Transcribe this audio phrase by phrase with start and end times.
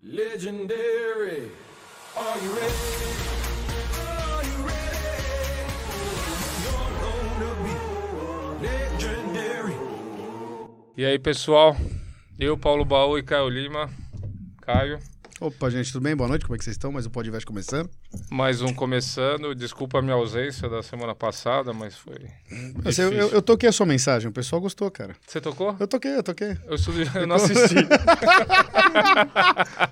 [0.00, 1.50] Legendary.
[2.16, 2.74] Are you ready?
[3.98, 4.98] Are you ready?
[6.62, 9.76] You're gonna be legendary.
[10.96, 11.76] E aí, pessoal?
[12.38, 13.90] Eu, Paulo Baú e Caio Lima.
[14.62, 15.00] Caio,
[15.40, 16.16] Opa, gente, tudo bem?
[16.16, 16.90] Boa noite, como é que vocês estão?
[16.92, 17.90] Mais um podcast começando.
[18.30, 19.54] Mais um começando.
[19.54, 22.16] Desculpa a minha ausência da semana passada, mas foi.
[22.84, 25.14] Assim, eu, eu, eu toquei a sua mensagem, o pessoal gostou, cara.
[25.26, 25.76] Você tocou?
[25.78, 26.56] Eu toquei, eu toquei.
[26.66, 27.76] Eu, estudei, eu não assisti.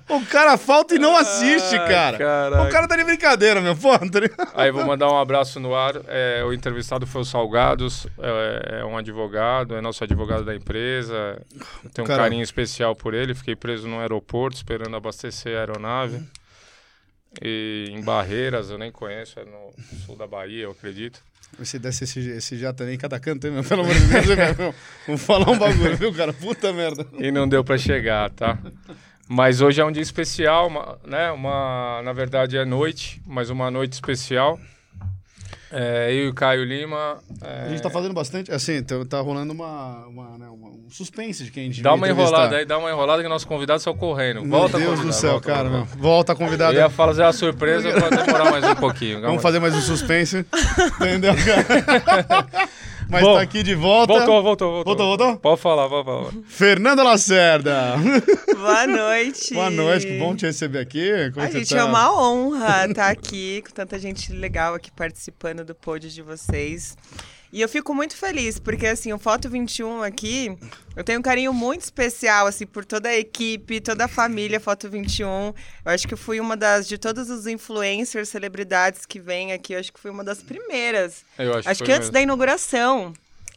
[0.09, 2.17] O cara falta e não assiste, Ai, cara.
[2.17, 2.63] caraca.
[2.63, 3.75] O cara tá de brincadeira, meu.
[3.75, 4.07] Pô, tá
[4.55, 5.95] Aí vou mandar um abraço no ar.
[6.07, 11.39] É, o entrevistado foi o Salgados, é, é um advogado, é nosso advogado da empresa.
[11.83, 13.35] Eu tenho um carinho especial por ele.
[13.35, 16.23] Fiquei preso no aeroporto esperando abastecer a aeronave.
[17.41, 19.73] E em Barreiras, eu nem conheço, é no
[20.05, 21.21] sul da Bahia, eu acredito.
[21.63, 23.63] Se desse esse, esse jato aí em cada canto, hein, meu?
[23.63, 24.25] Pelo amor de Deus,
[24.57, 24.75] meu?
[25.05, 26.33] Vamos falar um bagulho, viu, cara?
[26.33, 27.07] Puta merda.
[27.17, 28.57] E não deu pra chegar, tá?
[29.27, 31.31] Mas hoje é um dia especial, uma, né?
[31.31, 34.59] Uma, na verdade é noite, mas uma noite especial.
[35.71, 37.17] É, eu e o Caio Lima.
[37.41, 40.89] é, A gente tá fazendo bastante, assim, tá, tá rolando uma, uma, né, uma- um
[40.89, 43.45] suspense de quem a gente Dá vai uma enrolada aí, dá uma enrolada que nossos
[43.45, 44.41] convidados estão correndo.
[44.41, 45.95] Meu volta, Deus convidado, do céu, volta, cara, volta.
[45.95, 46.01] meu.
[46.03, 46.77] Volta, Eu convidado.
[46.77, 49.19] ia fazer a surpresa pra demorar mais um pouquinho.
[49.19, 49.41] Vamos aí.
[49.43, 50.45] fazer mais um suspense.
[51.01, 52.47] Entendeu, cara?
[53.09, 54.13] Mas Bom, tá aqui de volta.
[54.13, 54.95] Voltou, voltou, voltou.
[54.95, 55.37] Voltou, voltou?
[55.39, 56.31] Pode falar, pode falar.
[56.45, 57.95] Fernanda Lacerda.
[58.55, 59.53] Boa noite.
[59.53, 61.31] Boa noite, que bom te receber aqui.
[61.33, 61.79] Como A gente tá?
[61.79, 66.97] é uma honra estar aqui com tanta gente legal aqui participando do pod de vocês.
[67.51, 70.57] E eu fico muito feliz, porque assim, o Foto 21 aqui,
[70.95, 74.89] eu tenho um carinho muito especial, assim, por toda a equipe, toda a família Foto
[74.89, 75.25] 21.
[75.25, 75.53] Eu
[75.85, 79.79] acho que eu fui uma das, de todos os influencers, celebridades que vêm aqui, eu
[79.79, 81.23] acho que fui uma das primeiras.
[81.39, 82.13] Eu acho, Acho foi que antes mesmo.
[82.13, 83.13] da inauguração,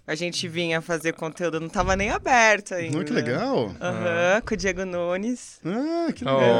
[0.06, 3.04] a gente vinha fazer conteúdo, não tava nem aberto ainda.
[3.04, 3.74] Que legal.
[3.80, 5.60] Aham, com o Diego Nunes.
[5.64, 6.54] Ah, que Oh, legal.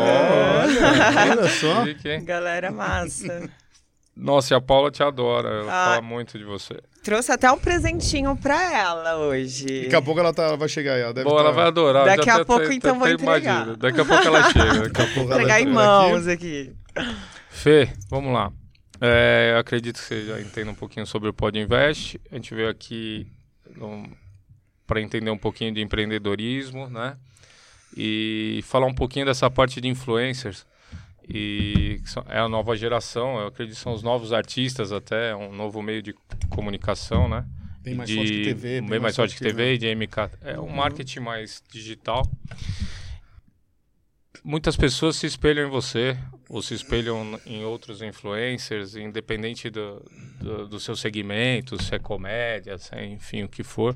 [0.63, 1.85] Olha, olha só.
[2.25, 3.49] Galera massa.
[4.17, 5.49] Nossa, e a Paula te adora.
[5.49, 5.85] Ela Ah.
[5.91, 6.75] fala muito de você.
[7.03, 9.85] Trouxe até um presentinho pra ela hoje.
[9.85, 11.01] Daqui a pouco ela, tá, vai chegar aí.
[11.03, 11.41] Ela deve Bom, tá...
[11.43, 12.05] ela vai adorar.
[12.05, 13.41] Daqui já a pouco, até- então, vou até entregar.
[13.41, 13.77] imagino.
[13.79, 14.89] Daqui a pouco ela chega.
[14.89, 15.73] Daqui a pouco ela Entregar em aqui.
[15.73, 16.73] mãos aqui.
[17.51, 18.53] Fê, vamos lá.
[19.01, 22.21] É, eu acredito que você já entenda um pouquinho sobre o Pod Invest.
[22.31, 23.27] A gente veio aqui
[24.87, 27.17] para entender um pouquinho de empreendedorismo, né?
[27.97, 30.67] E falar um pouquinho dessa parte de influencers.
[31.33, 35.81] E é a nova geração, eu acredito que são os novos artistas até, um novo
[35.81, 36.13] meio de
[36.49, 37.45] comunicação, né?
[37.81, 38.81] Bem mais de, forte que TV.
[38.81, 40.31] Bem, mais forte que TV, de MK.
[40.43, 42.29] É um marketing mais digital.
[44.43, 46.19] Muitas pessoas se espelham em você,
[46.49, 50.05] ou se espelham em outros influencers, independente do,
[50.41, 53.95] do, do seu segmento, se é comédia, se é, enfim, o que for.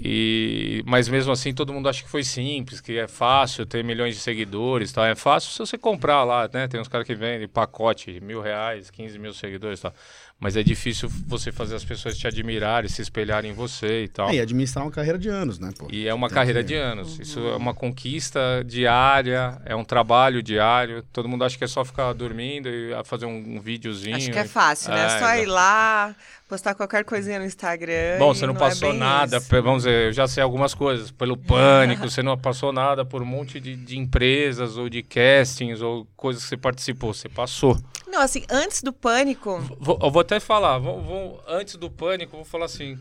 [0.00, 4.14] E, mas mesmo assim todo mundo acha que foi simples, que é fácil ter milhões
[4.14, 5.06] de seguidores, tá?
[5.06, 6.68] É fácil se você comprar lá, né?
[6.68, 9.92] Tem uns caras que vendem pacote, mil reais, 15 mil seguidores, tá?
[10.40, 14.30] Mas é difícil você fazer as pessoas te admirarem, se espelharem em você e tal.
[14.30, 15.88] É, e administrar uma carreira de anos, né, pô?
[15.90, 17.18] E é uma Tem carreira que- de anos.
[17.18, 21.02] Isso é uma conquista diária, é um trabalho diário.
[21.12, 24.14] Todo mundo acha que é só ficar dormindo e fazer um, um videozinho.
[24.16, 25.06] Acho que é fácil, né?
[25.06, 26.14] É só ir lá,
[26.48, 28.18] postar qualquer coisinha no Instagram.
[28.18, 29.48] Bom, você não é passou bem nada, isso.
[29.62, 33.26] vamos dizer, eu já sei algumas coisas, pelo pânico, você não passou nada por um
[33.26, 37.78] monte de, de empresas ou de castings ou coisas que você participou, você passou.
[38.06, 42.32] Não, assim, antes do pânico, Vou- eu vou até falar, vou, vou- antes do pânico,
[42.34, 42.98] eu vou falar assim,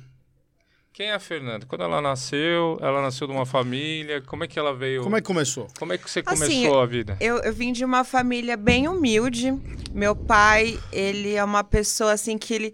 [0.91, 1.65] quem é a Fernanda?
[1.65, 5.21] Quando ela nasceu, ela nasceu de uma família, como é que ela veio, Como é
[5.21, 5.67] que começou?
[5.79, 7.15] como é que você Assim, começou a vida?
[7.21, 9.53] eu, eu vim de uma família bem humilde.
[9.93, 12.73] Meu pai, ele é uma pessoa assim que ele.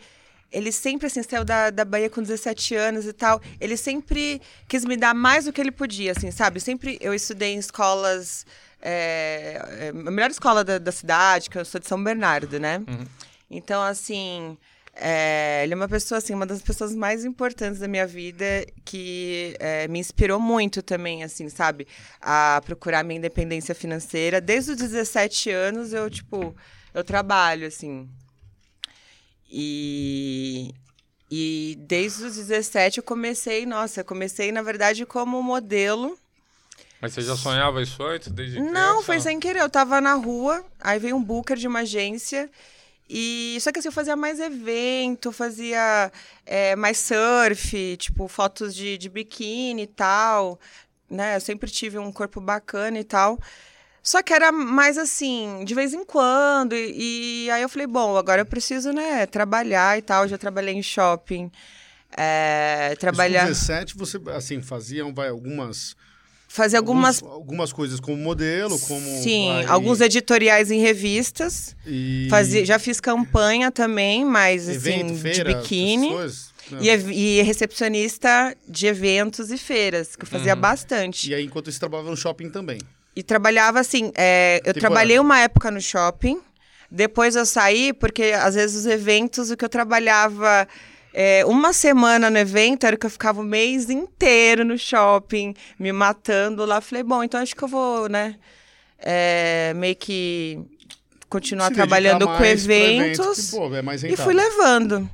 [0.54, 3.42] Ele sempre assim, saiu da, da Bahia com 17 anos e tal.
[3.60, 6.60] Ele sempre quis me dar mais do que ele podia, assim, sabe?
[6.62, 8.46] Sempre eu estudei em escolas.
[8.82, 12.82] é, a melhor escola da, da cidade, que eu sou de São Bernardo, né?
[13.50, 14.58] Então, assim.
[14.96, 18.46] é, ele é uma pessoa, assim, uma das pessoas mais importantes da minha vida
[18.86, 21.88] que é, me inspirou muito também, assim, sabe?
[22.22, 24.40] A procurar minha independência financeira.
[24.40, 26.56] Desde os 17 anos eu, tipo,
[26.94, 28.08] eu trabalho, assim.
[29.56, 30.74] E,
[31.30, 36.18] e desde os 17 eu comecei, nossa, eu comecei, na verdade, como modelo.
[37.00, 39.04] Mas você já sonhava isso antes, desde Não, criança?
[39.04, 39.60] foi sem querer.
[39.60, 42.50] Eu tava na rua, aí veio um booker de uma agência.
[43.08, 46.12] E só que assim, eu fazia mais evento, fazia
[46.48, 50.60] é, mais surf, tipo, fotos de, de biquíni e tal.
[51.08, 51.36] Né?
[51.36, 53.38] Eu sempre tive um corpo bacana e tal.
[54.04, 56.74] Só que era mais assim, de vez em quando.
[56.76, 60.28] E, e aí eu falei, bom, agora eu preciso, né, trabalhar e tal.
[60.28, 61.50] Já trabalhei em shopping.
[62.16, 63.42] É, trabalhar.
[63.46, 65.96] Com 17, você, assim, faziam, vai, algumas
[66.48, 67.20] Fazia algumas.
[67.24, 69.04] Alguns- algumas coisas como modelo, como.
[69.24, 71.76] Sim, vai- alguns editoriais em revistas.
[71.84, 72.28] e...
[72.30, 76.12] Fazia, já fiz campanha também, mas evento, assim, feira, de biquíni.
[76.80, 76.90] E,
[77.40, 81.32] e recepcionista de eventos e feiras, que eu fazia bastante.
[81.32, 82.78] E aí, enquanto isso, trabalhava no shopping também.
[83.16, 86.42] E trabalhava assim, é, eu trabalhei uma época no shopping,
[86.90, 90.68] depois eu saí, porque às vezes os eventos, o que eu trabalhava
[91.14, 95.92] é, uma semana no evento, era que eu ficava o mês inteiro no shopping, me
[95.92, 96.82] matando lá.
[96.82, 98.36] Falei, bom, então acho que eu vou, né,
[98.98, 100.60] é, meio que
[101.30, 103.50] continuar Se trabalhando com pra evento, eventos.
[103.50, 105.10] que, pô, é mais E fui levando.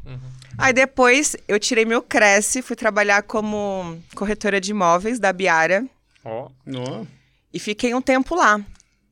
[0.58, 5.86] Aí depois eu tirei meu Cresce, fui trabalhar como corretora de imóveis da Biara
[6.26, 7.06] Ó, Ó,
[7.54, 8.60] e fiquei um tempo lá.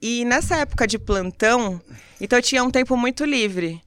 [0.01, 1.81] E nessa época de plantão,
[2.21, 3.81] então eu tinha um tempo muito livre.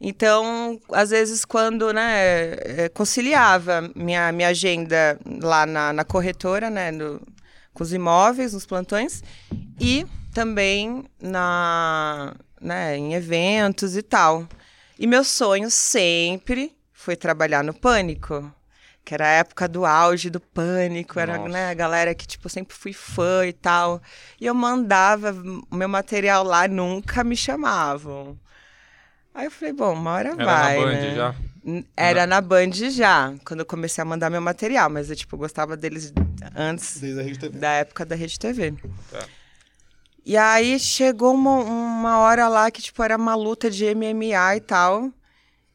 [0.00, 6.90] Então, às vezes, quando né, eh, conciliava minha, minha agenda lá na, na corretora, né,
[6.90, 7.20] no-
[7.72, 9.22] com os imóveis, nos plantões,
[9.80, 10.04] e
[10.34, 14.46] também na, né, em eventos e tal.
[14.98, 18.52] E meu sonho sempre foi trabalhar no Pânico.
[19.04, 22.74] Que era a época do auge do pânico, era né, a galera que, tipo, sempre
[22.74, 24.00] fui fã e tal.
[24.40, 25.32] E eu mandava
[25.70, 28.38] o meu material lá, nunca me chamavam.
[29.34, 31.14] Aí eu falei, bom, uma hora era vai, na Band né?
[31.14, 31.34] já.
[31.96, 35.76] Era na Band já, quando eu comecei a mandar meu material, mas eu, tipo, gostava
[35.76, 36.12] deles
[36.54, 37.58] antes desde a Rede TV.
[37.58, 38.74] da época da Rede TV.
[39.10, 39.26] Tá.
[40.24, 44.60] E aí chegou uma, uma hora lá que, tipo, era uma luta de MMA e
[44.60, 45.10] tal.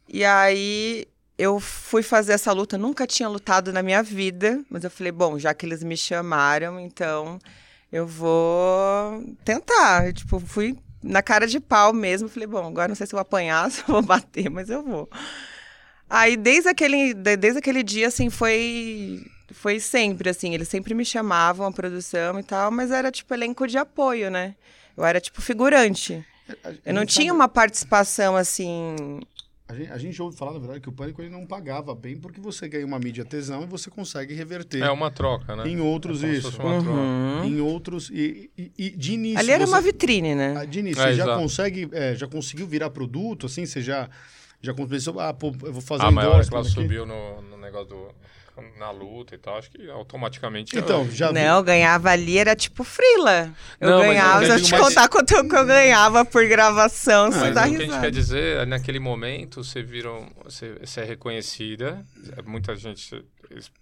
[0.08, 1.08] E aí
[1.39, 5.39] eu fui fazer essa luta, nunca tinha lutado na minha vida, mas eu falei, bom,
[5.39, 7.39] já que eles me chamaram, então
[7.91, 10.06] eu vou tentar.
[10.06, 13.18] Eu, tipo, fui na cara de pau mesmo, falei, bom, agora não sei se eu
[13.18, 15.09] vou apanhar, se eu vou bater, mas eu vou.
[16.09, 21.03] Aí desde aquele, de- desde aquele dia, assim, foi foi sempre assim, eles sempre me
[21.03, 24.56] chamavam a produção e tal, mas era tipo elenco de apoio, né?
[24.95, 26.24] Eu era tipo figurante.
[26.85, 29.19] Eu não tinha uma participação assim.
[29.69, 32.18] A gente, a gente ouve falar, na verdade, que o Pânico ele não pagava bem
[32.18, 35.69] porque você ganha uma mídia tesão e você consegue reverter É uma troca, né?
[35.69, 36.62] em outros É como se isso.
[36.63, 37.44] Uhum.
[37.45, 38.10] Em outros.
[38.10, 39.38] E, e- e de início.
[39.38, 40.56] Ali era você- uma vitrine, né?
[40.57, 44.10] Ah, De início, É, você já consegue, é, já conseguiu virar produto, assim, você já,
[44.60, 46.71] já começou, ah, pô, eu vou fazer A um maior que ela endorsement aqui.
[46.71, 48.07] subiu no, no negócio do.
[48.77, 50.77] Na luta e tal, acho que automaticamente.
[50.77, 53.51] Então, já vi- Não, eu ganhava ali, era tipo frila.
[53.79, 56.25] Eu Não, mas ganhava, eu se eu te mais- contar quanto eu- que eu ganhava
[56.25, 59.81] por gravação, você Mas dá o que a gente quer dizer é naquele momento você
[59.83, 62.06] vira um- você, você é reconhecida,
[62.38, 63.23] é muita gente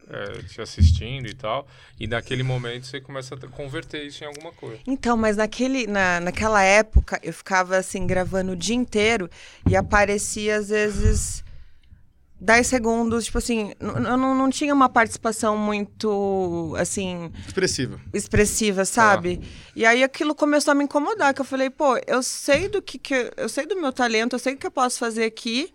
[0.09, 1.67] é, te assistindo e tal,
[1.99, 4.79] e naquele momento você começa a converter isso em alguma coisa.
[4.87, 9.29] Então, mas naquele, na, naquela época eu ficava assim, gravando o dia inteiro
[9.69, 11.43] e aparecia às vezes
[12.39, 17.99] 10 segundos, tipo assim, eu não, não tinha uma participação muito, assim, expressiva.
[18.13, 19.41] expressiva, sabe?
[19.75, 22.99] E aí aquilo começou a me incomodar, que eu falei, pô, eu sei do que,
[22.99, 25.73] que eu sei do meu talento, eu sei o que eu posso fazer aqui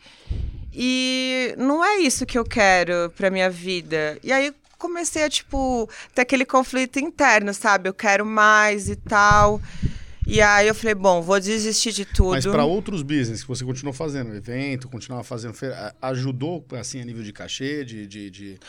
[0.73, 4.19] e não é isso que eu quero pra minha vida.
[4.23, 7.89] E aí comecei a tipo ter aquele conflito interno, sabe?
[7.89, 9.61] Eu quero mais e tal.
[10.27, 12.31] E aí eu falei, bom, vou desistir de tudo.
[12.31, 17.05] Mas para outros business que você continuou fazendo, evento, continuava fazendo feira, ajudou, assim, a
[17.05, 18.61] nível de cachê, de, de, de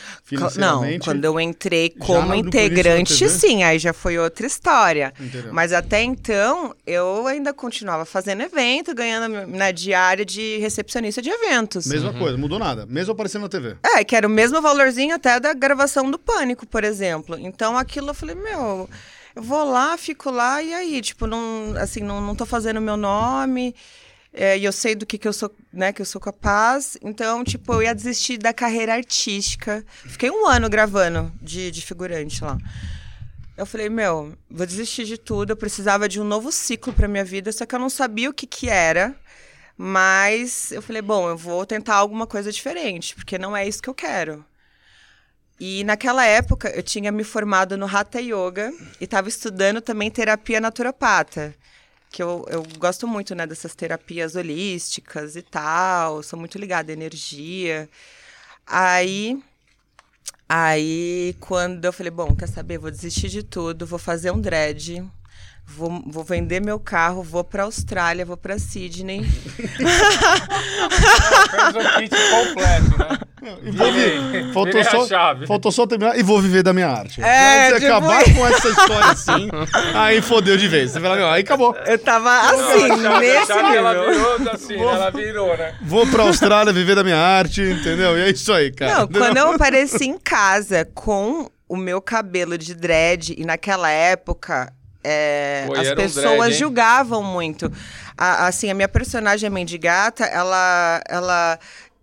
[0.58, 5.14] Não, quando eu entrei como integrante, sim, aí já foi outra história.
[5.20, 5.54] Entendeu?
[5.54, 11.86] Mas até então, eu ainda continuava fazendo evento, ganhando na diária de recepcionista de eventos.
[11.86, 12.86] Mesma coisa, mudou nada.
[12.86, 13.78] Mesmo aparecendo na TV.
[13.96, 17.38] É, que era o mesmo valorzinho até da gravação do Pânico, por exemplo.
[17.40, 18.90] Então aquilo eu falei, meu,
[19.36, 21.02] eu vou lá, fico lá, e aí?
[21.02, 23.76] Tipo, não, assim, não, não tô fazendo meu nome.
[24.34, 26.98] é, e eu sei do que, que eu sou, né, que eu sou capaz.
[27.02, 29.86] Então, tipo, eu ia desistir da carreira artística.
[30.06, 32.58] Fiquei um ano gravando de, de figurante lá.
[33.56, 35.52] Eu falei, meu, vou desistir de tudo.
[35.52, 38.34] Eu precisava de um novo ciclo pra minha vida, só que eu não sabia o
[38.34, 39.16] que que era.
[39.78, 43.90] Mas eu falei, bom, eu vou tentar alguma coisa diferente, porque não é isso que
[43.90, 44.46] eu quero.
[45.60, 50.60] E naquela época eu tinha me formado no Hatha Yoga e estava estudando também terapia
[50.60, 51.56] naturopata.
[52.10, 56.94] Que eu, eu gosto muito né, dessas terapias holísticas e tal, sou muito ligada à
[56.94, 57.90] energia.
[58.68, 59.42] Aí,
[60.48, 65.04] aí quando eu falei, bom, quer saber, vou desistir de tudo, vou fazer um dread,
[65.66, 69.24] vou, vou vender meu carro, vou para Austrália, vou para Sydney.
[69.24, 69.82] Fez
[71.76, 73.20] o kit completo, né?
[73.62, 75.06] E vou vi- faltou, virei só,
[75.46, 77.22] faltou só terminar e vou viver da minha arte.
[77.22, 79.50] É, Se você tipo acabar com essa história assim,
[79.94, 80.92] aí fodeu de vez.
[80.92, 81.76] Você fala, não, aí acabou.
[81.86, 84.14] Eu tava assim, a nesse chave, ela nível.
[84.38, 84.84] virou assim, né?
[84.84, 85.76] ela virou, né?
[85.82, 88.18] Vou pra Austrália viver da minha arte, entendeu?
[88.18, 88.94] E é isso aí, cara.
[88.96, 89.22] Não, Entendeu?
[89.22, 94.72] quando eu apareci em casa com o meu cabelo de dread, e naquela época.
[95.04, 96.58] É, e as um pessoas hein?
[96.60, 97.72] julgavam muito.
[98.18, 101.60] A- assim, a minha personagem, a Mendigata, ela, ela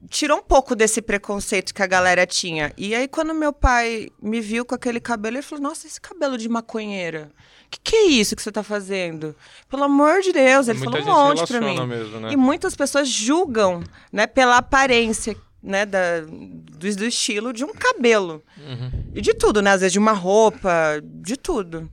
[0.09, 2.73] tirou um pouco desse preconceito que a galera tinha.
[2.77, 6.37] E aí, quando meu pai me viu com aquele cabelo, ele falou: Nossa, esse cabelo
[6.39, 7.31] de maconheira.
[7.67, 9.35] O que, que é isso que você tá fazendo?
[9.69, 11.87] Pelo amor de Deus, ele Muita falou um monte pra mim.
[11.87, 12.33] mesmo, né?
[12.33, 18.43] E muitas pessoas julgam, né, pela aparência, né, da, do, do estilo de um cabelo.
[18.59, 19.13] Uhum.
[19.15, 19.71] E de tudo, né?
[19.71, 21.89] Às vezes de uma roupa, de tudo.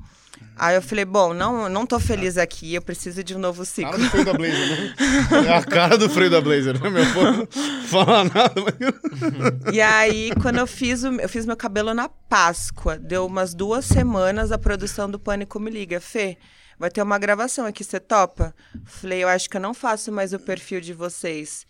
[0.60, 3.92] Aí eu falei, bom, não, não tô feliz aqui, eu preciso de um novo ciclo.
[3.92, 4.96] Cara do freio da Blazer, né?
[5.48, 7.04] É a cara do freio da Blazer, né, meu?
[7.04, 7.48] Não
[7.88, 9.74] fala nada, mas...
[9.74, 13.86] E aí, quando eu fiz, o, eu fiz meu cabelo na Páscoa, deu umas duas
[13.86, 16.02] semanas a produção do Pânico me liga.
[16.02, 16.38] Fê,
[16.80, 18.54] vai ter uma gravação aqui, você topa?
[18.84, 21.68] Falei, eu acho que eu não faço mais o perfil de vocês.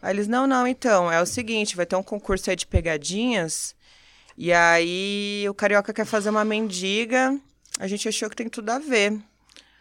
[0.00, 3.74] Aí eles, não, não, então, é o seguinte, vai ter um concurso aí de pegadinhas,
[4.36, 7.38] e aí o Carioca quer fazer uma mendiga,
[7.80, 9.18] a gente achou que tem tudo a ver.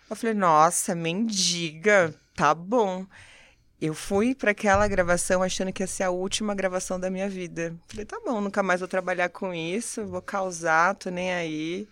[0.09, 3.05] Eu falei, nossa, mendiga, tá bom.
[3.81, 7.75] Eu fui para aquela gravação achando que ia ser a última gravação da minha vida.
[7.89, 11.87] Falei, tá bom, nunca mais vou trabalhar com isso, vou causar, tô nem aí.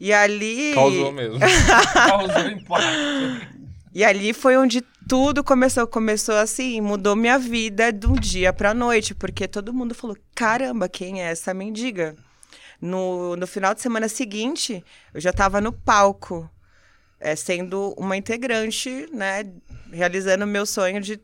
[0.00, 0.74] E ali.
[0.74, 1.38] Causou mesmo.
[1.94, 3.60] Causou impacto.
[3.94, 5.86] E ali foi onde tudo começou.
[5.86, 10.88] Começou assim, mudou minha vida de um dia pra noite, porque todo mundo falou: caramba,
[10.88, 12.16] quem é essa mendiga?
[12.80, 16.50] No, no final de semana seguinte, eu já estava no palco,
[17.18, 19.46] é, sendo uma integrante, né?
[19.92, 21.20] Realizando o meu sonho de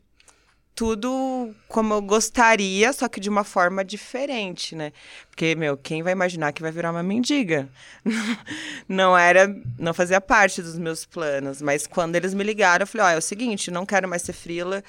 [0.77, 4.93] tudo como eu gostaria, só que de uma forma diferente, né?
[5.31, 7.67] Porque, meu, quem vai imaginar que vai virar uma mendiga?
[8.87, 9.49] não era,
[9.79, 13.17] não fazia parte dos meus planos, mas quando eles me ligaram, eu falei, ó, é
[13.17, 14.85] o seguinte, não quero mais ser frila,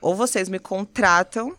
[0.00, 1.54] ou vocês me contratam,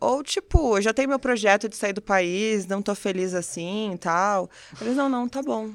[0.00, 3.92] ou tipo, eu já tenho meu projeto de sair do país, não tô feliz assim
[3.94, 4.48] e tal.
[4.80, 5.70] Eles, não, não, tá bom.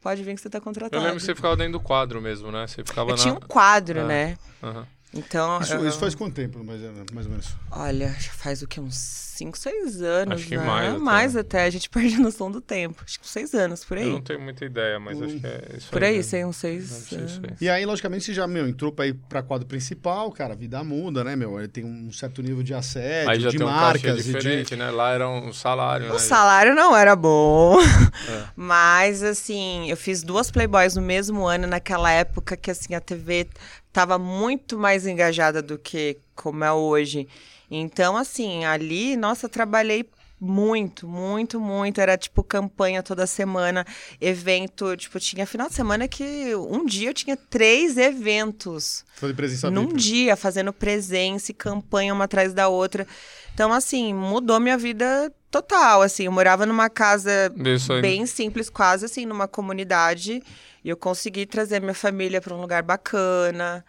[0.00, 1.02] Pode vir que você tá Eu contratado.
[1.02, 2.66] lembro que você ficava dentro do quadro mesmo, né?
[2.66, 3.22] Você ficava Eu na...
[3.22, 4.04] tinha um quadro, Ah.
[4.04, 4.38] né?
[4.62, 4.86] Aham.
[5.12, 6.80] Então, Isso, eu- isso faz quanto tempo, mais,
[7.12, 7.48] mais ou menos?
[7.70, 8.78] Olha, já faz o quê?
[8.80, 10.64] Uns 5, 6 anos, Acho que né?
[10.64, 10.98] mais até.
[11.00, 13.02] Mais até, a gente perde a noção do tempo.
[13.04, 14.04] Acho que uns 6 anos, por aí.
[14.06, 16.30] Eu não tenho muita ideia, mas acho que é isso Por aí, mesmo.
[16.30, 17.50] sei, uns Deve 6 ser isso anos.
[17.50, 17.56] aí.
[17.60, 20.84] E aí, logicamente, você já, meu, entrou pra ir pra quadro principal, cara, a vida
[20.84, 21.58] muda, né, meu?
[21.58, 24.22] Ele tem um certo nível de assédio, Aí já de tem um marcas cachê e
[24.22, 24.32] de...
[24.32, 24.90] diferente, né?
[24.92, 26.12] Lá era um salário, né?
[26.12, 27.80] O salário não era bom.
[27.80, 28.44] É.
[28.54, 33.48] Mas, assim, eu fiz duas Playboys no mesmo ano, naquela época que, assim, a TV
[33.92, 37.28] tava muito mais engajada do que como é hoje.
[37.70, 40.08] Então, assim, ali, nossa, trabalhei
[40.40, 42.00] muito, muito, muito.
[42.00, 43.84] Era, tipo, campanha toda semana,
[44.20, 44.96] evento.
[44.96, 49.04] Tipo, tinha final de semana que um dia eu tinha três eventos.
[49.16, 49.96] Fazer presença num VIP.
[49.96, 53.06] dia, fazendo presença e campanha uma atrás da outra.
[53.52, 56.24] Então, assim, mudou minha vida total, assim.
[56.24, 57.52] Eu morava numa casa
[58.00, 60.42] bem simples, quase assim, numa comunidade.
[60.82, 63.84] E eu consegui trazer minha família para um lugar bacana.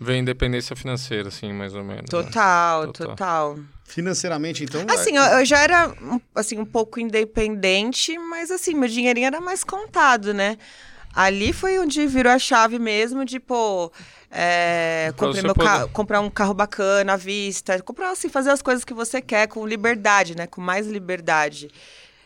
[0.00, 2.02] Vem independência financeira, assim, mais ou menos.
[2.02, 2.08] né?
[2.08, 3.06] Total, Total.
[3.08, 3.58] total.
[3.84, 4.84] Financeiramente, então...
[4.88, 9.40] Assim, eu, eu já era um- assim, um pouco independente, mas assim, meu dinheirinho era
[9.40, 10.56] mais contado, né?
[11.14, 13.90] Ali foi onde virou a chave mesmo de, pô,
[14.30, 18.94] é, poder- ca- comprar um carro bacana à vista, comprar assim, fazer as coisas que
[18.94, 20.46] você quer com liberdade, né?
[20.46, 21.70] Com mais liberdade.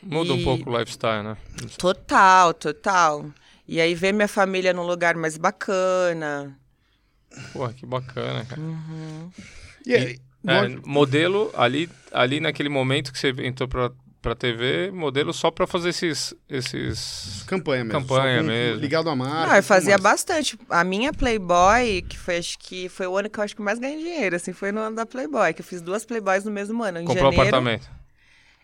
[0.02, 1.36] Muda um E- pouco o lifestyle, né?
[1.78, 3.26] Total, total.
[3.66, 6.58] E aí ver minha família num lugar mais bacana.
[7.52, 8.60] Porra, que bacana, cara.
[9.86, 14.90] E aí, É, lógico- modelo, ali, ali naquele momento que você entrou pra, pra TV,
[14.92, 16.34] modelo só pra fazer esses...
[16.48, 17.42] esses...
[17.46, 18.00] campanha mesmo.
[18.00, 18.80] Campanha com- mesmo.
[18.80, 19.52] Ligado à marca.
[19.54, 20.02] Ah, eu fazia mais.
[20.02, 20.58] bastante.
[20.68, 23.78] A minha Playboy, que foi acho que foi o ano que eu acho que mais
[23.78, 26.82] ganhei dinheiro, assim, foi no ano da Playboy, que eu fiz duas Playboys no mesmo
[26.82, 26.98] ano.
[27.00, 27.90] Em Comprou janeiro, apartamento.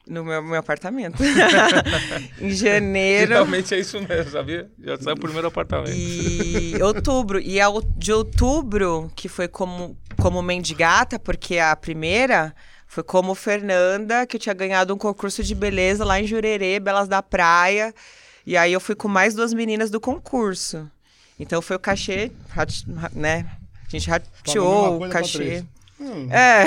[0.09, 1.23] No meu, meu apartamento.
[2.41, 4.71] em janeiro Geralmente é isso mesmo, sabia?
[4.83, 5.93] Já saiu o primeiro apartamento.
[5.95, 7.39] e outubro.
[7.41, 12.55] E a, de outubro, que foi como, como mendigata, porque a primeira
[12.87, 17.07] foi como Fernanda, que eu tinha ganhado um concurso de beleza lá em Jurerê, Belas
[17.07, 17.95] da Praia.
[18.47, 20.91] E aí eu fui com mais duas meninas do concurso.
[21.39, 22.33] Então foi o cachê,
[23.13, 23.47] né?
[23.87, 25.63] A gente rateou o cachê.
[26.01, 26.65] Hum, É.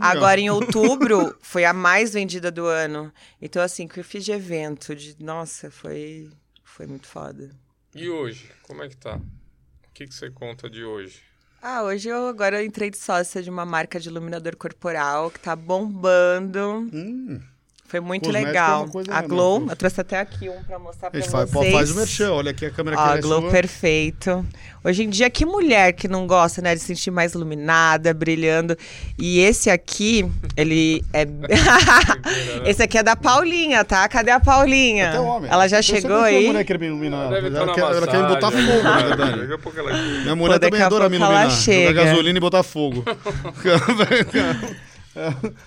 [0.00, 3.12] Agora, em outubro, foi a mais vendida do ano.
[3.40, 5.16] Então, assim, o que eu fiz de evento, de...
[5.22, 6.30] Nossa, foi,
[6.62, 7.50] foi muito foda.
[7.94, 9.16] E hoje, como é que tá?
[9.16, 11.22] O que, que você conta de hoje?
[11.62, 15.40] Ah, hoje eu agora eu entrei de sócia de uma marca de iluminador corporal que
[15.40, 16.88] tá bombando.
[16.92, 17.40] hum.
[17.88, 18.88] Foi muito Cosmético é legal.
[18.88, 19.66] coisa, a né, Glow, né?
[19.70, 21.50] eu trouxe até aqui um pra mostrar A pra gente vocês.
[21.50, 23.50] faz, pô, faz o merchan, olha aqui a câmera Ó, que a é Glow sua.
[23.50, 24.44] perfeito.
[24.84, 28.76] Hoje em dia, que mulher que não gosta, né, de se sentir mais iluminada, brilhando.
[29.18, 31.26] E esse aqui, ele é.
[32.66, 34.08] esse aqui é da Paulinha, tá?
[34.08, 35.08] Cadê a Paulinha?
[35.10, 35.50] Até homem.
[35.50, 36.46] Ela já Eu chegou que a aí.
[36.46, 37.32] mulher quer me iluminar.
[37.32, 39.02] Ela, na quer, ela quer me botar massagem, fogo, na né?
[39.08, 39.40] verdade.
[39.40, 41.62] Daqui a pouco ela- Minha mulher Pô, também adora me pouco ela iluminar.
[41.62, 41.88] chega.
[41.90, 43.04] Jogar gasolina e botar fogo.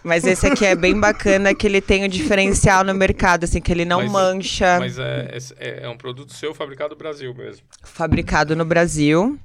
[0.03, 3.71] Mas esse aqui é bem bacana, que ele tem o diferencial no mercado, assim, que
[3.71, 4.79] ele não Mas- mancha.
[4.79, 7.65] Mas é, é, é um produto seu fabricado no Brasil mesmo.
[7.83, 9.39] Fabricado no Brasil.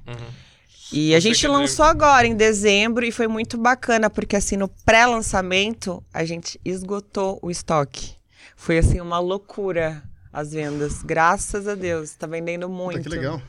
[0.93, 4.55] E a Você gente quer lançou agora, em dezembro, e foi muito bacana, porque assim,
[4.55, 8.13] no pré-lançamento, a gente esgotou o estoque.
[8.55, 11.01] Foi assim, uma loucura as vendas.
[11.01, 12.97] Graças a Deus, tá vendendo muito.
[12.97, 13.41] Puta, que legal.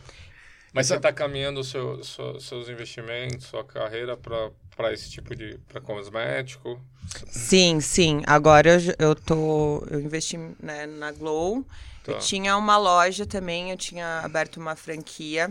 [0.72, 4.50] Mas você está caminhando seu, seu- seus investimentos, sua carreira para
[4.92, 6.80] esse tipo de para cosmético?
[7.28, 8.22] Sim, sim.
[8.26, 9.86] Agora eu, eu tô.
[9.90, 11.64] Eu investi né, na Glow.
[12.06, 12.20] Eu Tá.
[12.20, 15.50] tinha uma loja também, eu tinha aberto uma franquia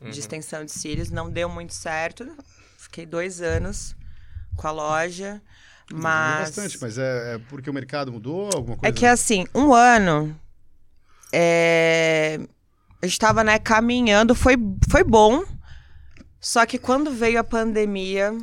[0.00, 0.10] Uhum.
[0.10, 1.10] de extensão de cílios.
[1.10, 2.24] Não deu muito certo.
[2.76, 3.96] Fiquei dois anos
[4.56, 5.42] com a loja.
[5.90, 6.40] Mudou Mas.
[6.50, 8.94] bastante, mas é, é porque o mercado mudou, alguma coisa?
[8.94, 10.38] É que assim, um ano.
[11.32, 12.38] É...
[13.02, 14.56] A gente tava, né, caminhando, foi,
[14.90, 15.44] foi bom.
[16.40, 18.36] Só que quando veio a pandemia,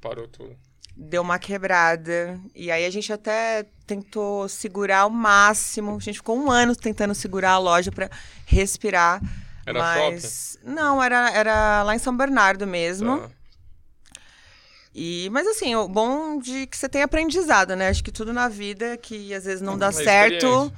[0.00, 0.56] Parou tudo.
[0.96, 2.38] deu uma quebrada.
[2.54, 5.96] E aí a gente até tentou segurar ao máximo.
[5.96, 8.10] A gente ficou um ano tentando segurar a loja pra
[8.46, 9.20] respirar.
[9.64, 13.18] Era mas não, era, era lá em São Bernardo mesmo.
[13.18, 13.30] Tá.
[14.94, 17.88] E mas assim, o bom de que você tem aprendizado, né?
[17.88, 20.72] Acho que tudo na vida que às vezes não dá É certo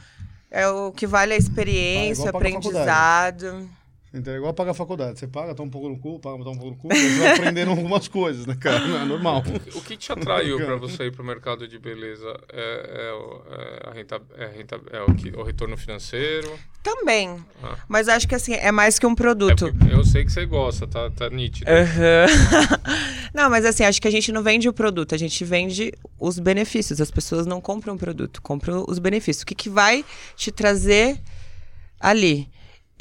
[0.51, 3.71] é o que vale a experiência, Ah, aprendizado.
[4.13, 5.21] Então, é igual pagar a faculdade.
[5.21, 7.33] Você paga, toma um pouco no cu, paga, toma um pouco no cu, você vai
[7.35, 8.85] aprendendo algumas coisas, né, cara?
[8.87, 9.45] Não é normal.
[9.75, 12.27] O que te atraiu para você ir para o mercado de beleza?
[12.53, 16.53] É, é, o- é a renta, é, a renta, é o, que, o retorno financeiro?
[16.83, 17.37] Também.
[17.63, 17.77] Ah.
[17.89, 19.73] Mas acho que assim, é mais que um É produto.
[19.73, 21.71] porque eu sei que você gosta, tá, tá nítido.
[21.71, 22.27] Aham.
[23.33, 26.39] não, mas assim, acho que a gente não vende o produto, a gente vende os
[26.41, 27.01] benefícios.
[27.01, 29.43] As pessoas não compram o produto, compram os benefícios.
[29.43, 31.21] O que, que vai te trazer
[32.01, 32.49] ali?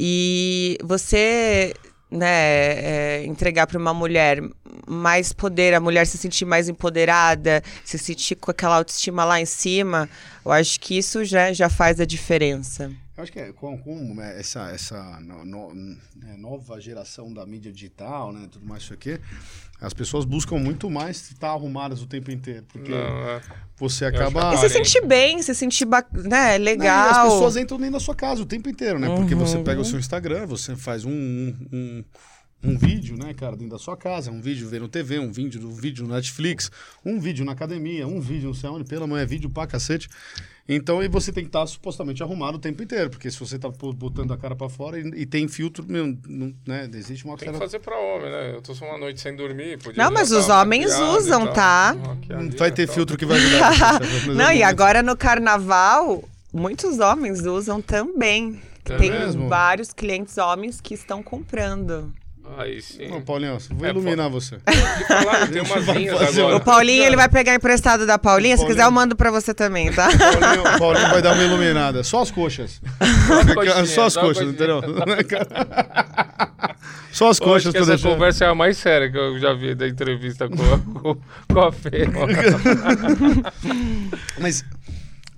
[0.01, 1.73] E você,
[2.09, 4.41] né, é, entregar para uma mulher
[4.87, 9.45] mais poder, a mulher se sentir mais empoderada, se sentir com aquela autoestima lá em
[9.45, 10.09] cima,
[10.45, 12.89] eu acho que isso já, já faz a diferença.
[13.19, 17.69] Eu acho que é, com, com essa, essa no- no- né, nova geração da mídia
[17.69, 19.19] digital, né, tudo mais isso aqui,
[19.81, 23.41] as pessoas buscam muito mais estar arrumadas o tempo inteiro, porque Não, é.
[23.75, 24.53] você acaba...
[24.53, 27.07] E se sentir bem, se sentir, ba- né, Não, legal.
[27.07, 29.13] e as pessoas entram dentro da sua casa o tempo inteiro, né?
[29.13, 29.63] Porque você Uhum.
[29.65, 32.03] pega o seu Instagram, você faz um, um, um,
[32.63, 35.73] um vídeo, né, cara, dentro da sua casa, um vídeo vendo TV, um vídeo, um
[35.73, 36.71] vídeo no Netflix,
[37.05, 40.07] um vídeo na academia, um vídeo não sei onde, pelo amor, é vídeo pra cacete.
[40.71, 43.71] Então, e você tem que estar supostamente arrumado o tempo inteiro, porque se você tá
[43.71, 47.35] pô- botando a cara pra fora e, e tem filtro, meu, não, né, existe uma
[47.35, 47.57] Tem que cara...
[47.65, 48.51] fazer pra homem, né?
[48.55, 49.79] Eu tô só uma noite sem dormir.
[49.79, 51.53] podia Não, mas os tá homens usam, tal.
[51.55, 51.95] tá?
[52.07, 53.99] Maquiadinha Vai ter filtro que vai ajudar.
[54.35, 58.61] Não, é e agora no carnaval, muitos homens usam também.
[58.85, 59.47] É Tem mesmo?
[59.49, 62.13] vários clientes homens que estão comprando.
[62.57, 63.07] Aí sim.
[63.07, 64.57] Não, Paulinho, vou É, iluminar você.
[64.57, 66.55] De falar, tem umas vai linhas fazer agora.
[66.57, 68.57] O Paulinho, ele vai pegar emprestado da Paulinha.
[68.57, 68.75] Se Paulinho.
[68.77, 70.09] quiser, eu mando pra você também, tá?
[70.17, 72.03] Paulinho, Paulinho vai dar uma iluminada.
[72.03, 72.81] Só as coxas.
[73.87, 74.81] Só as coxas, entendeu?
[77.11, 78.09] Só as acho coxas que pra essa deixar.
[78.09, 81.17] conversa é a mais séria que eu já vi da entrevista com, a- com,
[81.53, 82.07] com a Fê.
[84.39, 84.63] Mas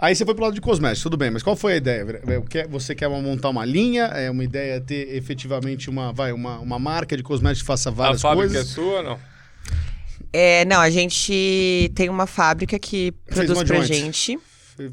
[0.01, 1.29] aí você foi pro lado de cosméticos, tudo bem.
[1.31, 2.21] Mas qual foi a ideia?
[2.27, 4.05] É, que- Você quer montar uma linha?
[4.05, 7.93] É uma ideia ter efetivamente uma, vai, uma, uma marca de cosméticos que faça A
[7.93, 8.71] várias fábrica coisas?
[8.71, 9.19] é sua, não?
[10.33, 13.93] É, não, a gente tem uma fábrica que Fez produz pra joint.
[13.93, 14.39] gente.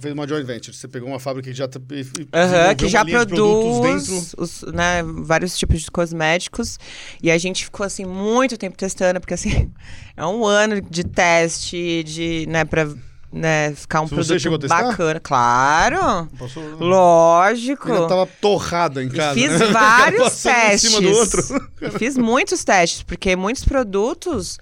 [0.01, 0.77] Fez uma joint venture.
[0.77, 5.91] Você pegou uma fábrica que já desenvolveu que já produz os, né, vários tipos de
[5.91, 6.79] cosméticos.
[7.23, 9.71] E a gente ficou assim muito tempo testando, porque assim,
[10.17, 12.89] é um ano de teste, de, né, pra
[13.33, 14.91] né, ficar um Se você chegou a produto testar?
[14.91, 15.21] bacana.
[15.21, 16.29] Claro!
[16.39, 17.93] Passou, Lógico!
[17.93, 19.35] Ainda tava torrada em E casa.
[19.35, 19.67] fiz né?
[19.73, 21.51] vários testes.
[21.81, 24.59] E fiz muitos testes, porque muitos produtos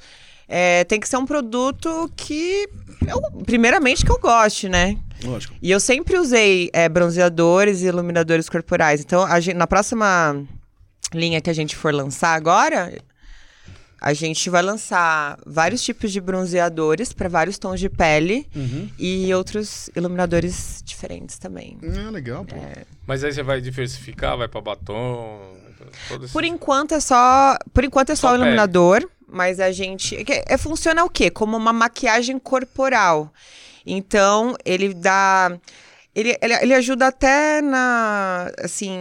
[0.49, 2.69] é, tem que ser um produto que,
[3.07, 4.97] eu, primeiramente, que eu goste, né?
[5.25, 5.55] Lógico.
[5.63, 9.01] E eu sempre usei é, bronzeadores e iluminadores corporais.
[9.01, 10.37] Então, a gente- na próxima
[11.15, 12.93] linha que a gente for lançar agora,
[14.01, 18.91] a gente vai lançar vários tipos de bronzeadores para vários tons de pele Uhum.
[18.99, 21.79] e outros iluminadores diferentes também.
[22.07, 22.55] Ah, legal, pô.
[23.07, 25.41] Mas aí você vai diversificar, vai pra batom.
[26.33, 30.25] Por enquanto é só, por enquanto é só, Só o iluminador, mas a gente é,
[30.25, 31.31] que- é- funciona o quê?
[31.31, 33.33] Como uma maquiagem corporal.
[33.85, 35.57] Então, ele dá.
[36.17, 38.51] Ele, ele, ele ajuda até na.
[38.65, 38.99] Assim.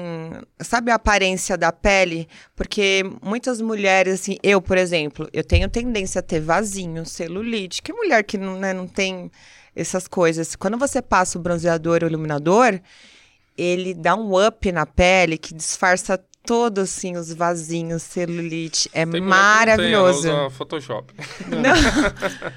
[0.59, 2.27] Sabe a aparência da pele?
[2.57, 4.37] Porque muitas mulheres, assim.
[4.43, 7.81] Eu, por exemplo, eu tenho tendência a ter vasinho, celulite.
[7.81, 9.31] Que mulher que não, né, não tem
[9.73, 10.57] essas coisas?
[10.57, 12.81] Quando você passa o bronzeador ou iluminador,
[13.57, 18.89] ele dá um up na pele que disfarça todo assim os vasinhos, celulite.
[18.93, 20.17] É Tem maravilhoso.
[20.17, 21.13] Não, tem, ela usa Photoshop.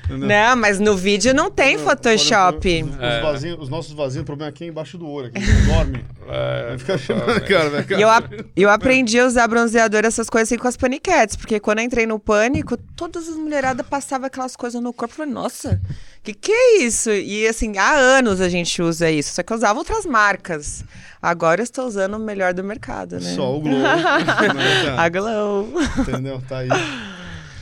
[0.09, 2.83] Não, não, mas no vídeo não tem Photoshop.
[2.85, 3.21] Os, É.
[3.21, 6.05] vasinhos, os nossos vasinhos, o problema aqui é embaixo do olho, aqui, não dorme.
[6.29, 7.87] É, Aí fica achando, cara.
[7.99, 11.37] E eu, ap- eu aprendi a usar bronzeador, essas coisas assim com as paniquetes.
[11.37, 15.13] Porque quando eu entrei no pânico, todas as mulheradas passavam aquelas coisas no corpo.
[15.15, 15.81] Eu falei, nossa,
[16.23, 17.11] que que é isso?
[17.11, 19.35] E assim, há anos a gente usa isso.
[19.35, 20.85] Só que eu usava outras marcas.
[21.21, 23.35] Agora eu estou usando o melhor do mercado, né?
[23.35, 23.79] Só o Globo.
[23.83, 24.97] né?
[24.97, 25.69] A Glow.
[25.99, 26.43] Entendeu?
[26.49, 26.69] Tá aí.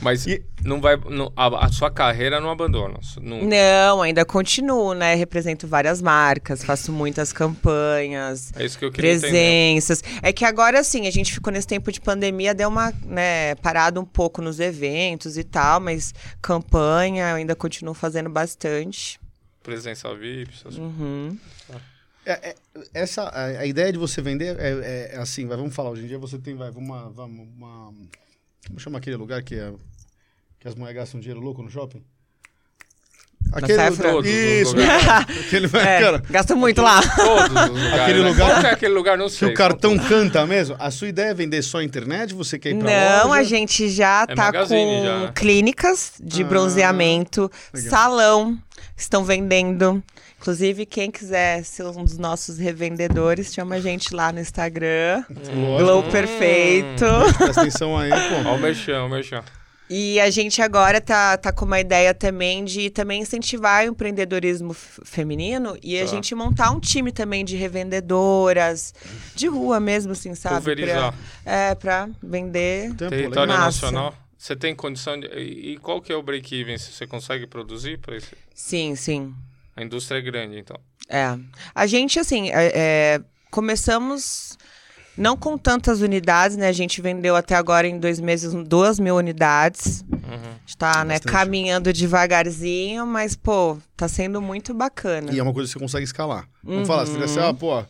[0.01, 2.99] Mas E- não vai, não- a, a sua carreira não abandona.
[3.21, 5.15] Não, Não, ainda continuo, né?
[5.15, 8.51] Represento várias marcas, faço muitas campanhas.
[8.55, 9.29] é isso que eu queria entender.
[9.31, 10.03] presenças.
[10.21, 13.99] É que agora, assim, a gente ficou nesse tempo de pandemia, deu uma, né, parada
[13.99, 19.19] um pouco nos eventos e tal, mas campanha eu ainda continuo fazendo bastante.
[19.63, 21.37] Presença VIP, essas Uhum.
[22.25, 22.55] É, é,
[22.93, 26.03] essa, a, a ideia de você vender é, é- é assim, vai, vamos falar, hoje
[26.03, 27.93] em dia você tem, vai, uma, vamos, uma,
[28.65, 29.71] como chama aquele lugar que, é,
[30.59, 32.03] que as mulheres gastam dinheiro louco no shopping?
[33.65, 34.11] Sephora?
[34.11, 34.75] Todos os Isso,
[35.45, 37.01] aquele, É, cara, gasto muito lá.
[37.01, 38.01] Todos os lugares.
[38.01, 38.29] Aquele né?
[38.29, 39.17] lugar Qual que é aquele lugar?
[39.17, 39.47] Não que sei.
[39.47, 40.75] o cartão canta mesmo.
[40.79, 42.33] A sua ideia é vender só internet?
[42.33, 42.89] Você quer ir pra
[43.21, 43.39] Não, loja?
[43.39, 47.89] a gente já É tá com já, clínicas de Ah, bronzeamento, legal.
[47.89, 48.59] salão,
[48.97, 50.03] estão vendendo.
[50.39, 55.23] Inclusive, quem quiser ser um dos nossos revendedores, chama a gente lá no Instagram.
[55.29, 55.77] Lógico.
[55.83, 57.05] Glow Perfeito.
[57.37, 58.49] Presta atenção aí, pô.
[58.49, 59.43] Ó o merchan, o merchan.
[59.89, 64.73] E a gente agora tá, tá com uma ideia também de também incentivar o empreendedorismo
[64.73, 66.11] feminino e a Tá.
[66.11, 68.93] gente montar um time também de revendedoras,
[69.33, 70.55] de rua mesmo, assim, sabe?
[70.57, 71.13] Pulverizar.
[71.43, 72.89] Pra, é, pra vender.
[72.95, 73.53] Tempo, Território.
[73.53, 73.63] Massa.
[73.85, 74.13] nacional.
[74.37, 75.27] Você tem condição de.
[75.27, 76.77] E e qual que é o break-even?
[76.77, 78.35] Você consegue produzir para isso?
[78.53, 79.33] Sim, sim.
[79.77, 80.75] A indústria é grande, então.
[81.07, 81.37] É.
[81.73, 84.57] A gente, assim, é, é, começamos
[85.15, 86.67] não com tantas unidades, né?
[86.67, 90.03] A gente vendeu até agora em dois meses duas mil unidades.
[90.11, 90.33] Uhum.
[90.33, 91.31] A gente tá, né, Bastante.
[91.31, 95.31] caminhando devagarzinho, mas, pô, tá sendo muito bacana.
[95.31, 96.49] E é uma coisa que você consegue escalar.
[96.63, 97.83] Vamos falar, você assim, ah, pô,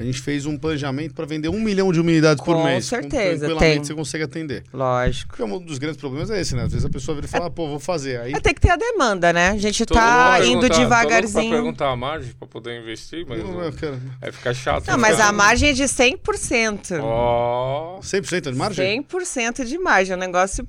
[0.00, 2.86] a gente fez um planejamento para vender um milhão de unidades por Com mês.
[2.86, 3.84] certeza, tranquilamente tem.
[3.84, 4.64] você consegue atender.
[4.72, 5.28] Lógico.
[5.36, 6.62] Porque um dos grandes problemas é esse, né?
[6.64, 8.20] Às vezes a pessoa vira e fala, ah, pô, vou fazer.
[8.20, 9.50] Aí, É, tem que ter a demanda, né?
[9.50, 11.50] A gente Tô tá indo Tô pra devagarzinho.
[11.50, 13.42] perguntar a margem para poder investir, mas.
[13.42, 14.00] não, eu quero...
[14.22, 14.86] Aí fica chato.
[14.86, 15.00] Não, né?
[15.00, 17.00] mas a margem é de 100%.
[17.02, 17.98] Ó.
[18.00, 19.02] 100% de margem?
[19.02, 20.12] 100% de margem.
[20.12, 20.64] É um negócio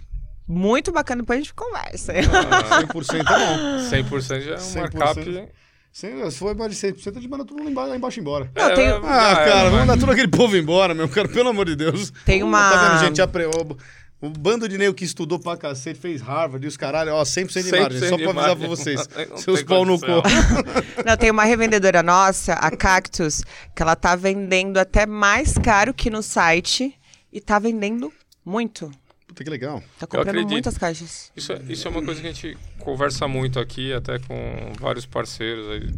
[0.48, 1.22] muito bacana.
[1.22, 2.13] Depois a gente conversa.
[2.13, 4.20] 100% é bom.
[4.20, 4.76] 100% já é um 100%.
[4.80, 5.48] markup.
[5.92, 8.50] Se for mais de 100%, a gente manda tudo lá embaixo, lá embaixo embora.
[8.56, 9.64] Não, É, tem- já Ah, era, cara, vai.
[9.66, 12.14] vamos mandar todo aquele povo embora, meu cara, pelo amor de Deus.
[12.26, 13.22] Tem uma- Tá vendo, gente?
[13.22, 13.46] Apre...
[13.46, 13.78] O,
[14.26, 17.64] o bando de nego que estudou pra cacete, fez Harvard e os caralho, ó, 100%
[17.64, 18.00] de margem.
[18.00, 19.08] 100% Só de pra avisar pra vocês.
[19.30, 20.06] Não Seus pau no cu.
[21.06, 23.44] Não, tem uma revendedora nossa, a Cactus,
[23.76, 26.94] que ela tá vendendo até mais caro que no site
[27.34, 28.14] e tá vendendo
[28.46, 28.90] muito.
[29.32, 29.82] Puta que legal.
[29.98, 31.32] Tá comprando muitas caixas.
[31.34, 35.06] Isso, é- isso é uma coisa que a gente conversa muito aqui, até com vários
[35.06, 35.89] parceiros aí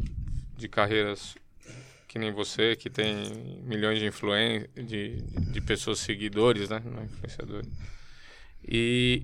[0.55, 1.33] de carreiras
[2.07, 5.19] que nem você, que tem milhões de influência, de,
[5.51, 6.79] de pessoas seguidores, né?
[6.85, 7.67] Não é influenciadores.
[8.67, 9.23] E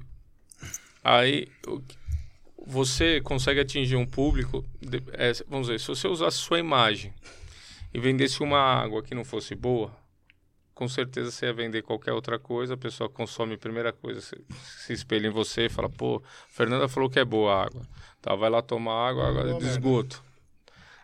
[1.04, 1.48] aí
[2.66, 4.66] você consegue atingir um público,
[5.14, 7.14] é, vamos dizer, se você usasse sua imagem
[7.94, 9.96] e vendesse uma água que não fosse boa,
[10.80, 14.34] com certeza você ia vender qualquer outra coisa, a pessoa consome a primeira coisa, se,
[14.86, 17.82] se espelha em você e fala, pô, Fernanda falou que é boa a água.
[18.22, 20.24] Tá, vai lá tomar água, água de esgoto.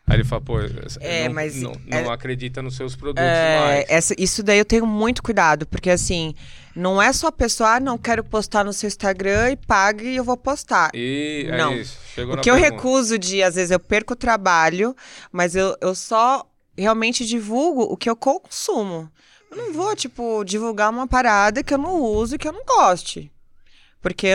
[0.07, 0.59] Aí ele fala, pô,
[1.01, 3.85] É, não, mas não, é- não acredita nos seus produtos É, mais.
[3.89, 6.33] essa- isso daí eu tenho muito cuidado, porque assim,
[6.73, 10.15] não é só a pessoa, ah, não quero postar no seu Instagram e pague e
[10.15, 10.89] eu vou postar.
[10.93, 11.73] E é Não.
[11.75, 11.99] isso.
[12.13, 12.75] Chegou O na que eu pergunta.
[12.77, 14.95] recuso de, às vezes, eu perco o trabalho,
[15.33, 19.09] mas eu, eu só realmente divulgo o que eu consumo.
[19.55, 22.65] Eu não vou, tipo, divulgar uma parada que eu não uso e que eu não
[22.65, 23.31] goste.
[24.01, 24.27] Porque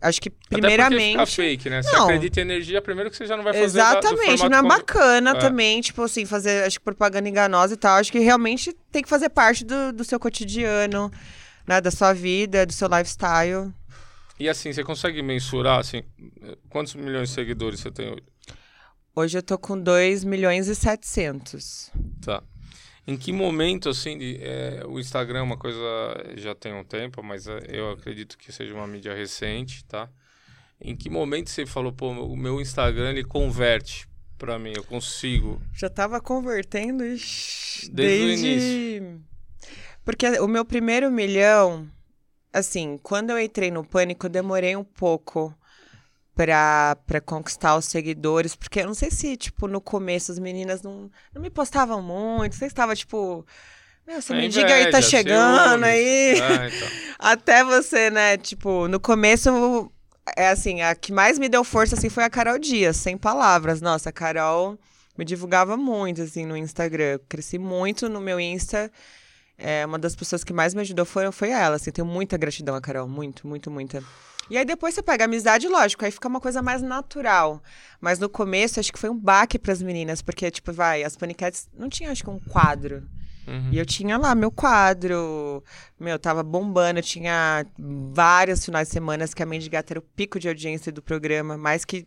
[0.00, 1.12] acho que, Até primeiramente.
[1.12, 1.82] fica fake, né?
[1.82, 2.04] Você Não.
[2.04, 4.62] acredita em energia, primeiro que você já não vai fazer da- Exatamente, formato não é
[4.62, 5.34] como- bacana É.
[5.38, 7.96] também, tipo assim, fazer acho que propaganda enganosa e tal.
[7.98, 11.10] Acho que realmente tem que fazer parte do, do seu cotidiano,
[11.66, 11.80] né?
[11.80, 13.72] Da sua vida, do seu lifestyle.
[14.38, 16.02] E assim, você consegue mensurar, assim,
[16.68, 18.22] quantos milhões de seguidores você tem hoje?
[19.16, 21.88] Hoje eu tô com 2 milhões e 700.
[22.20, 22.42] Tá.
[23.06, 25.80] Em que momento, assim, de, é, o Instagram é uma coisa
[26.36, 30.08] já tem um tempo, mas é, eu acredito que seja uma mídia recente, tá?
[30.80, 34.72] Em que momento você falou, pô, o meu Instagram ele converte pra mim.
[34.74, 35.60] Eu consigo.
[35.74, 39.20] Já tava convertendo ixi, Desde o desde.
[40.04, 41.88] Porque o meu primeiro milhão,
[42.52, 45.54] assim, quando eu entrei no pânico, eu demorei um pouco
[46.34, 50.82] pra, pra conquistar os seguidores, porque eu não sei se, tipo, no começo as meninas
[50.82, 53.46] não, não me postavam muito, não sei se tava, tipo.
[54.06, 56.38] Meu, você É me diga aí, tá chegando aí.
[56.40, 56.88] Ah, então.
[57.18, 59.90] Até você, né, tipo, no começo,
[60.36, 63.80] é assim, a que mais me deu força, assim, foi a Carol Dias, sem palavras.
[63.80, 64.78] Nossa, a Carol
[65.16, 67.18] me divulgava muito, assim, no Instagram.
[67.28, 68.90] Cresci muito no meu Insta.
[69.56, 72.74] É, uma das pessoas que mais me ajudou foi, foi ela, assim, tenho muita gratidão
[72.74, 74.02] a Carol, muito, muito, muita.
[74.50, 77.62] E aí depois você pega amizade, lógico, aí fica uma coisa mais natural.
[78.00, 81.68] Mas no começo, acho que foi um baque pras meninas, porque, tipo, vai, as Paniquetes
[81.72, 83.08] não tinha, acho que, um quadro.
[83.46, 83.70] Uhum.
[83.72, 85.62] E eu tinha lá meu quadro,
[85.98, 90.02] meu, tava bombando, eu tinha vários finais de semana que a Mandy Gata era o
[90.02, 92.06] pico de audiência do programa, mais que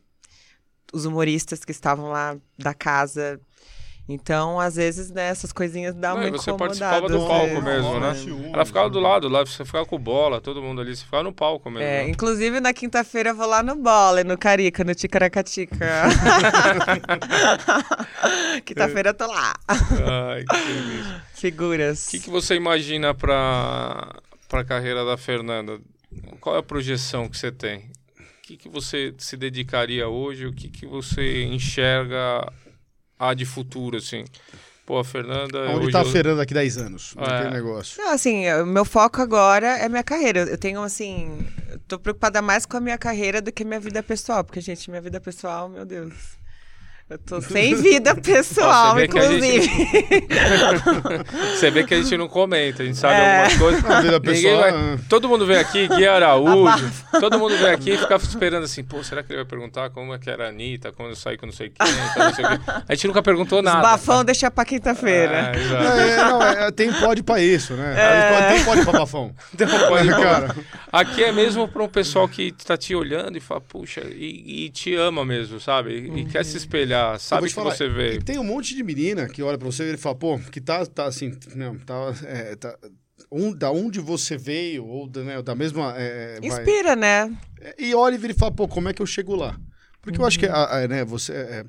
[0.91, 3.39] os humoristas que estavam lá da casa.
[4.10, 7.63] Então, às vezes, né, essas coisinhas dão Não, uma você participava do palco vezes.
[7.63, 8.13] mesmo, né?
[8.13, 9.08] Ciúmes, Ela ficava do né?
[9.08, 11.86] lado lá, você ficava com bola, todo mundo ali, você ficava no palco mesmo.
[11.86, 12.10] É, né?
[12.10, 15.76] inclusive na quinta-feira eu vou lá no Bola, no Carica, no Ticaracatica.
[18.63, 19.54] quinta-feira eu tô lá.
[19.67, 21.24] Ai, que delícia.
[21.34, 22.08] Figuras.
[22.08, 24.15] O que, que você imagina para
[24.54, 25.82] a carreira da Fernanda?
[26.39, 27.91] Qual é a projeção que você tem?
[28.39, 30.46] O que, que você se dedicaria hoje?
[30.46, 32.50] O que, que você enxerga
[33.19, 34.25] a de futuro, assim?
[34.86, 35.63] Pô, a Fernanda...
[35.71, 37.13] Onde hoje tá a eu- Fernanda daqui 10 anos?
[37.17, 37.49] É.
[37.51, 38.01] Negócio.
[38.01, 40.39] Não, assim, o meu foco agora é minha carreira.
[40.41, 44.01] Eu tenho, assim, eu tô preocupada mais com a minha carreira do que minha vida
[44.01, 44.45] pessoal.
[44.45, 46.37] Porque, gente, minha vida pessoal, meu Deus.
[47.10, 50.28] Eu tô sem vida pessoal, vê que a gente- inclusive.
[51.56, 53.43] Você vê que a gente não comenta, a gente sabe É.
[53.46, 53.86] algumas coisas.
[53.89, 54.98] A vida pessoal, vai- ah.
[55.08, 59.02] Todo mundo vem aqui, Gui Araújo, todo mundo vem aqui e fica esperando assim, pô,
[59.06, 61.46] será que ele vai perguntar como é que era a Anitta, quando eu saí com
[61.46, 62.60] não sei quem, não sei o quê.
[62.89, 63.82] A gente nunca perguntou Os nada.
[63.82, 65.54] bafão deixa pra quinta-feira.
[65.56, 65.84] É, exato.
[65.86, 67.96] É, não, é, tem pode pra isso, né?
[67.98, 68.54] É.
[68.56, 69.34] Tem pode pra bafão.
[69.54, 70.56] Então, pode- Cara,
[70.91, 74.70] Aqui é mesmo para um pessoal que tá te olhando e fala, puxa, e, e
[74.70, 75.91] te ama mesmo, sabe?
[76.13, 78.23] E, e quer se espelhar, eu sabe que falar, você E veio.
[78.23, 80.86] tem um monte de menina que olha pra você e ele fala, pô, que tá,
[80.86, 82.77] tá assim, não, tá, é, tá
[83.31, 85.93] um, da onde você veio, ou da, né, da mesma.
[85.97, 87.36] é, vai- Inspira, né?
[87.77, 89.57] e olha e vira e fala, pô, como é que eu chego lá?
[90.01, 91.33] Porque eu acho que, a- a- né, você.
[91.33, 91.65] é,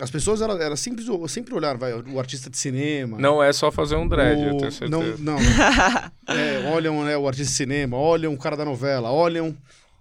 [0.00, 3.18] as pessoas, elas, elas sempre, sempre olharam, vai, o artista de cinema.
[3.18, 5.16] Não é só fazer um dread, eu o- tenho certeza.
[5.18, 5.38] Não, não.
[6.28, 9.56] É, olham né, o artista de cinema, olham o cara da novela, olham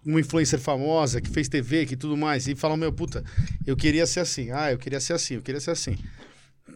[0.08, 3.24] uma influencer famosa que fez TV, que tudo mais, e falam, meu, puta,
[3.66, 5.98] eu queria ser assim, ah, eu queria ser assim, eu queria ser assim.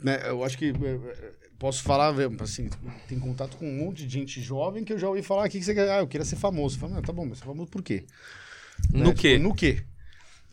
[0.04, 2.70] Né, eu acho que é, é, posso falar, é, assim,
[3.08, 5.60] tem contato com um monte de gente jovem que eu já ouvi falar, o que,
[5.60, 5.90] que você quer?
[5.90, 6.76] Ah, eu queria ser famoso.
[6.76, 8.06] Eu falo, tá bom, mas você é famoso por quê?
[8.94, 9.38] No Né, quê?
[9.38, 9.84] tipo, no quê?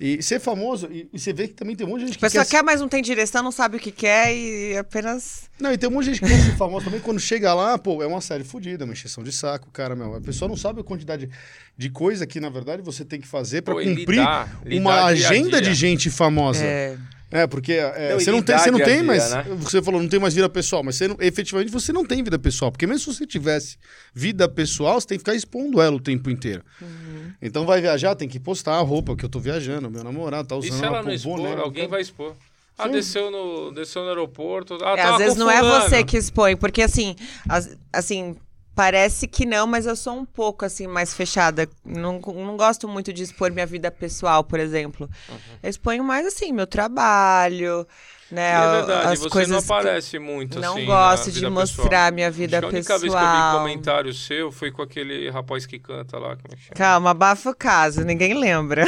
[0.00, 2.18] E ser famoso, e, e você vê que também tem um monte de gente A
[2.18, 5.50] que pessoa quer, quer, mas não tem direção, não sabe o que quer e apenas.
[5.58, 7.00] Não, e tem um monte de gente que quer ser famoso também.
[7.00, 10.14] Quando chega lá, pô, é uma série fodida, uma encheção de saco, cara, meu.
[10.14, 11.28] A pessoa não sabe a quantidade
[11.76, 15.02] de coisa que, na verdade, você tem que fazer e cumprir lidar, lidar uma dia
[15.02, 15.70] a agenda dia.
[15.70, 16.64] de gente famosa.
[16.64, 16.96] É,
[17.30, 19.30] É, porque é, Não, e você não tem, você não tem dia, mais.
[19.32, 19.44] né?
[19.58, 22.38] Você falou, não tem mais vida pessoal, mas você não- efetivamente você não tem vida
[22.38, 22.72] pessoal.
[22.72, 23.76] Porque mesmo se você tivesse
[24.14, 26.62] vida pessoal, você tem que ficar expondo ela o tempo inteiro.
[26.80, 27.32] Uhum.
[27.42, 30.54] Então vai viajar, tem que postar a roupa que eu tô viajando, meu namorado tá
[30.54, 30.78] E usando.
[30.78, 32.34] se ela não expor, boné, alguém vai expor.
[32.78, 32.92] Ah, Sim.
[32.92, 34.78] desceu no, desceu no aeroporto.
[34.82, 37.14] Ah, É, às vezes não é você que expõe, porque assim,
[37.48, 38.36] as- assim,
[38.78, 41.68] parece que não, mas eu sou um pouco assim mais fechada.
[41.84, 45.10] Não, não gosto muito de expor minha vida pessoal, por exemplo.
[45.28, 45.58] Uhum.
[45.64, 47.84] Eu exponho mais assim, meu trabalho,
[48.30, 48.52] né?
[48.52, 50.84] E é verdade, as você coisas não que- aparece muito não assim.
[50.84, 52.12] gosto na de mostrar pessoal.
[52.12, 53.00] minha vida Acho que a única pessoal.
[53.00, 56.36] vez que eu vi comentário seu foi com aquele rapaz que canta lá.
[56.36, 56.74] Como é que chama?
[56.76, 58.84] Calma, abafa o caso, ninguém lembra.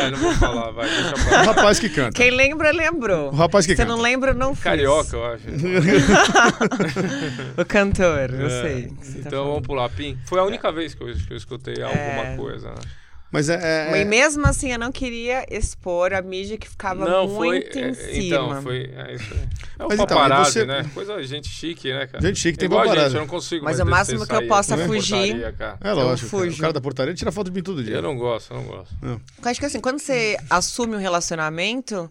[0.00, 1.42] É, não vou falar, vai, deixa O pra lá.
[1.42, 2.12] rapaz que canta.
[2.12, 3.30] Quem lembra, lembrou.
[3.32, 3.94] O rapaz que Você canta.
[3.94, 4.64] não lembra, não fez.
[4.64, 5.44] Carioca, eu acho.
[7.56, 8.62] O cantor, eu É.
[8.62, 8.86] sei.
[8.86, 10.18] o que você tá Então vamos pular, Pim.
[10.24, 12.36] Foi a única vez que eu, que eu escutei alguma É.
[12.36, 12.68] coisa.
[12.70, 12.76] né?
[13.30, 13.54] Mas é.
[13.92, 17.48] é- E é- mesmo assim, eu não queria expor a mídia que ficava Não, foi.
[17.48, 18.16] muito em é, cima.
[18.24, 18.90] Então, foi.
[18.94, 19.40] É isso aí.
[19.78, 20.90] É o Mas então, paparazzi, você- né?
[20.94, 22.24] Coisa de gente chique, né, cara?
[22.26, 23.08] Gente chique tem Igual a paparazzi.
[23.10, 25.78] gente, eu não consigo Mas mais o máximo que eu possa dessa fugir- portaria, cara.
[25.82, 26.30] É lógico.
[26.30, 26.42] cara.
[26.44, 26.56] fujo.
[26.56, 27.96] O cara da portaria tira foto de mim todo dia.
[27.96, 28.94] Eu não gosto, eu não gosto.
[29.02, 32.10] Eu acho que assim, quando você assume um relacionamento,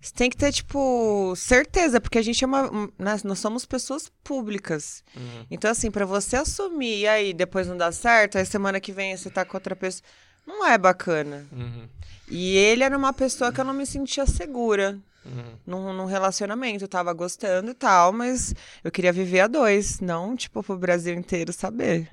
[0.00, 2.70] você tem que ter, tipo, certeza, porque a gente é uma.
[2.72, 5.02] um- Nós, nós somos pessoas públicas.
[5.16, 5.46] Uhum.
[5.50, 9.16] Então, assim, pra você assumir e aí depois não dá certo, aí semana que vem
[9.16, 10.02] você tá com outra pessoa.
[10.46, 11.46] Não é bacana.
[11.52, 11.88] Uhum.
[12.28, 14.98] E ele era uma pessoa que eu não me sentia segura.
[15.24, 15.44] Uhum.
[15.66, 18.54] Num, num relacionamento, eu tava gostando e tal, mas
[18.84, 22.08] eu queria viver a dois, não, tipo, pro Brasil inteiro saber.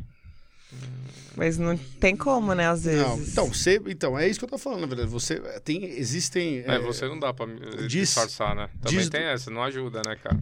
[1.36, 3.02] Mas não tem como, né, às vezes.
[3.02, 5.10] Não, então, você, então, é isso que eu tô falando, na verdade.
[5.10, 6.64] Você tem, existem...
[6.66, 7.46] É, você não dá pra
[7.88, 8.70] disfarçar, né?
[8.82, 10.38] Também diz- tem essa, não ajuda, né, cara?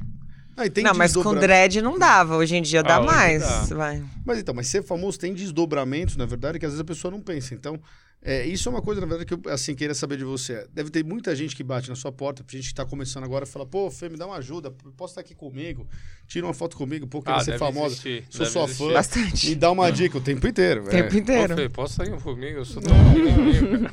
[0.62, 2.36] Ah, tem não, mas com dread não dava.
[2.38, 3.42] Hoje em dia dá Ah, mais.
[3.70, 3.76] dá.
[3.76, 4.04] Vai.
[4.26, 7.20] Mas então, mas ser famoso tem desdobramentos, na verdade, que às vezes a pessoa não
[7.22, 7.54] pensa.
[7.54, 7.80] Então,
[8.24, 10.68] é, isso é uma coisa, na verdade, que eu, assim, queria saber de você.
[10.74, 13.66] Deve ter muita gente que bate na sua porta, gente que tá começando agora, fala,
[13.66, 15.88] pô, Fê, me dá uma ajuda, posso estar aqui comigo,
[16.28, 18.84] tira uma foto comigo, pô, quero Ah, ser famosa, existir, sou sua existir.
[18.88, 19.50] fã, Bastante.
[19.50, 20.84] me dá uma dica o tempo inteiro.
[20.84, 21.18] O tempo é.
[21.18, 21.54] inteiro.
[21.54, 22.60] Ô, Fê, posso sair comigo?
[22.60, 23.90] Eu sou tão amigo.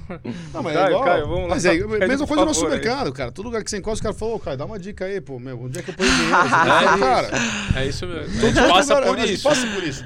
[0.52, 1.48] Não, mas Caio, é igual, Caio, vamos lá.
[1.48, 2.80] mas é, Pede mesma coisa no nosso favor aí.
[2.80, 3.32] mercado, cara.
[3.32, 5.38] Todo lugar que você encosta, o cara falou, ô, Caio, dá uma dica aí, pô,
[5.38, 6.30] meu, onde é que eu ponho dinheiro?
[6.48, 7.30] Fala, cara,
[7.76, 8.24] É isso mesmo.
[8.24, 9.48] A Todo gente mundo passa agora- por a gente isso.
[9.48, 10.04] passa por isso.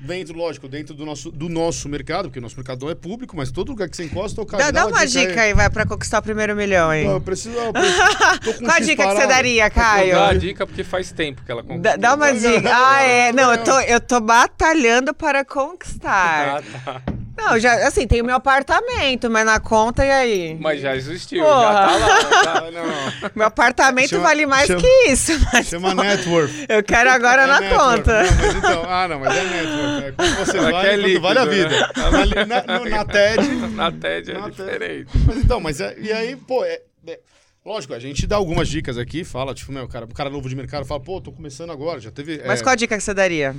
[0.00, 3.36] Dentro, lógico, dentro do nosso, do nosso mercado, porque o nosso mercado não é público,
[3.36, 5.84] mas todo lugar que você encosta, o cara Dá, dá uma dica aí, vai, pra
[5.84, 7.04] conquistar o primeiro milhão aí.
[7.04, 7.98] Não, eu preciso, eu preciso-
[8.62, 9.28] Qual a dica que você parado.
[9.28, 10.14] daria, Caio?
[10.14, 11.82] Dá a dica porque faz tempo que ela conquistou.
[11.82, 12.70] Dá, dá uma dica.
[12.72, 13.32] Ah, é.
[13.32, 16.62] Não, eu tô, eu tô batalhando para conquistar.
[16.88, 17.02] Ah, tá.
[17.38, 20.56] Não, já, assim, tem o meu apartamento, mas na conta, e aí?
[20.60, 21.62] Mas já existiu, Porra.
[21.62, 22.18] já tá lá.
[22.48, 23.30] Tá, não.
[23.34, 26.66] Meu apartamento Chama- vale mais chama- que isso, mas Chama network.
[26.68, 27.96] eu quero agora É na network.
[27.96, 28.22] conta.
[28.24, 30.04] Não, mas então, ah, não, mas é network.
[30.06, 31.52] É quando você é quando líquido, vale a né?
[31.54, 31.92] vida.
[31.96, 33.48] Na, na, no- na TED.
[33.78, 34.56] Na TED é Na TED.
[34.62, 35.10] diferente.
[35.26, 37.20] Mas então, mas é, e aí, pô, é, é-
[37.64, 40.56] lógico, a gente dá algumas dicas aqui, fala, tipo, meu, cara, o cara novo de
[40.56, 42.42] mercado fala, pô, tô começando agora, já teve.
[42.46, 43.54] Mas é, qual a dica que você daria?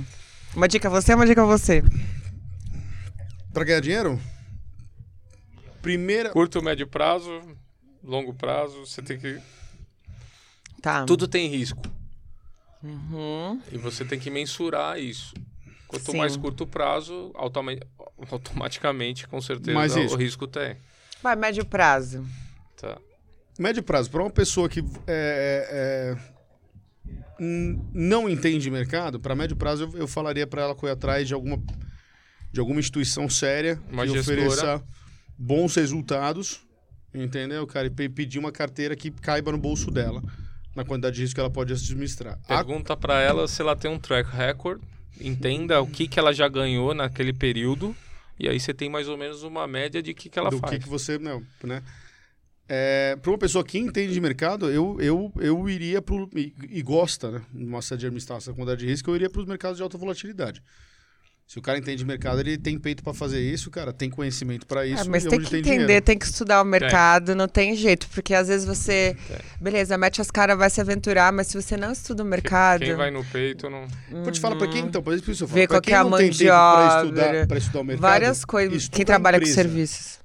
[0.54, 1.82] Uma dica a você, uma dica a você.
[3.52, 4.20] Pra ganhar dinheiro?
[5.82, 6.30] Primeira.
[6.30, 7.42] Curto, médio prazo,
[8.02, 9.40] longo prazo, você tem que.
[10.80, 11.04] Tá.
[11.04, 11.82] Tudo tem risco.
[12.82, 13.60] Uhum.
[13.70, 15.34] E você tem que mensurar isso.
[15.86, 16.18] Quanto Sim.
[16.18, 17.72] mais curto prazo, automa-
[18.30, 20.46] automaticamente, com certeza, Mais o risco.
[20.46, 20.76] tem.
[21.22, 22.24] Vai, médio prazo.
[22.76, 22.96] Tá.
[23.58, 29.84] Médio prazo, para uma pessoa que é, é, n- não entende mercado, para médio prazo
[29.84, 31.60] eu, eu falaria para ela correr atrás de alguma,
[32.52, 34.40] de alguma instituição séria Uma que gestora.
[34.46, 34.82] ofereça
[35.38, 36.60] bons resultados,
[37.14, 37.86] entendeu, cara?
[37.86, 40.22] E pe- pedir uma carteira que caiba no bolso dela,
[40.74, 42.38] na quantidade de risco que ela pode administrar.
[42.48, 44.82] A- Pergunta pra ela se ela tem um track record,
[45.20, 47.94] entenda o que, que ela já ganhou naquele período,
[48.38, 50.72] e aí você tem mais ou menos uma média de que, que ela do faz.
[50.74, 51.82] que, que você, não, né?
[52.72, 56.82] É, para uma pessoa que entende de mercado, eu, eu, eu iria pro, e, e
[56.82, 57.42] gosta, né?
[57.52, 60.62] Uma de administrar essa quantidade de risco, eu iria para os mercados de alta volatilidade.
[61.50, 64.64] Se o cara entende de mercado, ele tem peito para fazer isso, cara, tem conhecimento
[64.68, 65.02] para isso.
[65.02, 65.82] É, mas e tem onde que dinheiro.
[65.82, 69.16] entender, tem que estudar o mercado, não tem jeito, porque às vezes você,
[69.60, 72.94] beleza, mete as caras, vai se aventurar, mas se você não estuda o mercado, Quem
[72.94, 73.88] vai no peito não.
[74.22, 75.96] Vou te falar para quem, então, por isso que eu falo, pra qual quem é
[75.96, 78.82] a não mão tem de tempo para obra, estudar, pra estudar o mercado, várias coisas,
[78.82, 80.20] estuda quem trabalha com serviços.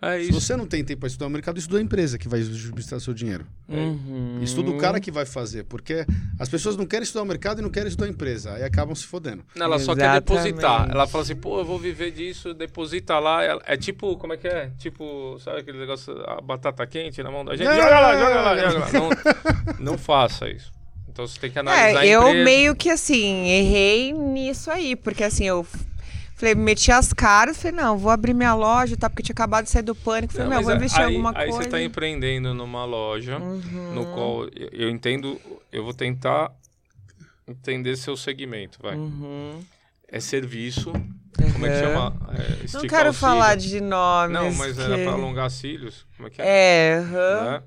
[0.00, 2.40] É Se você não tem tempo para estudar o mercado, estuda a empresa que vai
[2.40, 3.44] administrar seu dinheiro.
[3.68, 4.38] Uhum.
[4.40, 6.06] Estuda o cara que vai fazer, porque
[6.38, 8.94] as pessoas não querem estudar o mercado e não querem estudar a empresa, aí acabam
[8.94, 9.42] se fodendo.
[9.56, 10.24] Não, ela só quer Exatamente.
[10.24, 10.88] depositar.
[10.90, 13.40] Ela fala assim, pô, eu vou viver disso, deposita lá.
[13.66, 14.70] É tipo, como é que é?
[14.78, 17.66] Tipo, sabe aquele negócio, a batata quente na mão da gente?
[17.66, 18.70] Não, Joga lá, joga lá, não.
[18.70, 18.92] joga lá.
[18.92, 19.10] Não,
[19.92, 20.70] não faça isso.
[21.08, 25.24] Então você tem que analisar É, a eu meio que assim, errei nisso aí, porque
[25.24, 25.66] assim, eu
[26.38, 29.10] falei, meti as caras, falei, não, vou abrir minha loja, tá?
[29.10, 31.08] Porque tinha acabado de sair do pânico, falei, Não, meu, vou é- investir aí, em
[31.08, 31.50] alguma aí coisa.
[31.52, 31.56] Uhum.
[31.58, 33.38] você está empreendendo numa loja
[33.92, 35.38] no qual eu, eu entendo,
[35.72, 36.50] eu vou tentar
[37.46, 38.96] entender seu segmento, vai.
[38.96, 39.60] Uhum.
[40.10, 40.92] É serviço,
[41.52, 41.80] como é que Uhum.
[41.94, 42.16] chama?
[42.38, 44.32] É, Não quero falar de nomes.
[44.32, 44.80] Não, mas que...
[44.82, 46.46] era para alongar cílios, como é que é?
[46.46, 47.50] É, aham.
[47.50, 47.62] Né?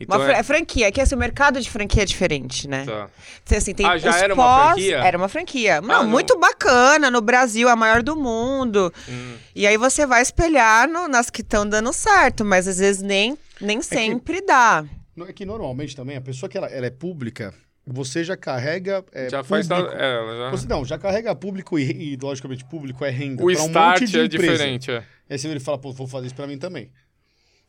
[0.00, 2.84] Uma Então fra- é, é franquia, que assim, o mercado de franquia é diferente, né?
[2.84, 3.08] tá.
[3.44, 4.98] Então, assim, tem Ah, já os era uma pós- franquia?
[4.98, 5.80] Era uma franquia.
[5.80, 6.10] Não, não.
[6.10, 8.92] muito bacana, no Brasil, a maior do mundo.
[9.08, 9.36] Hum.
[9.54, 13.38] E aí você vai espelhar no- nas que estão dando certo, mas às vezes nem,
[13.60, 14.84] nem sempre dá.
[15.14, 17.54] Não, É que normalmente também, a pessoa que ela, ela é pública,
[17.86, 19.04] você já carrega.
[19.12, 19.92] É, já faz público.
[19.94, 23.44] é, ela já- Você, não, já carrega público e, e, logicamente, público é renda.
[23.44, 24.52] o pra um start monte de é empresa.
[24.52, 25.04] diferente, é.
[25.30, 26.90] Aí você vira e fala, pô, vou fazer isso pra mim também.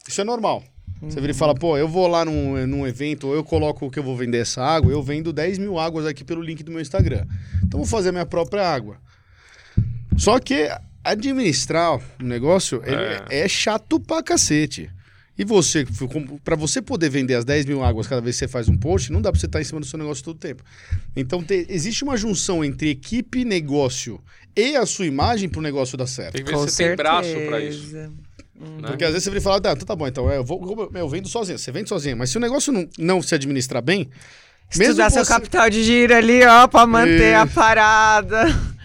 [0.07, 0.63] Isso é normal.
[1.01, 3.99] Você vira e fala, pô, eu vou lá num, num evento, ou eu coloco que
[3.99, 6.81] eu vou vender essa água, eu vendo 10 mil águas aqui pelo link do meu
[6.81, 7.25] Instagram.
[7.58, 8.97] Então eu vou fazer a minha própria água.
[10.17, 10.69] Só que
[11.03, 13.41] administrar o negócio ele é.
[13.43, 14.89] é chato pra cacete.
[15.38, 15.86] E você,
[16.45, 19.12] para você poder vender as 10 mil águas cada vez que você faz um post,
[19.12, 20.63] não dá pra você estar em cima do seu negócio todo o tempo.
[21.13, 24.21] Então te- existe uma junção entre equipe, negócio
[24.55, 26.36] e a sua imagem pro negócio dar certo.
[26.36, 27.93] Tem que ver Com se você tem braço pra isso.
[28.59, 28.87] Né?
[28.87, 31.09] Porque às vezes você vira e fala, tá, então tá bom, então eu, vou, eu
[31.09, 31.57] vendo sozinho.
[31.59, 34.10] Você vende sozinho, mas se o negócio não, não se administrar bem,
[34.71, 37.53] Estudar seu você- capital de giro ali, ó, pra manter a Isso.
[37.53, 38.45] parada.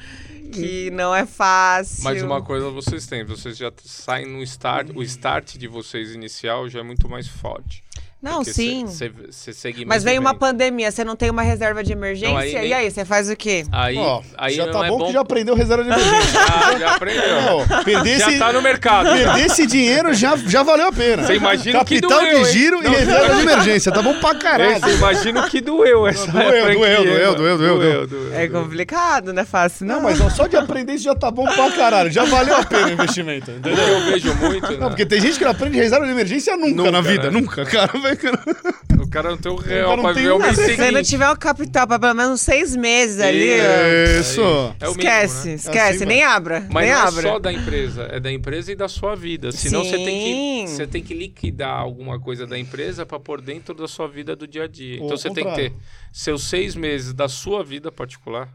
[0.53, 2.03] Que não é fácil.
[2.03, 6.69] Mas uma coisa vocês têm, vocês já saem no start, o start de vocês inicial
[6.69, 7.85] já é muito mais forte.
[8.23, 8.85] Não, Porque sim.
[8.87, 12.39] Você você segmenta Mas vem uma pandemia, você não tem uma reserva de emergência, Não,
[12.39, 13.65] aí e aí, você faz o quê?
[13.73, 16.41] Aí, Ó, aí já não tá é bom, bom que já aprendeu reserva de emergência.
[16.51, 17.41] Ah, já aprendeu.
[17.43, 19.11] Não, perder Já esse, tá no mercado.
[19.11, 21.23] perder esse dinheiro já, já valeu a pena.
[21.23, 22.53] Você imagina o que Capital doeu, de hein?
[22.53, 22.93] giro Não.
[22.93, 23.93] e reserva de emergência.
[23.93, 24.81] Tá bom pra caralho.
[24.81, 28.35] Você imagina o que doeu essa Doeu, doeu, hein, doeu, doeu, doeu, doeu.
[28.35, 29.97] É complicado, não é fácil, não.
[29.97, 32.11] Não, mas ó, só de aprender isso já tá bom pra caralho.
[32.11, 33.83] Já valeu a pena o investimento, entendeu?
[33.83, 34.87] eu vejo muito, Não, né?
[34.89, 37.31] porque tem gente que não aprende reserva de emergência nunca, Nunca, na vida.
[37.31, 37.41] né?
[37.41, 37.91] Nunca, cara.
[38.11, 39.03] Vai, cara.
[39.03, 41.31] o cara não tem o real pra tem ver o mês Se você não tiver
[41.31, 44.41] um capital pra pelo menos seis meses ali, ó, Isso.
[44.81, 45.55] É o mínimo, esquece, né?
[45.55, 47.29] esquece, Assim nem abra, Mas nem não abra.
[47.29, 49.53] é só da empresa, é da empresa e da sua vida.
[49.53, 50.65] Senão você tem Sim.
[50.65, 54.35] que você tem que liquidar alguma coisa da empresa para pôr dentro da sua vida
[54.37, 54.99] do dia a dia.
[55.01, 55.71] Ou Então você tem que contrário.
[55.71, 55.77] ter
[56.13, 58.49] seus seis meses da sua vida particular,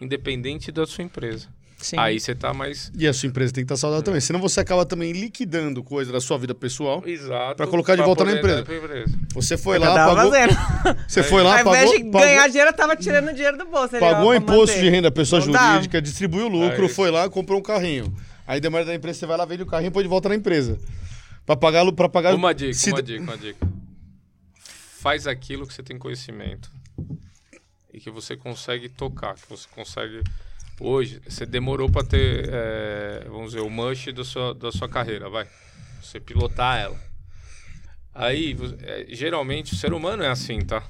[0.00, 1.48] independente da sua empresa.
[1.84, 1.96] Sim.
[1.98, 4.18] Aí você tá mais E a sua empresa tem que estar saudável também.
[4.20, 7.02] Senão você acaba também liquidando coisa da sua vida pessoal.
[7.04, 8.62] exato Pra colocar de volta na empresa.
[8.62, 9.18] pra empresa.
[9.34, 10.32] Você foi É lá, tava pagou.
[10.32, 10.54] fazendo.
[11.06, 11.98] Você foi lá, Ao invés pagou.
[11.98, 13.94] de pagou- ganhar dinheiro, eu tava tirando dinheiro do bolso.
[13.96, 14.82] ali, ó, Pagou pra imposto manter.
[14.82, 15.72] de renda, pessoa Não dá.
[15.72, 18.16] jurídica, distribuiu o lucro, É foi lá, comprou um carrinho.
[18.46, 20.34] Aí demora da empresa, você vai lá, vende o carrinho e põe de volta na
[20.36, 20.78] empresa.
[21.44, 23.68] Pra pagar, pra pagar Uma dica, se- uma dica, uma dica.
[25.00, 26.70] Faz aquilo que você tem conhecimento
[27.92, 30.22] e que você consegue tocar, que você consegue.
[30.80, 35.30] Hoje, você demorou para ter, é, vamos dizer, o mush da sua, da sua carreira,
[35.30, 35.46] vai.
[36.02, 36.98] Você pilotar ela.
[38.14, 40.82] Aí, é, geralmente, o ser humano é assim, tá?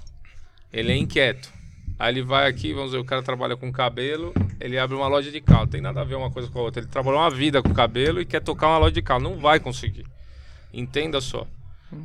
[0.72, 1.52] Ele é inquieto.
[1.98, 5.30] Aí ele vai aqui, vamos dizer, o cara trabalha com cabelo, ele abre uma loja
[5.30, 5.66] de carro.
[5.66, 6.82] Tem nada a ver uma coisa com a outra.
[6.82, 9.20] Ele trabalhou uma vida com cabelo e quer tocar uma loja de carro.
[9.20, 10.06] Não vai conseguir.
[10.72, 11.46] Entenda só.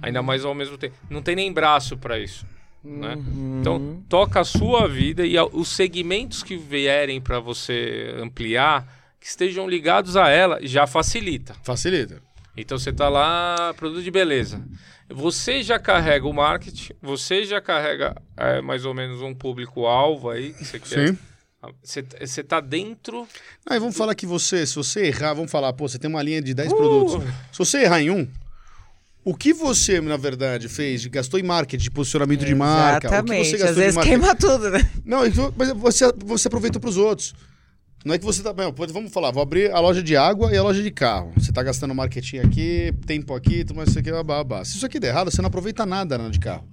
[0.02, 0.96] Ainda mais ao mesmo tempo.
[1.10, 2.46] Não tem nem braço para isso.
[2.84, 3.18] Né?
[3.60, 8.88] Então, toca a sua vida e os segmentos que vierem para você ampliar,
[9.20, 11.56] que estejam ligados a ela, já facilita.
[11.64, 12.22] Facilita.
[12.56, 14.62] Então você tá lá, produto de beleza.
[15.10, 20.54] Você já carrega o marketing, você já carrega é, mais ou menos um público-alvo aí
[20.54, 21.08] que você quer.
[21.10, 21.18] Sim.
[21.84, 23.28] Você, você tá dentro.
[23.70, 26.42] Aí vamos falar que você, se você errar, vamos falar, pô, você tem uma linha
[26.42, 26.56] de Uh!
[26.56, 27.24] 10 produtos.
[27.52, 28.28] Se você errar em um,
[29.30, 33.02] o que você, na verdade, fez, de- gastou em marketing, de posicionamento de marca, o
[33.02, 33.58] que Exatamente.
[33.58, 34.20] você Às vezes marketing.
[34.20, 34.92] queima tudo, né?
[35.06, 37.34] Não, isso- mas você, você aproveita para os outros.
[38.06, 38.54] Não é que você tá.
[38.54, 41.34] Não, vamos falar, vou abrir a loja de água e a loja de carro.
[41.36, 44.64] Você tá gastando marketing aqui, tempo aqui, tudo mais isso aqui, babá, babá.
[44.64, 46.66] Se isso aqui der errado, você não aproveita nada na de carro.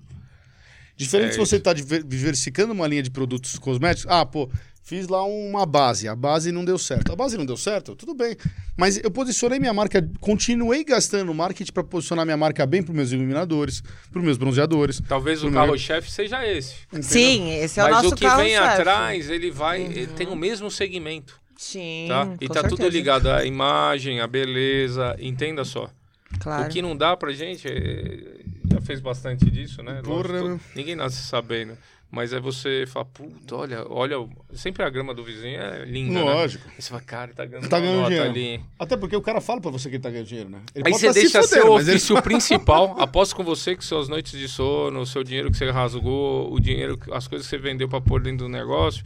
[0.96, 4.06] Diferente É se você tá diver- diversificando uma linha de produtos cosméticos.
[4.10, 4.48] Ah, pô,
[4.86, 7.12] fiz lá uma base, a base não deu certo.
[7.12, 7.96] A base não deu certo?
[7.96, 8.36] Tudo bem.
[8.76, 13.10] Mas eu posicionei minha marca, continuei gastando marketing para posicionar minha marca bem para meus
[13.10, 13.82] iluminadores,
[14.12, 15.02] para meus bronzeadores.
[15.08, 16.76] Talvez o Pro meu- carro-chefe seja esse.
[17.02, 19.82] Sim, esse é o Mas nosso o que vem atrás, ele vai.
[19.82, 21.38] ele tem o mesmo segmento.
[21.56, 22.34] Sim, Tá?
[22.40, 25.16] E com tá tudo ligado à imagem, à beleza.
[25.18, 25.90] Entenda só.
[26.38, 26.66] Claro.
[26.66, 28.36] O que não dá pra gente, é-
[28.72, 30.00] já fez bastante disso, né?
[30.04, 31.76] Porra, Lógico, ninguém nasce sabendo.
[32.08, 34.16] Mas é você falar, puta, olha, olha,
[34.54, 36.22] sempre a grama do vizinho é linda, né?
[36.22, 36.64] Lógico.
[36.68, 38.30] Aí você fala, cara, tá ganhando, Tá ganhando nota dinheiro.
[38.30, 38.60] ali.
[38.78, 40.60] Até porque o cara fala para você que ele tá ganhando dinheiro, né?
[40.74, 43.42] Ele Aí pode você tá se deixa fudendo, seu mas ele- ofício principal, aposto com
[43.42, 47.12] você que suas noites de sono, o seu dinheiro que você rasgou, o dinheiro, que-
[47.12, 49.04] as coisas que você vendeu pra pôr dentro do negócio,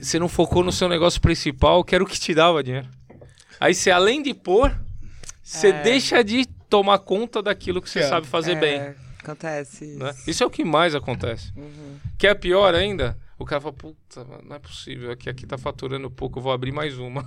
[0.00, 2.88] você não focou no seu negócio principal, que era o que te dava dinheiro.
[3.60, 4.74] Aí você, além de pôr,
[5.42, 5.82] você É.
[5.82, 8.08] deixa de tomar conta daquilo que você É.
[8.08, 8.94] sabe fazer É, bem.
[9.22, 9.98] Acontece isso.
[9.98, 10.14] né?
[10.26, 11.52] Isso é o que mais acontece.
[12.18, 16.10] Que é pior ainda, o cara fala, puta, não é possível, aqui, aqui tá faturando
[16.10, 17.22] pouco, eu vou abrir mais uma.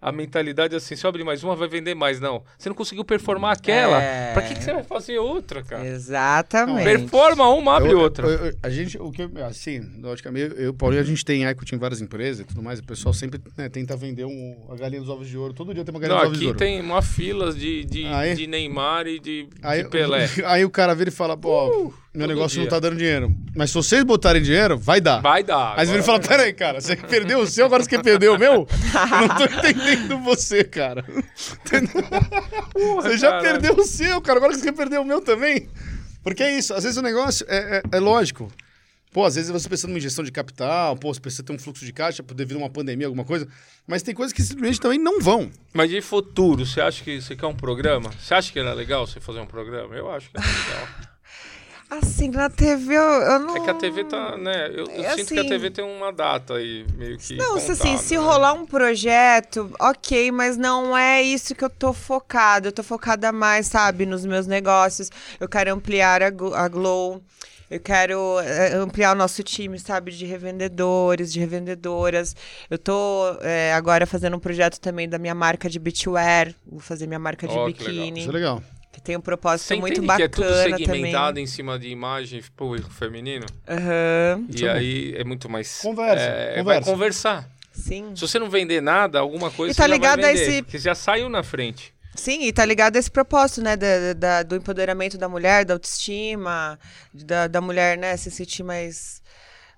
[0.00, 2.20] A mentalidade é assim, se eu abrir mais uma, vai vender mais.
[2.20, 4.00] Não, você não conseguiu performar aquela.
[4.00, 4.32] É.
[4.34, 5.86] Pra que, que você vai fazer outra, cara?
[5.86, 6.84] Exatamente.
[6.84, 8.26] Performa uma, abre Eu- outra.
[8.26, 11.44] eu- eu- a gente, o que eu- assim, logicamente, eu, eu, Paulinho, a gente tem
[11.44, 14.76] equity em várias empresas e tudo mais, o pessoal sempre né, tenta vender um, a
[14.76, 15.54] galinha dos ovos de ouro.
[15.54, 16.58] Todo dia tem uma galinha Não, dos ovos de aqui ouro.
[16.58, 20.26] tem uma fila de, de, Aí- de Neymar e de, Aí, de Pelé.
[20.44, 22.70] aí o cara vira e fala, pô, meu negócio não dia.
[22.70, 23.34] tá dando dinheiro.
[23.54, 25.20] Mas se vocês botarem dinheiro, vai dar.
[25.20, 25.74] Vai dar.
[25.78, 28.30] Aí você vira e fala, peraí, cara, você perdeu o seu, agora você quer perder
[28.30, 28.66] o meu?
[28.66, 31.04] Eu não tô entendendo você, cara.
[31.64, 32.02] Entendeu?
[32.96, 33.42] Você já caralho.
[33.60, 35.68] perdeu o seu, cara, agora você quer perder o meu também?
[36.22, 38.50] Porque é isso, às vezes o negócio é, é- é lógico.
[39.12, 41.58] Pô, às vezes você precisa de uma injeção de capital, pô, você precisa ter um
[41.58, 43.48] fluxo de caixa devido a uma pandemia, alguma coisa.
[43.86, 45.50] Mas tem coisas que simplesmente também não vão.
[45.72, 48.10] Mas de futuro, você acha que você quer um programa?
[48.20, 49.94] Você acha que era legal você fazer um programa?
[49.94, 50.88] Eu acho que é legal.
[51.88, 53.56] Assim, na TV eu, eu não.
[53.56, 54.68] É que a TV tá, né?
[54.68, 57.36] Eu, eu É sinto que a assim- TV tem uma data aí, meio que.
[57.36, 58.20] Não, se, assim, contada, se né?
[58.24, 62.68] rolar um projeto, ok, mas não é isso que eu tô focada.
[62.68, 65.10] Eu tô focada mais, sabe, nos meus negócios.
[65.38, 67.22] Eu quero ampliar a, a Glow.
[67.68, 72.34] Eu quero eh, ampliar o nosso time, sabe, de revendedores, de revendedoras.
[72.70, 76.52] Eu tô eh, agora fazendo um projeto também da minha marca de beachwear.
[76.64, 77.66] Vou fazer minha marca de legal.
[77.66, 78.20] biquíni.
[78.20, 78.62] Isso é legal.
[78.96, 81.44] Que tem um propósito Você muito entende que é tudo bacana segmentado também.
[81.44, 83.44] em cima de imagem público feminino?
[83.68, 85.80] Aham, E aí é muito mais.
[85.82, 86.90] Conversa, é, Vai conversa.
[86.90, 87.50] conversar.
[87.74, 88.12] sim.
[88.16, 90.48] Se você não vender nada, alguma coisa E tá você já ligado a vai vender,
[90.48, 91.92] esse- porque já saiu na frente.
[92.14, 93.76] Sim, e tá ligado a esse propósito, né?
[93.76, 96.78] Da, da- do empoderamento da mulher, da autoestima,
[97.12, 99.20] da, da mulher, né, se sentir mais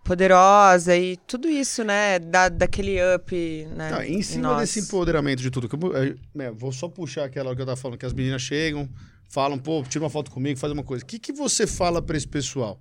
[0.05, 2.19] poderosa e tudo isso, né?
[2.21, 3.91] Da, daquele up, né?
[3.91, 4.61] Tá, em cima nós.
[4.61, 6.14] desse empoderamento de tudo, que eu, é,
[6.45, 8.89] é, vou só puxar aquela hora que eu tava falando, que as meninas chegam,
[9.29, 11.05] falam, pô, tira uma foto comigo, faz uma coisa.
[11.05, 12.81] O que, que você fala pra esse pessoal?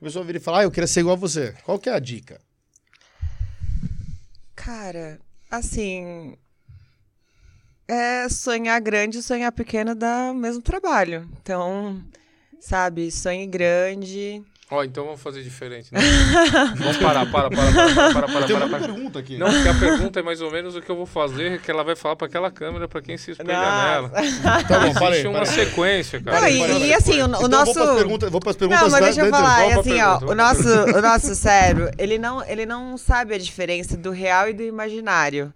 [0.00, 1.54] O pessoal vira e fala, ah, eu queria ser igual a você.
[1.64, 2.40] Qual que é a dica?
[4.54, 5.18] Cara,
[5.50, 6.36] assim.
[7.88, 11.28] É sonhar grande e sonhar pequeno dá o mesmo trabalho.
[11.42, 12.04] Então,
[12.60, 14.44] sabe, sonhe grande.
[14.72, 15.92] Ó, então vamos fazer diferente.
[15.92, 16.00] Né?
[16.78, 18.86] vamos parar, para, para, para, para, para, para, Tem para, uma para.
[18.86, 19.36] pergunta aqui.
[19.36, 21.82] Não, porque a pergunta é mais ou menos o que eu vou fazer, que ela
[21.82, 24.10] vai falar pra aquela câmera, pra quem se espelha nela.
[24.68, 26.40] Tá bom, para Existe uma para sequência, cara.
[26.42, 27.64] Não, e, uma e assim, o, o Então, nosso.
[27.64, 30.00] vou para as perguntas, vou pras perguntas Não, mas da- deixa eu falar, é assim,
[30.00, 34.48] ó, o nosso, o nosso cérebro, ele não, ele não sabe a diferença do real
[34.48, 35.52] e do imaginário.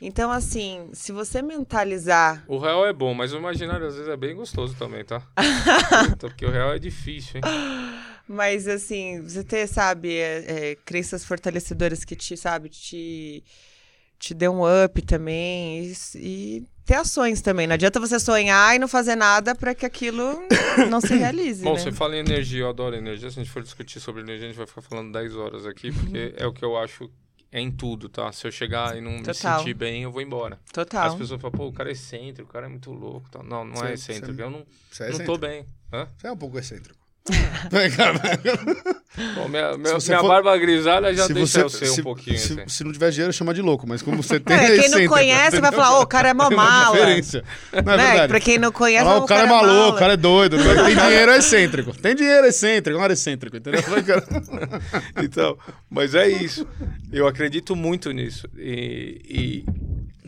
[0.00, 4.16] Então, assim, se você mentalizar O real é bom, mas o imaginário às vezes é
[4.16, 5.22] bem gostoso também, tá?
[6.10, 7.96] Puta, porque o real é difícil, hein?
[8.28, 13.44] Mas assim, você ter, sabe, é, é, crenças fortalecedoras que te, sabe, te,
[14.18, 15.84] te dê um up também.
[15.84, 17.66] E, e ter ações também.
[17.66, 20.40] Não adianta você sonhar e não fazer nada para que aquilo
[20.90, 21.62] não se realize.
[21.62, 21.80] Bom, né?
[21.80, 23.30] você fala em energia, eu adoro energia.
[23.30, 25.92] Se a gente for discutir sobre energia, a gente vai ficar falando 10 horas aqui,
[25.92, 27.10] porque é o que eu acho
[27.52, 28.30] é em tudo, tá?
[28.32, 29.58] Se eu chegar e não me Total.
[29.60, 30.58] sentir bem, eu vou embora.
[30.72, 31.06] Total.
[31.08, 33.28] As pessoas falam, pô, o cara é excêntrico, o cara é muito louco.
[33.30, 33.42] Tal.
[33.42, 34.34] Não, não Você- é excêntrico.
[34.34, 35.38] você- Eu não, Você é não tô excêntrico.
[35.38, 35.66] bem.
[35.92, 36.08] Hã?
[36.18, 37.05] Você é um pouco excêntrico.
[39.34, 42.04] Bom, minha minha, minha for- barba grisalha já se deixa você, eu ser se, um
[42.04, 42.68] pouquinho se, assim.
[42.68, 44.56] se não tiver dinheiro, chama de louco, mas como você tem.
[44.56, 45.72] É, é quem não conhece vai entendeu?
[45.84, 46.96] falar, ô, o cara é mó mala.
[46.96, 47.22] Não é né?
[47.82, 48.28] verdade?
[48.28, 50.56] Pra quem não conhece, Ah, "Ô, o cara é maluco, mala." o cara é doido.
[50.56, 51.92] Tem dinheiro, é excêntrico.
[51.96, 52.96] Tem dinheiro, é excêntrico.
[52.98, 53.80] Não era excêntrico, entendeu?
[55.22, 55.58] Então,
[55.90, 56.66] mas é isso.
[57.12, 58.48] Eu acredito muito nisso.
[58.56, 59.64] E, e,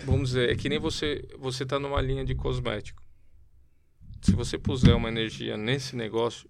[0.05, 3.03] vamos dizer, é que nem você, você tá numa linha de cosmético.
[4.23, 6.49] Se você puser uma energia nesse negócio,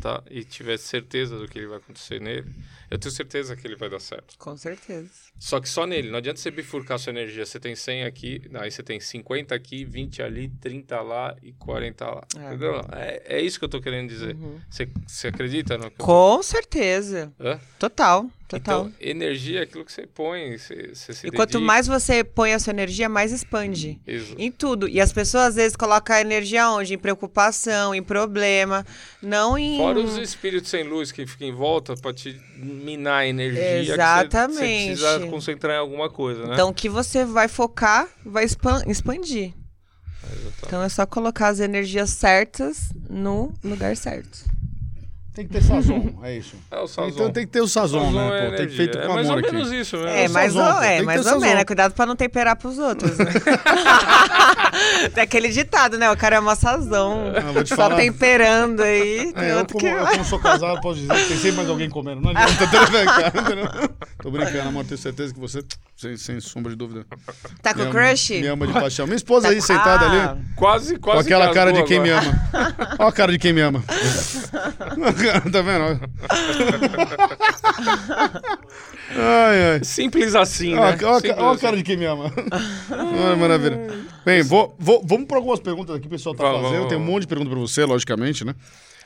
[0.00, 0.22] tá?
[0.30, 2.52] E tiver certeza do que vai acontecer nele,
[2.90, 4.36] eu tenho certeza que ele vai dar certo.
[4.38, 5.10] Com certeza.
[5.38, 6.10] Só que só nele.
[6.10, 7.46] Não adianta você bifurcar sua energia.
[7.46, 12.06] Você tem 100 aqui, aí você tem 50 aqui, 20 ali, 30 lá e 40
[12.06, 12.22] lá.
[12.36, 12.46] É.
[12.46, 12.80] Entendeu?
[12.92, 14.36] É, é isso que eu tô querendo dizer.
[14.68, 16.04] Você, você acredita no que eu tô...
[16.04, 17.32] Com certeza.
[17.40, 17.58] Hã?
[17.78, 18.28] Total,
[18.58, 18.86] total.
[18.86, 21.64] Então, energia é aquilo que você põe, você, você se e quanto dedica.
[21.66, 24.00] mais você põe a sua energia, mais expande.
[24.06, 24.34] Isso.
[24.38, 24.88] Em tudo.
[24.88, 26.94] E as pessoas às vezes colocam a energia onde?
[26.94, 28.84] Em preocupação, em problema,
[29.22, 29.76] não em.
[29.78, 33.60] Fora os espíritos sem luz que ficam em volta pra te minar a energia.
[33.62, 34.52] que você- Exatamente.
[34.96, 36.54] Você, precisa concentrar em alguma coisa, né?
[36.54, 39.52] Então, o que você vai focar vai expan- expandir.
[40.64, 44.44] Então, é só colocar as energias certas no lugar certo.
[45.34, 46.56] Tem que ter sazon, é isso.
[46.70, 47.08] É o sazon.
[47.08, 48.38] Então tem que ter o sazon, Sazon né?
[48.46, 49.54] é Pô, tem que feito É com mais ou amor aqui.
[49.54, 50.24] menos isso, né?
[50.24, 51.40] É, o mais sazon, ou, é, mais ou sazon.
[51.40, 51.64] menos.
[51.64, 53.16] Cuidado pra não temperar pros outros.
[53.16, 53.24] Né?
[55.14, 56.10] Tem aquele ditado, né?
[56.10, 57.32] O cara é uma sazão.
[57.36, 57.96] Ah, vou te Só falar.
[57.96, 59.32] temperando aí.
[59.32, 59.86] Tem É, eu, como, que...
[59.86, 62.20] eu, como sou casado, posso dizer que tem sempre mais alguém comendo.
[62.20, 63.28] Não adianta, tá cara?
[63.40, 63.90] Entendeu?
[64.20, 64.84] Tô brincando, amor.
[64.84, 65.64] Tenho certeza que você,
[66.02, 67.06] sem, sem sombra de dúvida,
[67.62, 68.30] Tá com me crush?
[68.40, 69.06] Me ama de paixão.
[69.06, 72.00] Minha esposa Tá aí, com- sentada Ah, ali, Quase, com quase aquela cara de quem
[72.00, 72.32] me ama.
[72.98, 73.82] Olha a cara de quem me ama.
[75.52, 76.00] tá vendo?
[79.14, 79.84] Ai, ai.
[79.84, 80.80] Simples assim, né?
[80.80, 81.60] Olha, olha a assim.
[81.60, 82.32] cara de quem me ama.
[82.90, 83.78] Ai, maravilha.
[84.24, 86.74] Bem, vou, vou- vamos para algumas perguntas aqui que o pessoal tá Vamos, fazendo.
[86.78, 88.54] vamos, Tem um monte de perguntas para você, logicamente, né?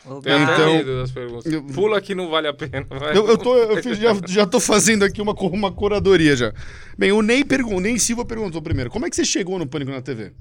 [0.09, 1.53] Até Então- medo das perguntas.
[1.53, 2.87] Eu- Pula que não vale a pena.
[3.15, 6.53] Eu, eu, tô, eu fiz- já, já tô fazendo aqui uma, uma curadoria já.
[6.97, 9.91] Bem, o Ney, pergun Ney Silva perguntou primeiro: como é que você chegou no Pânico
[9.91, 10.33] na TV?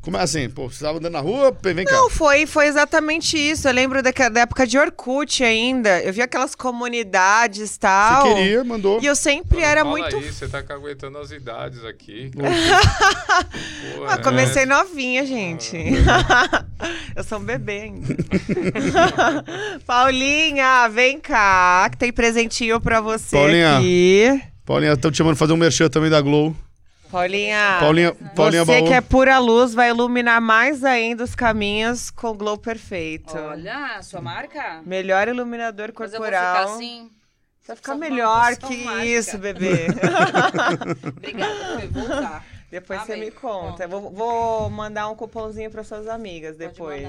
[0.00, 0.48] Como é assim?
[0.48, 1.92] Pô, você tava andando na rua, vem cá.
[1.92, 3.68] Não, foi, foi exatamente isso.
[3.68, 6.00] Eu lembro daquela- da época de Orkut ainda.
[6.00, 8.22] Eu vi aquelas comunidades e tal.
[8.26, 9.00] Você queria, mandou.
[9.02, 10.16] E eu sempre era Fala muito.
[10.16, 12.30] Aí, você tá aguentando as idades aqui.
[12.32, 12.40] Pô,
[14.08, 14.18] Ah, é.
[14.22, 15.76] comecei novinha, gente.
[17.14, 18.16] eu sou um bebê ainda.
[19.84, 23.78] Paulinha, vem cá, que tem presentinho pra você Paulinha.
[23.78, 24.40] aqui.
[24.64, 26.54] Paulinha, estão te chamando pra fazer um merchan também da Glow.
[27.10, 28.86] Paulinha, Paulinha, Paulinha você Baú.
[28.88, 33.36] que é pura luz vai iluminar mais ainda os caminhos com o Glow Perfeito.
[33.36, 34.82] Olha, sua marca?
[34.84, 36.56] Melhor iluminador Mas eu vou corporal.
[36.66, 37.10] ficar assim.
[37.66, 39.04] Vai ficar melhor que mágica.
[39.04, 39.86] isso, bebê.
[41.16, 42.44] Obrigada, foi voltar.
[42.70, 43.84] Depois você me conta.
[43.84, 47.08] Eu Vou, vou mandar um cupomzinho para suas amigas depois.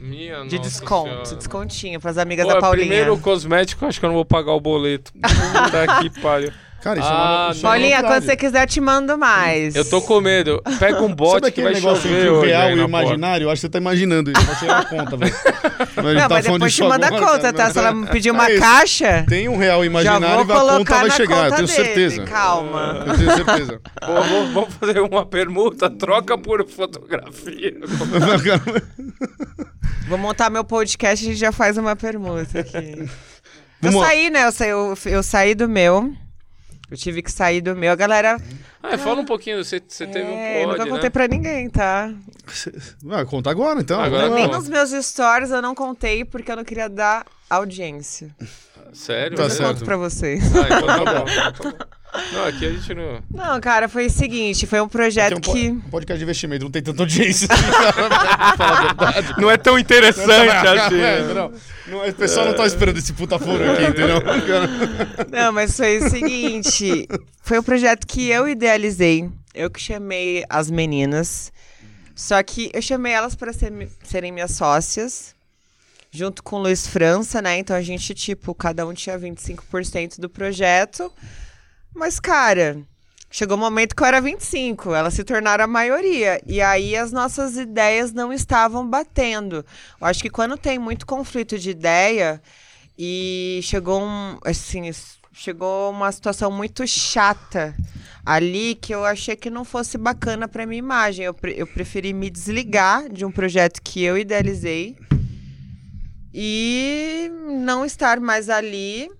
[0.00, 1.36] Minha De nossa desconto, senhora.
[1.36, 2.86] descontinho pras amigas Pô, da Paulinha.
[2.88, 5.12] primeiro cosmético, acho que eu não vou pagar o boleto.
[5.12, 6.52] Puta que pariu.
[6.82, 8.06] Cara, isso é Ah, é uma Paulinha, novidade.
[8.06, 9.76] quando você quiser, eu te mando mais.
[9.76, 10.60] Eu tô com medo.
[10.80, 13.44] Pega um bote Sabe que vai negócio chover entre o real e o imaginário?
[13.44, 14.42] Eu acho que você tá imaginando isso.
[14.44, 15.34] Vai chegar a conta, velho.
[15.96, 17.70] Não, tá mas depois te manda a conta, tá?
[17.70, 21.10] Se ela me pedir uma É caixa, Tem um real imaginário e a conta vai
[21.10, 21.84] chegar, eu conta tenho dele.
[21.84, 22.24] certeza.
[22.24, 23.04] Calma.
[23.06, 23.80] Eu tenho certeza.
[24.04, 24.12] Pô,
[24.54, 27.76] vamos, fazer uma permuta, troca por fotografia.
[30.08, 33.08] Vou montar meu podcast e a gente já faz uma permuta aqui.
[33.80, 34.46] Eu saí, né?
[34.46, 36.12] Eu saí, eu, eu saí do meu.
[36.92, 37.90] Eu tive que sair do meu.
[37.90, 38.36] A galera.
[38.82, 41.10] Ah, fala um pouquinho, você, você teve é, um nunca pod, contei né?
[41.10, 42.12] pra ninguém, tá?
[43.02, 43.98] Vai, conta agora, então.
[43.98, 48.36] Agora Nem nos meus stories eu não contei porque eu não queria dar audiência.
[48.92, 49.38] Sério?
[49.38, 49.48] Tá né?
[49.48, 49.72] Eu certo.
[49.72, 50.42] conto pra vocês.
[50.54, 51.78] Ah, então tá bom, tá bom.
[52.32, 53.22] Não, aqui a gente não...
[53.30, 55.72] Não, cara, foi o seguinte: foi um projeto um, que.
[55.72, 59.32] po- podcast de investimento, não tem tanta audiência assim.
[59.40, 60.28] Não é tão interessante
[60.66, 61.00] assim.
[61.00, 61.52] É, não,
[61.88, 64.22] não, o pessoal não tá esperando esse puta furo aqui, entendeu?
[65.30, 67.08] Não, mas foi o seguinte:
[67.42, 69.30] foi um projeto que eu idealizei.
[69.54, 71.52] Eu que chamei as meninas.
[72.14, 75.34] Só que eu chamei elas para serem minhas sócias.
[76.10, 77.56] Junto com o Luiz França, né?
[77.58, 81.10] Então a gente, tipo, cada um tinha 25% do projeto.
[81.94, 82.80] Mas, cara,
[83.30, 86.40] chegou um momento que eu era 25, elas se tornaram a maioria.
[86.46, 89.64] E aí as nossas ideias não estavam batendo.
[90.00, 92.42] Eu acho que quando tem muito conflito de ideia
[92.98, 94.90] e chegou um, assim,
[95.32, 97.74] chegou uma situação muito chata
[98.24, 101.24] ali que eu achei que não fosse bacana para minha imagem.
[101.24, 104.96] Eu, pre- eu preferi me desligar de um projeto que eu idealizei
[106.34, 107.30] e
[107.64, 109.10] não estar mais ali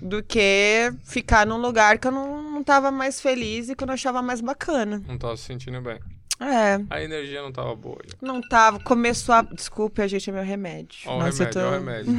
[0.00, 3.86] do que ficar num lugar que eu não, não tava mais feliz e que eu
[3.86, 5.02] não achava mais bacana.
[5.06, 5.98] Não tava se sentindo bem.
[6.40, 7.98] É, A energia não tava boa.
[8.22, 8.78] não tava.
[8.78, 9.42] Começou a.
[9.42, 11.00] Desculpe, a gente é meu remédio.
[11.06, 11.76] Ó Nossa, remédio, eu ó tô...
[11.78, 12.16] remédio.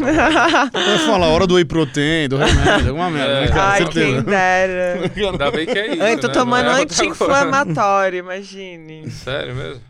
[0.71, 3.61] Tá eu falar a hora do whey protein, do remédio, alguma merda, né, cara?
[3.69, 4.05] Ai, Certeza.
[4.15, 5.11] quem dera.
[5.15, 6.33] Ainda bem que é isso, Eu tô né?
[6.33, 9.09] tomando é anti-inflamatório, imagine.
[9.09, 9.81] Sério mesmo?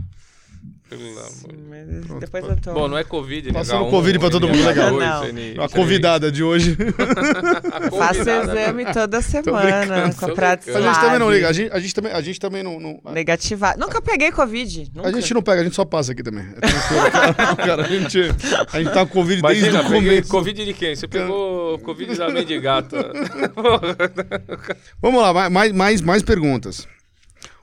[0.89, 1.29] Pelo amor.
[1.69, 2.79] Mas depois eu tomo.
[2.79, 4.91] Bom, não é Covid, Passando H1, Covid pra todo mundo, legal.
[4.91, 5.63] Não.
[5.63, 6.75] A convidada de hoje.
[7.71, 8.93] A Faço convidada, exame né?
[8.93, 10.77] toda semana com a tô brincando.
[10.77, 12.79] A gente também não liga, a gente, a gente também, a gente também não.
[12.79, 13.79] não- a, Negativado.
[13.79, 14.91] Nunca peguei Covid.
[14.95, 15.09] Nunca.
[15.09, 16.45] a gente não pega, a gente só passa aqui também.
[16.59, 18.19] É tranquilo, cara, a, gente,
[18.73, 20.29] a gente tá com Covid desde Imagina, o peguei começo.
[20.31, 20.95] Covid de quem?
[20.95, 23.11] Você pegou Covid da mendigata.
[25.01, 26.87] Vamos lá, mais, mais, mais perguntas.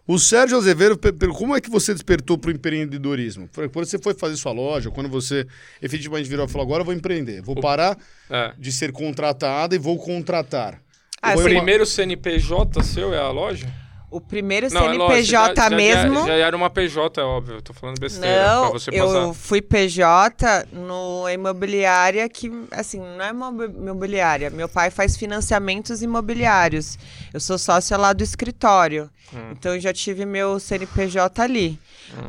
[0.07, 0.97] O Sérgio Azevedo,
[1.35, 3.49] como é que você despertou para o empreendedorismo?
[3.73, 5.45] Quando você foi fazer sua loja, quando você
[5.83, 7.99] efetivamente virou e falou, agora eu vou empreender, vou parar
[8.31, 8.53] É.
[8.57, 10.81] de ser contratada e vou contratar.
[11.21, 13.67] Ah, Foi O uma- primeiro CNPJ seu é a loja?
[14.11, 16.21] O primeiro Não, é CNPJ lógico, já- mesmo.
[16.21, 17.57] Já, já era uma PJ, é óbvio.
[17.57, 18.37] Eu tô falando besteira.
[18.45, 19.35] pra Não, você eu passar.
[19.35, 24.49] fui PJ no imobiliária que, assim, não é imobi- imobiliária.
[24.49, 26.97] Meu pai faz financiamentos imobiliários.
[27.35, 29.11] Eu sou sócia lá do escritório.
[29.35, 29.51] Hum.
[29.53, 31.79] Então eu já tive meu CNPJ ali.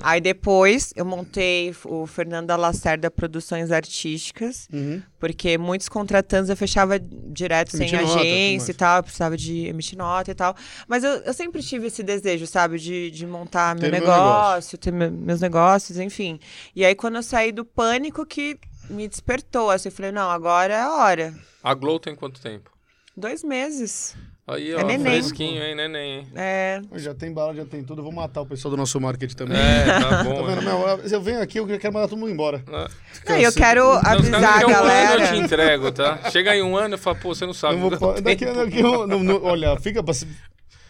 [0.02, 5.02] Aí depois eu montei o Fernanda Lacerda Produções Artísticas, Uhum.
[5.20, 9.66] Porque muitos contratantes eu fechava direto Emitir sem nota, agência e tal, eu precisava de
[9.68, 10.56] emitir nota e tal.
[10.88, 14.78] Mas eu, eu sempre tive esse desejo, sabe, de, de montar meu Ter meu negócio,
[14.78, 16.40] ter me- meus negócios, enfim.
[16.76, 18.58] E aí quando eu saí do pânico que
[18.90, 21.34] me despertou, assim, eu falei, não, agora é a hora.
[21.64, 22.72] A Glow tem quanto tempo?
[23.16, 24.16] Dois meses.
[24.50, 25.22] Aí, É ó, neném.
[25.22, 26.26] fresquinho, hein, neném.
[26.34, 29.36] É, Já tem bala, já tem tudo, eu vou matar o pessoal do nosso marketing
[29.36, 29.58] também.
[29.58, 30.46] É, tá Tá bom.
[30.46, 30.62] vendo?
[30.62, 30.72] né?
[30.72, 32.64] Meu, eu venho aqui, eu quero mandar todo mundo embora.
[32.72, 32.88] Ah,
[33.28, 35.22] Não, eu quero não, avisar a daqui a um ano galera.
[35.22, 36.30] eu te entrego, tá?
[36.32, 37.74] Chega em um ano e fala, pô, você não sabe.
[37.76, 40.14] Eu vou, não pa- daqui, daqui, não- olha, fica pra.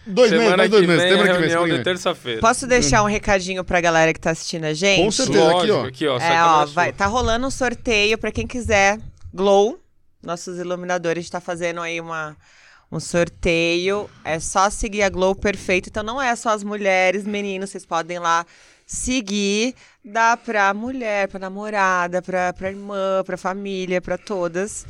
[0.10, 1.04] Dois meses, Semana mais dois meses.
[1.04, 1.42] vem, Lembra é que vem?
[1.50, 1.84] reunião semana de que vem.
[1.84, 2.40] terça-feira.
[2.42, 5.04] Posso deixar um recadinho pra galera que tá assistindo a gente?
[5.04, 5.40] Com certeza.
[5.44, 5.58] aqui, ó.
[5.58, 6.18] Lógico, aqui, ó.
[6.20, 9.00] É, ó, é vai, tá rolando um sorteio pra quem quiser.
[9.34, 9.78] Glow,
[10.24, 12.38] nossos iluminadores, tá fazendo aí uma,
[12.92, 14.10] um sorteio.
[14.24, 15.90] É só seguir a Glow Perfeito.
[15.90, 18.46] Então não é só as mulheres, meninos, vocês podem lá
[18.86, 19.76] seguir.
[20.04, 24.86] Dá pra mulher, pra namorada, pra, pra irmã, pra família, pra todas.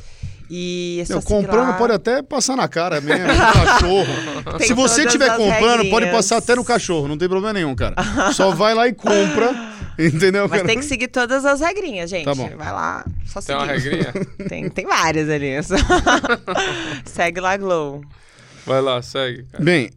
[0.49, 1.73] E comprando lá.
[1.73, 3.35] pode até passar na cara mesmo, no
[3.65, 4.57] cachorro.
[4.57, 6.11] Tem Se você estiver comprando, pode regrinhas.
[6.15, 7.95] passar até no cachorro, não tem problema nenhum, cara.
[8.33, 9.53] Só vai lá e compra,
[9.99, 10.65] entendeu, Mas cara?
[10.67, 12.25] tem que seguir todas as regrinhas, gente.
[12.25, 12.49] Tá bom.
[12.55, 13.63] Vai lá, só Tem seguir.
[13.63, 14.13] uma regrinha?
[14.47, 15.49] Tem, tem várias ali.
[17.05, 18.01] Segue lá, Glow.
[18.65, 19.43] Vai lá, segue.
[19.51, 19.63] cara.
[19.63, 19.89] Bem,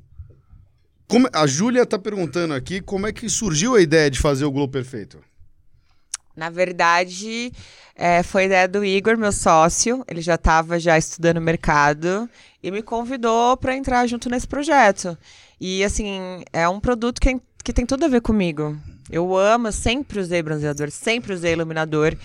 [1.08, 4.50] como- a Júlia tá perguntando aqui como é que surgiu a ideia de fazer o
[4.50, 5.18] Globo Perfeito.
[6.36, 7.52] Na verdade,
[7.94, 10.04] é, foi ideia do Igor, meu sócio.
[10.08, 12.28] Ele já estava já estudando mercado
[12.62, 15.16] e me convidou para entrar junto nesse projeto.
[15.60, 18.76] E assim, é um produto que, que tem tudo a ver comigo.
[19.10, 22.16] Eu amo, sempre usei bronzeador, sempre usei iluminador.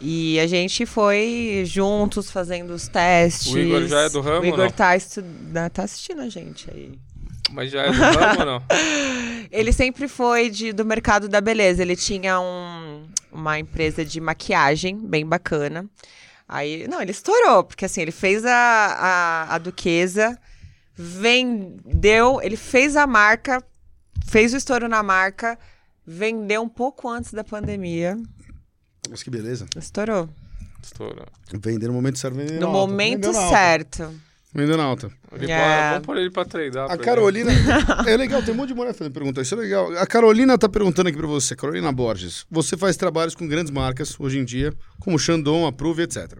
[0.00, 3.52] E a gente foi juntos fazendo os testes.
[3.52, 5.22] O Igor já é do ramo O Igor tá, estu...
[5.22, 6.92] né, tá assistindo a gente aí.
[7.50, 8.62] Mas já é do ramo ou não?
[9.50, 11.80] Ele sempre foi de, do mercado da beleza.
[11.82, 15.86] Ele tinha um- uma empresa de maquiagem bem bacana.
[16.48, 18.52] Aí, não, ele estourou, porque assim, ele fez a,
[19.48, 20.38] a, a Duquesa,
[20.96, 23.62] vendeu, ele fez a marca,
[24.28, 25.58] fez o estouro na marca,
[26.06, 28.16] vendeu um pouco antes da pandemia,
[29.10, 29.66] Mas que beleza.
[29.76, 30.28] estourou.
[30.82, 31.26] Estourou.
[31.52, 32.36] Vender no momento certo.
[32.36, 32.66] No alta.
[32.68, 34.14] momento certo.
[34.56, 35.10] Vendendo alta.
[35.32, 35.58] Ele É.
[35.58, 36.90] pode- Vamos pôr ele pra treinar.
[36.90, 36.96] A.
[36.96, 37.50] Carolina.
[38.06, 39.40] é legal, tem um monte de mulher fazendo pergunta.
[39.42, 39.92] Isso é legal.
[39.98, 42.46] A Carolina tá perguntando aqui pra você, Carolina Borges.
[42.50, 46.38] Você faz trabalhos com grandes marcas hoje em dia, como Shandong, Approve, etc.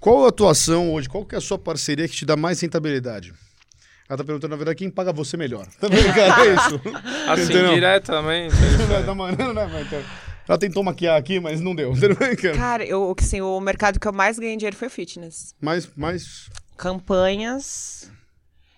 [0.00, 1.08] Qual a atuação hoje?
[1.08, 3.32] Qual que é a sua parceria que te dá mais rentabilidade?
[4.08, 5.66] Ela tá perguntando, na verdade, quem paga você melhor.
[5.78, 6.46] Tá vendo, cara?
[6.46, 6.80] É isso.
[7.28, 7.74] Assim, Entendeu?
[7.74, 8.54] diretamente.
[9.04, 10.02] Da maneira, né, vai, então.
[10.48, 11.92] Ela tentou maquiar aqui, mas não deu.
[12.40, 12.56] Cara?
[12.56, 15.54] Cara, eu, assim, o mercado que eu mais ganhei dinheiro foi o fitness.
[15.60, 16.48] Mais, mais.
[16.78, 18.10] Campanhas.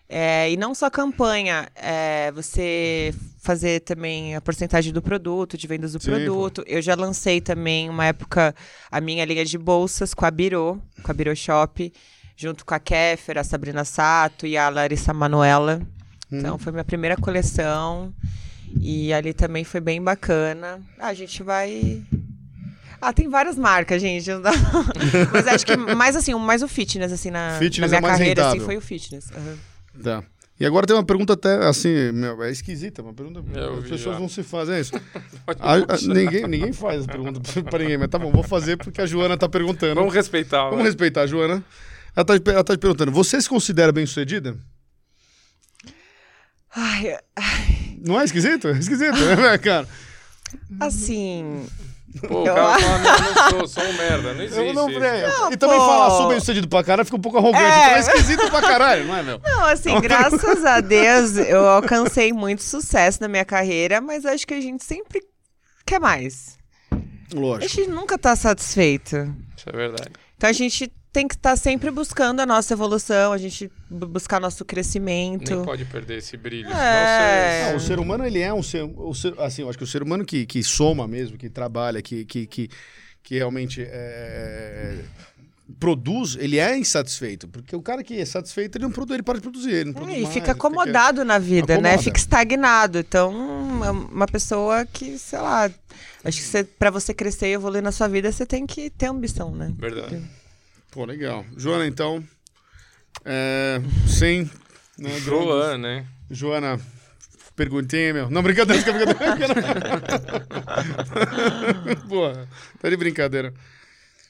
[0.08, 5.92] é, e não só campanha, é, você fazer também a porcentagem do produto, de vendas
[5.92, 6.64] do Sim, produto.
[6.66, 8.52] Eu já lancei também, uma época,
[8.90, 11.92] a minha linha de bolsas com a Biro, com a Biro Shop,
[12.36, 15.80] junto com a Kéfer, a Sabrina Sato e a Larissa Manuela.
[16.32, 18.12] Então, foi minha primeira coleção.
[18.80, 20.80] E ali também foi bem bacana.
[20.98, 22.02] Ah, a gente vai.
[23.00, 24.28] Ah, tem várias marcas, gente.
[25.32, 28.18] Mas acho que mais assim, mais o fitness, assim, na, Fitness na é minha mais
[28.18, 28.66] carreira, assim, rentável.
[28.66, 29.30] foi o fitness.
[29.32, 29.56] Aham.
[30.02, 30.24] Tá.
[30.58, 33.42] E agora tem uma pergunta até, assim, meu, é esquisita, uma pergunta.
[33.58, 34.20] Eu As pessoas já.
[34.20, 34.92] não se fazem isso.
[35.46, 38.76] Pode A- a- ninguém, ninguém faz essa pergunta pra ninguém, mas tá bom, vou fazer
[38.76, 39.94] porque a Joana tá perguntando.
[39.94, 40.64] Vamos respeitar.
[40.64, 40.84] Vamos vai.
[40.86, 41.64] respeitar a Joana.
[42.14, 44.54] Ela tá, ela tá te perguntando, você se considera bem sucedida?
[46.74, 47.16] Ai,
[48.06, 48.68] Não é esquisito?
[48.68, 49.88] É esquisito, né, cara?
[50.78, 51.66] assim.
[52.26, 54.34] Pô, o Eu- cara fala, não, não sou, sou um merda.
[54.34, 54.88] Não existe Eu não.
[54.88, 55.86] Não, E também pô.
[55.86, 57.62] falar sou bem sucedido pra caralho fica um pouco arrogante.
[57.64, 57.82] É.
[57.84, 59.38] Então é esquisito pra caralho, não é, meu?
[59.42, 64.54] Não, assim, graças a Deus, eu alcancei muito sucesso na minha carreira, mas acho que
[64.54, 65.20] a gente sempre
[65.86, 66.58] quer mais.
[66.92, 66.96] A
[67.38, 67.68] Lógico.
[67.76, 69.16] gente nunca tá satisfeito.
[69.56, 70.10] Isso é verdade.
[70.36, 74.40] Então a gente tem que estar sempre buscando a nossa evolução, a gente bu- buscar
[74.40, 75.54] nosso crescimento.
[75.56, 76.70] Nem pode perder esse brilho.
[76.70, 77.70] É.
[77.70, 79.86] Não, o ser humano, ele é um ser, o ser- Assim, eu acho que o
[79.86, 82.68] ser humano que, que soma mesmo, que trabalha, que, que, que,
[83.22, 84.98] que realmente é,
[85.78, 87.48] produz, ele é insatisfeito.
[87.48, 89.70] Porque o cara que é satisfeito, ele não produz, ele para de produzir.
[89.72, 91.90] Ele não É, produz e mais, fica acomodado na vida, né?
[91.90, 92.02] Acomoda.
[92.02, 92.98] Fica estagnado.
[92.98, 95.70] Então, é uma pessoa que, sei lá,
[96.24, 99.06] acho que você, pra você crescer e evoluir na sua vida, você tem que ter
[99.06, 99.72] ambição, né?
[99.76, 100.20] Verdade.
[100.90, 101.44] Pô, legal.
[101.56, 102.22] Joana, então.
[103.24, 104.50] É, sem.
[104.98, 106.06] Né, Joana, né?
[106.30, 106.80] Joana,
[107.56, 108.30] perguntinha, meu.
[108.30, 109.54] Não, brincadeira, fica brincadeira.
[112.08, 112.48] Porra,
[112.80, 113.54] tá de brincadeira.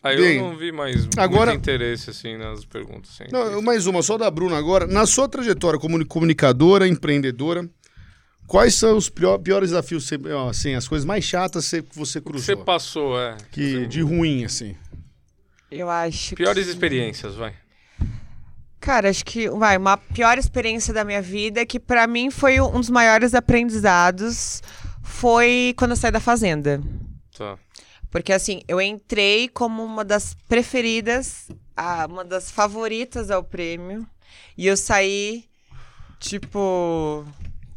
[0.03, 3.11] Aí Bem, eu não vi mais agora- muito interesse, assim, nas perguntas.
[3.13, 4.87] Assim, Não, mais uma, só da Bruna agora.
[4.87, 7.69] Na sua trajetória como comunicadora, empreendedora,
[8.47, 10.09] quais são os pior- piores desafios,
[10.49, 12.43] assim, as coisas mais chatas que você O que cruzou?
[12.43, 13.37] você passou, é.
[13.53, 14.75] Que, de ruim, assim.
[15.71, 16.71] Eu acho Piores que...
[16.73, 17.55] experiências, vai.
[18.81, 22.81] Cara, acho que vai, uma pior experiência da minha vida, que pra mim foi um
[22.81, 24.63] dos maiores aprendizados,
[25.03, 26.81] foi quando eu saí da fazenda.
[27.37, 27.59] Tá.
[28.11, 34.07] Porque assim, eu entrei como uma das preferidas, a- uma das favoritas ao prêmio,
[34.57, 35.45] e eu saí,
[36.19, 37.25] tipo,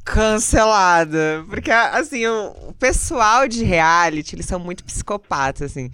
[0.05, 1.43] cancelada.
[1.49, 5.91] Porque, assim, o, o pessoal de reality, eles são muito psicopatas, assim.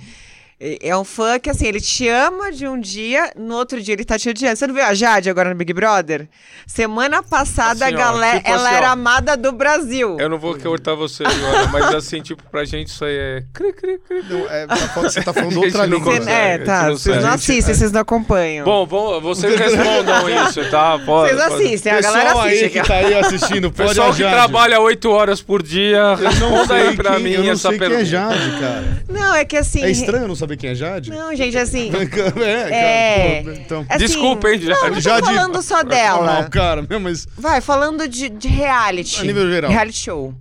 [0.62, 3.93] É é um fã que, assim, ele te ama de um dia, no outro dia
[3.93, 4.57] ele tá te odiando.
[4.57, 6.28] Você não viu a Jade agora no Big Brother?
[6.68, 8.91] Semana passada, Assim, a galera, tipo ela assim, era ó.
[8.91, 10.18] amada do Brasil.
[10.20, 13.43] Eu não vou cortar você, Joana, mas assim, tipo, pra gente isso aí é.
[13.53, 14.24] Cri, cri, cri.
[14.30, 16.01] Não, é, você tá falando outra língua.
[16.14, 16.26] consegue.
[16.26, 16.53] né?
[16.55, 16.84] É, tá.
[16.84, 17.26] não Vocês sabe.
[17.28, 18.66] não assistem, vocês não acompanham.
[18.66, 20.99] Bom, vão, vocês respondam isso, tá?
[21.05, 21.64] Pode, Vocês pode.
[21.64, 22.64] assistem, a galera Pessoal assiste.
[22.66, 26.30] aí que tá aí assistindo, pode Pessoal que trabalha 8 horas por dia, Eu não
[26.30, 28.01] responda sei aí pra quem, mim eu não essa sei quem pergunta.
[28.01, 29.03] é Jade, cara.
[29.07, 29.84] Não, é que assim.
[29.84, 31.09] É estranho não saber quem é Jade?
[31.09, 31.91] Não, gente, assim.
[31.95, 32.75] é, cara.
[32.75, 33.43] É.
[33.43, 34.81] pô, Então, assim, Desculpa, hein, Não, Jade.
[34.83, 36.49] não tô Jade- falando só Não, dela.
[36.49, 39.19] cara, meu, mas Vai, falando de, de reality.
[39.21, 39.71] A nível geral.
[39.71, 40.33] Reality show.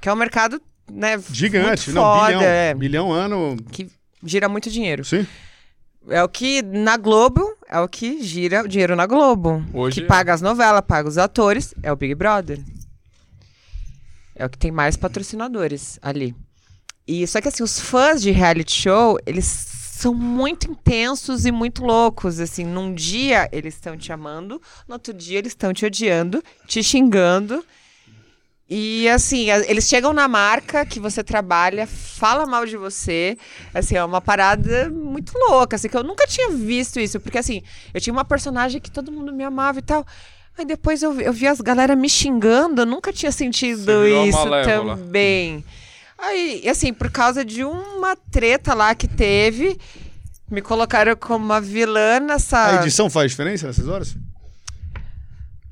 [0.00, 1.18] Que é um mercado, né?
[1.30, 1.90] gigante.
[1.90, 2.42] muito Não, foda, bilhão.
[2.42, 3.56] é, Bilhão ano.
[3.70, 3.88] que
[4.22, 5.04] gira muito dinheiro.
[5.04, 5.26] Sim.
[6.08, 9.64] É o que na Globo, é o que gira o dinheiro na Globo.
[9.72, 10.06] Hoje que é.
[10.06, 12.60] paga as novelas, paga os atores, é o Big Brother.
[14.36, 16.34] É o que tem mais patrocinadores ali.
[17.06, 21.84] E só que assim, os fãs de reality show, eles são muito intensos e muito
[21.84, 26.42] loucos, assim, num dia eles estão te amando, no outro dia eles estão te odiando,
[26.66, 27.64] te xingando.
[28.68, 33.36] E assim, eles chegam na marca que você trabalha, fala mal de você.
[33.74, 37.20] Assim, é uma parada muito louca, assim, que eu nunca tinha visto isso.
[37.20, 40.04] Porque assim, eu tinha uma personagem que todo mundo me amava e tal.
[40.56, 43.82] Aí depois eu, vi- eu vi as galera me xingando, eu nunca tinha sentido
[44.28, 45.64] isso também.
[46.26, 49.78] Aí, e assim, por causa de uma treta lá que teve,
[50.50, 52.78] me colocaram como uma vilã nessa.
[52.78, 54.16] A edição faz diferença nessas horas?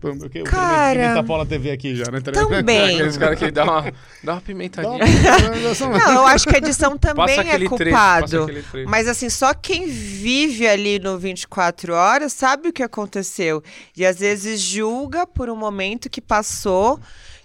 [0.00, 2.20] Porque o Cara, Pimenta Paula TV aqui já, né?
[2.20, 2.32] Tá?
[2.32, 2.96] Também.
[2.96, 3.92] Aqueles caras que dá uma,
[4.24, 4.98] dá uma pimentadinha.
[4.98, 8.46] Não, eu acho que a edição também Passa é culpado.
[8.46, 8.88] trecho.
[8.88, 13.62] Mas assim, só quem vive ali no 24 horas sabe o que aconteceu.
[13.96, 16.98] E às vezes julga por um momento que passou,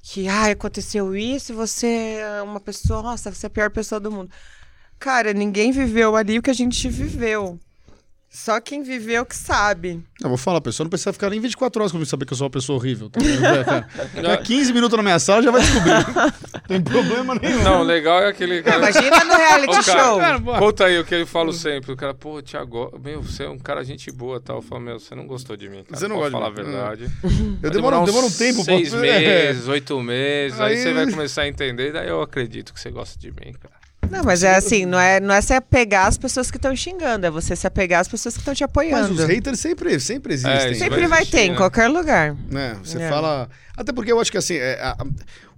[0.10, 4.10] que ah, aconteceu isso, você é uma pessoa, nossa, você é a pior pessoa do
[4.10, 4.32] mundo.
[4.98, 7.60] Cara, ninguém viveu ali o que a gente viveu.
[8.38, 10.00] Só quem viveu que sabe.
[10.22, 12.38] Não, vou falar, a pessoa não precisa ficar nem 24 horas comigo saber que eu
[12.38, 13.10] sou uma pessoa horrível.
[13.10, 13.20] Tá?
[13.20, 13.88] É, cara.
[14.14, 15.92] Ficar 15 minutos na minha sala já vai descobrir.
[16.70, 17.64] Não tem problema nenhum.
[17.64, 18.78] Não, o legal é aquele cara.
[18.78, 20.20] Imagina no reality Ô, cara, show.
[20.20, 20.40] Cara.
[20.60, 21.92] Conta aí o que eu falo sempre.
[21.94, 24.58] O cara, pô, Tiago, meu, você é um cara gente boa tal.
[24.58, 25.98] Eu falo, meu, você não gostou de mim, cara.
[25.98, 27.10] Você não gosta de falar a verdade.
[27.24, 27.30] Eu
[27.62, 28.64] Vai demoro, demoro um tempo.
[28.64, 30.60] Seis pra- meses, oito meses.
[30.60, 30.76] Aí...
[30.76, 31.92] Aí- você vai começar a entender.
[31.94, 33.77] Daí eu acredito que você gosta de mim, cara.
[34.10, 37.26] Não, mas é assim, não é, não é se apegar às pessoas que estão xingando,
[37.26, 39.14] é você se apegar às pessoas que estão te Mas apoiando.
[39.14, 40.56] os haters sempre, sempre existem.
[40.72, 41.58] É, Sempre vai vai existir, ter, em né?
[41.58, 42.36] qualquer lugar.
[42.50, 42.78] né?
[42.84, 43.10] Você É.
[43.10, 43.50] fala.
[43.76, 44.98] Até porque eu acho que assim, é, a-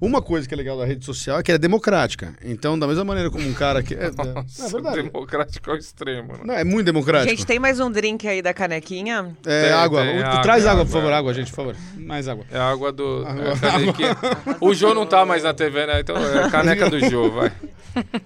[0.01, 2.33] uma coisa que é legal da rede social é que ela é democrática.
[2.43, 3.93] Então, da mesma maneira como um cara que.
[3.93, 5.03] É, é, Nossa, é verdade.
[5.03, 6.39] democrático ao extremo, né?
[6.45, 7.29] Não, é muito democrático.
[7.29, 9.35] Gente, tem mais um drink aí da canequinha?
[9.45, 10.01] É, Tem, água.
[10.03, 11.17] tem O- água, Traz água, água, por favor, água.
[11.19, 11.75] água, gente, por favor.
[11.97, 12.45] Mais água.
[12.51, 13.25] É água do.
[13.27, 14.17] Água- é a canequinha.
[14.61, 15.99] O Jô não tá mais na TV, né?
[15.99, 17.51] Então é a caneca do Jô, vai.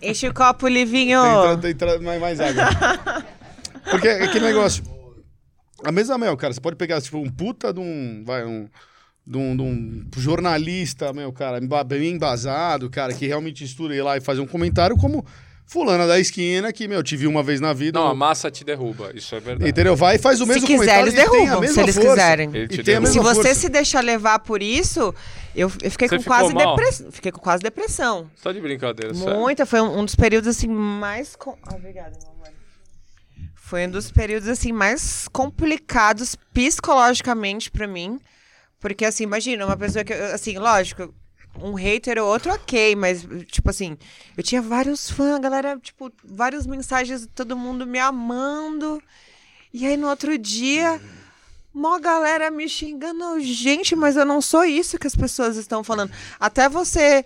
[0.01, 1.21] Enche o copo, Livinho.
[1.61, 3.23] Tem, tem, tem, mais, mais água.
[3.89, 4.83] Porque é aquele negócio.
[5.85, 8.23] A mesa mel, cara, você pode pegar, tipo, um puta de um.
[8.25, 8.67] Vai, um.
[9.25, 14.17] De um, de um jornalista, meu, cara, bem embasado, cara, que realmente estuda ir lá
[14.17, 15.25] e fazer um comentário como
[15.65, 17.99] fulana da esquina, que, meu, te viu uma vez na vida.
[17.99, 19.11] Não, a massa te derruba.
[19.15, 19.69] Isso é verdade.
[19.69, 19.95] Entendeu?
[19.95, 22.09] Vai e faz o Se mesmo quiser, comentário eles derrubam, se eles força.
[22.09, 22.49] quiserem.
[22.53, 23.05] Ele E tem a.
[23.05, 23.55] Se você força.
[23.55, 25.15] se deixar levar por isso,
[25.55, 27.11] eu, eu fiquei Você com quase depressão.
[27.11, 28.29] Fiquei com quase depressão.
[28.35, 29.39] Só de brincadeira, sério.
[29.39, 31.35] Muita, foi um, um dos períodos assim mais.
[31.35, 31.57] Com...
[31.63, 32.49] Ah, obrigada, meu amor.
[33.55, 38.19] Foi um dos períodos assim mais complicados psicologicamente pra mim.
[38.83, 40.11] Porque assim, imagina, uma pessoa que.
[40.11, 41.15] Assim, lógico,
[41.57, 43.97] um hater ou outro, ok, mas, tipo assim,
[44.35, 49.01] eu tinha vários fãs, galera, tipo, várias mensagens, todo mundo me amando.
[49.73, 50.99] E aí no outro dia,
[51.73, 53.39] mó galera me xingando.
[53.39, 56.11] Gente, mas eu não sou isso que as pessoas estão falando.
[56.37, 57.23] Até você,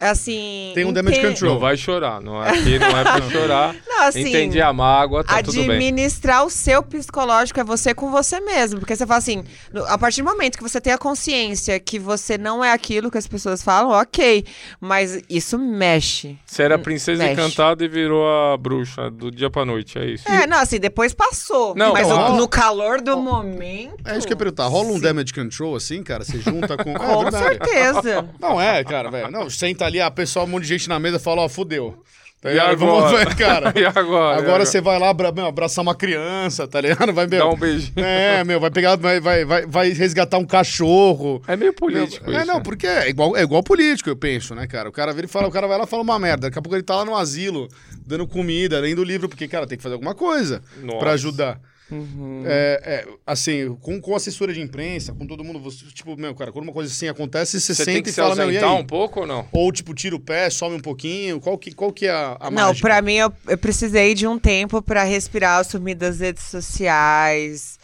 [0.00, 0.72] assim.
[0.74, 1.52] Tem um damage ente- control.
[1.54, 2.20] Não vai chorar.
[2.20, 3.74] Não é, aqui não é pra chorar.
[3.86, 5.70] Não, assim, Entendi a mágoa, tá tudo bem.
[5.76, 8.80] Administrar o seu psicológico é você com você mesmo.
[8.80, 11.98] Porque você fala assim, no- a partir do momento que você tem a consciência que
[11.98, 14.44] você não é aquilo que as pessoas falam, ok.
[14.80, 16.38] Mas isso mexe.
[16.46, 17.32] Você era a princesa Mexe.
[17.40, 20.28] encantada e virou a bruxa do dia pra noite, é isso.
[20.30, 21.74] É, não, assim, depois passou.
[21.74, 23.94] Não, mas o- no calor do momento.
[24.04, 24.66] É isso que eu ia perguntar.
[24.66, 26.24] Rola um damage control assim, cara?
[26.24, 26.90] Você junta com.
[27.00, 27.44] É Com verdade.
[27.44, 28.28] certeza.
[28.40, 29.30] Não é, cara, velho.
[29.30, 32.02] Não, senta ali, a pessoa, um monte de gente na mesa fala, ó, fudeu.
[32.40, 32.76] Tá E agora?
[32.76, 33.72] Vamos cara.
[33.76, 34.38] E agora?
[34.38, 37.12] Agora você vai lá abra- meu, abraçar uma criança, tá ligado?
[37.12, 37.38] Vai, meu.
[37.38, 37.92] Dá um beijinho.
[37.96, 41.42] É, meu, vai pegar, vai, vai, vai, resgatar um cachorro.
[41.46, 42.46] É meio político é, isso.
[42.46, 42.62] não, né?
[42.64, 44.88] porque é igual, é igual político, eu penso, né, cara?
[44.88, 46.48] O cara vira e fala, o cara vai lá e fala uma merda.
[46.48, 47.68] Daqui a pouco ele tá lá no asilo,
[48.06, 50.98] dando comida, lendo livro, porque, cara, tem que fazer alguma coisa Nossa.
[50.98, 51.60] pra ajudar.
[51.90, 52.42] Uhum.
[52.46, 56.52] É, é, assim, com, com assessora de imprensa, com todo mundo, você, tipo, meu, cara,
[56.52, 58.56] quando uma coisa assim acontece, você, Você senta tem que e se fala, meu, e
[58.58, 58.64] aí?
[58.64, 59.46] um pouco ou não?
[59.52, 62.50] Ou, tipo, tira o pé, some um pouquinho, qual que, qual que é a, a
[62.50, 62.88] Não, mágica?
[62.88, 67.78] pra mim eu, eu precisei de um tempo pra respirar, sumir das redes sociais.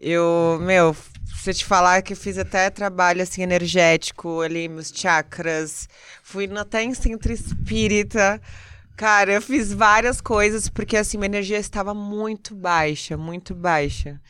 [0.00, 0.94] Eu, meu,
[1.42, 5.88] se eu te falar que eu fiz até trabalho assim energético ali, meus chakras,
[6.22, 8.40] fui até em centro espírita.
[8.98, 14.20] Cara, eu fiz várias coisas porque assim, minha energia estava muito baixa, muito baixa.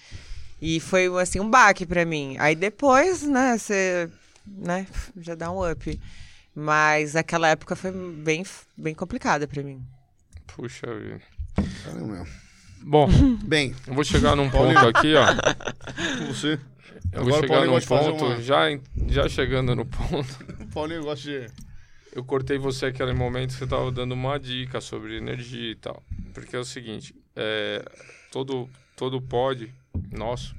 [0.60, 2.36] E foi assim um baque pra mim.
[2.38, 4.10] Aí depois, né, você,
[4.46, 5.98] né, já dá um up.
[6.54, 8.44] Mas aquela época foi bem,
[8.76, 9.80] bem complicada pra mim.
[10.48, 11.20] Puxa vida.
[11.84, 12.26] Caramba, meu.
[12.82, 13.08] Bom,
[13.44, 16.26] Bem, eu vou chegar num ponto aqui, ó.
[16.26, 16.60] você.
[17.10, 18.64] Eu Agora vou chegar num ponto, uma- já,
[19.08, 20.44] já chegando no ponto.
[20.60, 21.67] O Paulinho gosta de.
[22.12, 26.02] Eu cortei você aquele momento que você tava dando uma dica sobre energia e tal.
[26.32, 27.84] Porque é o seguinte, é,
[28.32, 29.72] todo, todo pod
[30.11, 30.54] nosso,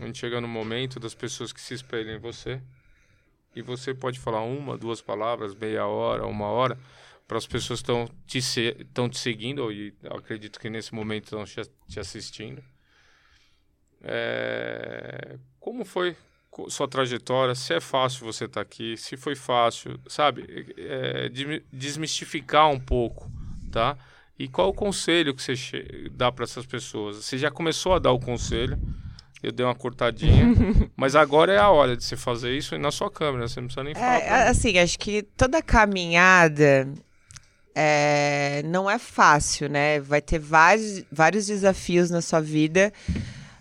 [0.00, 2.60] a gente chega no momento das pessoas que se espelham em você
[3.54, 6.78] e você pode falar uma, duas palavras, meia hora, uma hora,
[7.26, 11.44] para as pessoas que estão te, se- te seguindo e acredito que nesse momento estão
[11.44, 12.62] te, te assistindo.
[14.00, 16.16] É, como foi
[16.68, 20.74] sua trajetória, se é fácil você estar aqui, se foi fácil, sabe?
[20.76, 23.30] É, de- desmistificar um pouco,
[23.70, 23.96] tá?
[24.38, 27.16] E qual o conselho que você dá para essas pessoas?
[27.16, 28.78] Você já começou a dar o conselho,
[29.42, 30.46] eu dei uma cortadinha,
[30.96, 33.84] mas agora é a hora de você fazer isso na sua câmera, você não precisa
[33.84, 34.20] nem falar.
[34.20, 36.88] pra É, assim, acho que toda caminhada
[37.74, 40.00] é, não é fácil, né?
[40.00, 42.92] Vai ter vários, vários desafios na sua vida,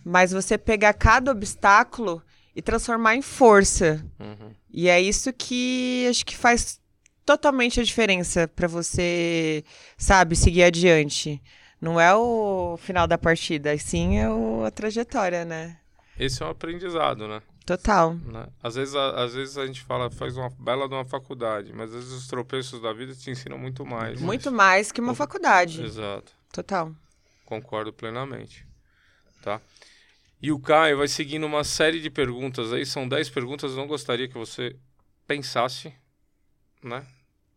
[0.04, 2.22] mas você pegar cada obstáculo
[2.58, 4.04] e transformar em força.
[4.20, 4.52] Uhum.
[4.74, 6.80] E é isso que acho que faz
[7.24, 9.64] totalmente a diferença para você,
[9.98, 11.40] sabe, seguir adiante.
[11.80, 15.78] Não é o final da partida, sim é o- a trajetória, né?
[16.20, 17.42] Esse é um aprendizado, né?
[17.64, 18.16] Total.
[18.16, 18.48] né?
[18.64, 21.94] Às, vezes, a, às vezes a gente fala, faz uma bela de uma faculdade, mas
[21.94, 24.20] às vezes os tropeços da vida te ensinam muito mais.
[24.20, 25.84] Muito mais que uma faculdade.
[25.84, 26.32] Exato.
[26.52, 26.92] Total.
[27.46, 28.66] Concordo plenamente.
[29.44, 29.62] Tá?
[30.42, 33.88] E o Caio vai seguindo uma série de perguntas aí, são 10 perguntas, eu não
[33.88, 34.76] gostaria que você
[35.26, 35.92] pensasse,
[36.84, 37.04] né?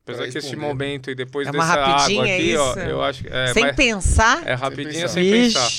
[0.03, 2.79] Apesar que esse momento e depois É uma dessa água rapidinha, aqui, é ó, isso?
[2.81, 4.47] eu acho que é, Sem pensar?
[4.49, 5.09] é rapidinha pensar.
[5.09, 5.71] sem pensar,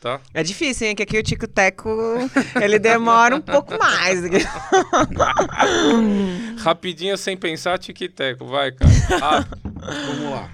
[0.00, 0.20] tá?
[0.34, 0.96] É difícil, hein?
[0.96, 1.88] Que aqui o Tico Teco,
[2.60, 4.20] ele demora um pouco mais.
[6.58, 8.90] Rapidinha sem pensar, tic-teco, vai, cara.
[9.20, 9.60] Rápido.
[10.06, 10.50] Vamos lá.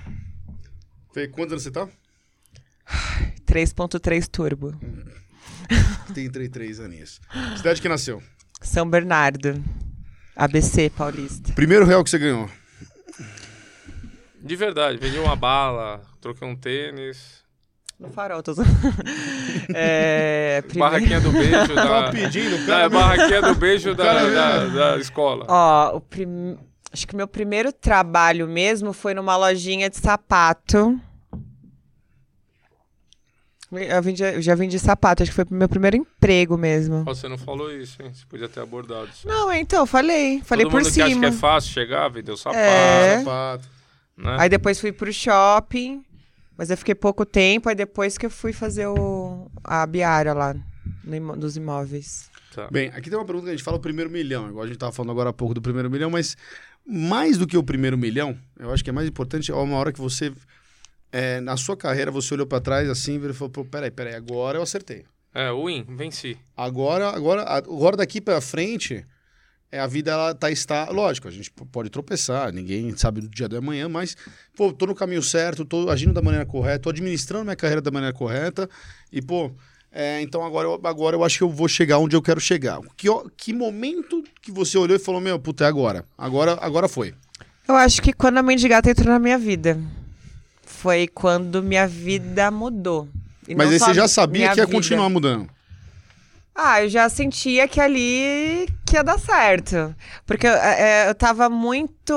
[1.12, 1.88] Fê, quantos anos você tá?
[3.46, 4.74] 3.3 turbo.
[6.14, 7.20] Tem 33 aninhos.
[7.56, 8.22] Cidade que nasceu.
[8.60, 9.62] São Bernardo.
[10.36, 11.52] ABC Paulista.
[11.52, 12.48] Primeiro real que você ganhou.
[14.42, 17.42] De verdade, vendi uma bala, troquei um tênis.
[17.98, 18.52] No farol, tô
[19.74, 21.86] é, primeiro- Barraquinha do beijo da.
[21.86, 22.88] Tava pedindo, o da cara.
[22.90, 24.74] barraquinha do beijo da, cara da, mesmo.
[24.76, 25.46] da escola.
[25.48, 26.58] Ó, o prim...
[26.92, 31.00] acho que meu primeiro trabalho mesmo foi numa lojinha de sapato.
[33.78, 37.04] Eu, vendi, eu já vendi sapato, acho que foi o meu primeiro emprego mesmo.
[37.04, 38.10] Você não falou isso, hein?
[38.12, 39.26] Você podia ter abordado isso.
[39.26, 40.40] Não, então, eu falei.
[40.44, 41.26] Falei Todo por mundo que acha que cima.
[41.26, 43.18] é fácil chegar, vendeu sapato, É.
[43.18, 43.68] Sapato.
[44.16, 44.36] né?
[44.38, 46.04] Aí depois fui pro shopping,
[46.56, 50.54] mas eu fiquei pouco tempo, aí depois que eu fui fazer o, a biara lá
[51.04, 52.30] no dos imóveis.
[52.54, 52.68] Tá.
[52.70, 54.78] Bem, aqui tem uma pergunta que a gente fala o primeiro milhão, igual a gente
[54.78, 56.36] tava falando agora há pouco do primeiro milhão, mas
[56.86, 59.92] mais do que o primeiro milhão, eu acho que é mais importante é uma hora
[59.92, 60.32] que você,
[61.14, 64.58] é, na sua carreira, você olhou pra trás assim e falou, pô, peraí, peraí, agora
[64.58, 65.04] eu acertei.
[65.32, 66.36] É, win, venci.
[66.56, 69.06] Agora, agora, agora daqui pra frente,
[69.70, 73.48] é, a vida ela tá está, lógico, a gente pode tropeçar, ninguém sabe do dia
[73.48, 74.16] do amanhã, mas
[74.56, 77.92] pô, tô no caminho certo, tô agindo da maneira correta, tô administrando minha carreira da
[77.92, 78.68] maneira correta
[79.12, 79.52] e pô,
[79.92, 82.80] é, então agora eu, agora eu acho que eu vou chegar onde eu quero chegar.
[82.96, 86.04] Que, ó, que momento que você olhou e falou, meu, puta, é agora.
[86.18, 87.14] Agora, agora foi.
[87.68, 89.78] Eu acho que quando a mendigata entrou na minha vida,
[90.84, 93.08] foi quando minha vida mudou.
[93.48, 94.76] E Mas aí você já sabia que ia vida.
[94.76, 95.48] continuar mudando.
[96.54, 99.96] Ah, eu já sentia que ali que ia dar certo.
[100.26, 102.12] Porque eu, é, eu tava muito.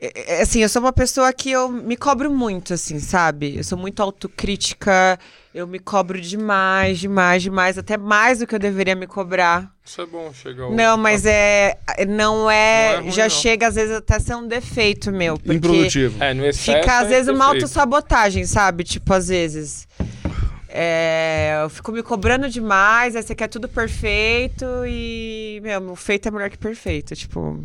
[0.00, 3.56] É, é, Assim, eu sou uma pessoa que eu me cobro muito, assim, sabe?
[3.56, 5.18] Eu sou muito autocrítica,
[5.54, 9.72] eu me cobro demais, demais, demais, até mais do que eu deveria me cobrar.
[9.84, 11.78] Isso é bom, chegar ao- Não, mas é.
[12.08, 12.92] Não é.
[12.92, 13.30] Não é ruim, já não.
[13.30, 15.36] chega, às vezes, até a ser um defeito meu.
[15.38, 16.22] Porque Improdutivo.
[16.22, 18.84] É, no excesso fica, às é vezes, uma autossabotagem, sabe?
[18.84, 19.86] Tipo, às vezes.
[20.68, 26.26] É, eu fico me cobrando demais, aí você quer tudo perfeito e, meu, o feito
[26.26, 27.14] é melhor que perfeito.
[27.14, 27.64] Tipo,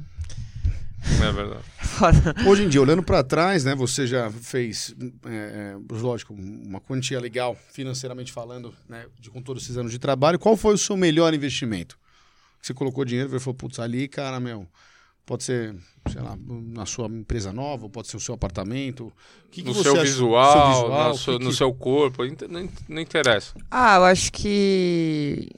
[1.22, 1.64] É verdade.
[1.82, 2.36] foda.
[2.47, 4.95] Hoje em dia, olhando pra trás, né, você já fez,
[5.26, 10.00] é, é, lógico, uma quantia legal, financeiramente falando, né, de, com todos esses anos de
[10.00, 10.39] trabalho.
[10.39, 11.97] Qual foi o seu melhor investimento?
[12.62, 14.68] Você colocou dinheiro e falou, putz, ali, cara, meu,
[15.26, 15.76] pode ser,
[16.12, 19.06] sei lá, na sua empresa nova, pode ser o seu apartamento.
[19.45, 21.56] O que que no você seu visual, seu no, visual, seu, o que no que-
[21.56, 22.24] seu corpo,
[22.89, 23.54] não interessa.
[23.72, 25.50] Ah, eu acho que.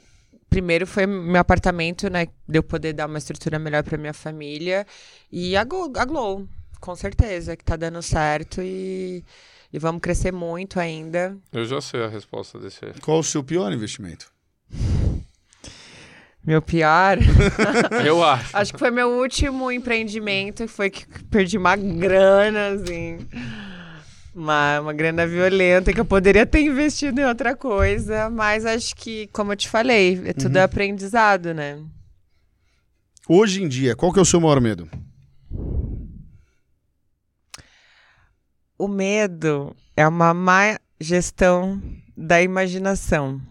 [0.52, 2.28] Primeiro foi meu apartamento, né?
[2.46, 4.86] De eu poder dar uma estrutura melhor pra minha família.
[5.32, 6.46] E a, Glo- a Glow,
[6.82, 9.24] com certeza, que tá dando certo e,
[9.72, 11.38] e vamos crescer muito ainda.
[11.54, 12.92] Eu já sei a resposta desse aí.
[13.02, 14.30] Qual o seu pior investimento?
[16.44, 17.18] Meu pior.
[18.06, 18.58] Eu acho.
[18.58, 23.20] Acho que foi meu último empreendimento, foi que perdi uma grana, assim.
[24.34, 29.28] Uma, uma grana violenta que eu poderia ter investido em outra coisa, mas acho que,
[29.28, 31.84] como eu te falei, é tudo aprendizado, né?
[33.28, 34.90] Hoje em dia, qual que é o seu maior medo?
[38.78, 41.82] O medo é uma má gestão
[42.16, 43.42] da imaginação.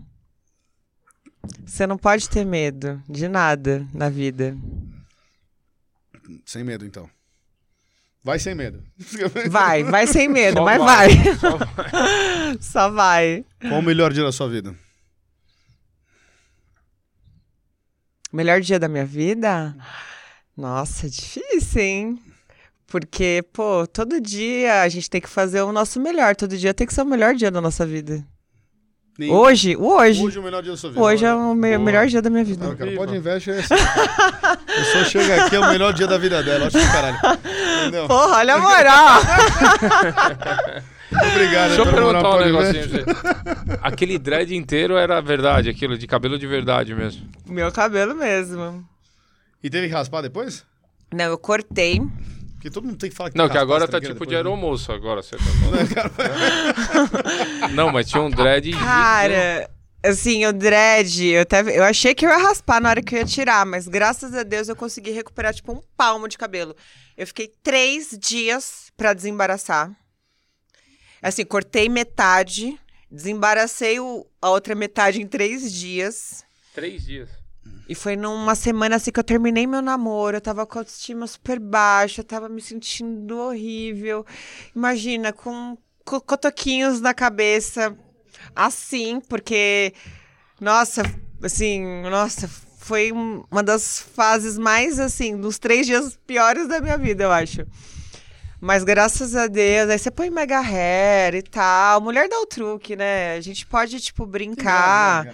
[1.65, 4.57] Você não pode ter medo de nada na vida.
[6.45, 7.09] Sem medo, então.
[8.23, 8.83] Vai sem medo.
[9.49, 11.35] Vai, vai sem medo, Só mas vai, vai.
[11.39, 12.59] só vai.
[12.61, 13.45] Só vai.
[13.61, 14.75] Qual o melhor dia da sua vida?
[18.33, 19.75] Melhor dia da minha vida?
[20.57, 22.23] Nossa, difícil, hein?
[22.87, 26.37] Porque, pô, todo dia a gente tem que fazer o nosso melhor.
[26.37, 28.25] Todo dia tem que ser o melhor dia da nossa vida.
[29.21, 30.25] Nem- Hoje, o hoje.
[30.25, 31.03] Hoje é o melhor dia da sua vida.
[31.03, 31.79] Hoje é o me- Boa.
[31.85, 32.67] melhor dia da minha vida.
[32.67, 33.75] Não, cara, pode investe é assim.
[33.75, 36.69] A pessoa chega aqui, é o melhor dia da vida dela.
[36.69, 37.19] Acho que caralho.
[37.83, 38.09] Entendeu?
[38.09, 39.21] Porra, olha a moral.
[41.33, 41.69] Obrigado.
[41.69, 43.05] Deixa eu perguntar um negocinho.
[43.83, 47.29] Aquele dread inteiro era verdade, aquilo de cabelo de verdade mesmo.
[47.47, 48.83] Meu cabelo mesmo.
[49.63, 50.65] E teve que raspar depois?
[51.13, 52.01] Não, eu cortei.
[52.61, 54.93] Porque todo mundo tem que falar que Não, que agora tá essa tipo de aeromoço
[54.93, 55.23] agora.
[55.23, 55.89] Você tá falando.
[57.73, 58.71] Não, mas tinha um dread.
[58.73, 59.71] Cara,
[60.05, 63.19] assim, o dread, eu, até, eu achei que eu ia raspar na hora que eu
[63.21, 66.77] ia tirar, mas graças a Deus eu consegui recuperar, tipo, um palmo de cabelo.
[67.17, 69.91] Eu fiquei três dias pra desembaraçar.
[71.23, 72.79] Assim, cortei metade,
[73.11, 76.45] desembaracei o- a outra metade em três dias.
[76.75, 77.31] Três dias.
[77.91, 81.27] E foi numa semana assim que eu terminei meu namoro, eu tava com a autoestima
[81.27, 84.25] super baixa, eu tava me sentindo horrível.
[84.77, 87.99] Imagina, com co- cotoquinhos na cabeça,
[88.55, 89.93] assim, porque,
[90.61, 91.03] nossa,
[91.43, 96.97] assim, nossa, foi um- uma das fases mais, assim, dos três dias piores da minha
[96.97, 97.67] vida, eu acho.
[98.61, 102.01] Mas graças a Deus, aí você põe mega hair e tal.
[102.01, 103.35] Mulher dá o truque, né?
[103.35, 105.25] A gente pode, tipo, brincar.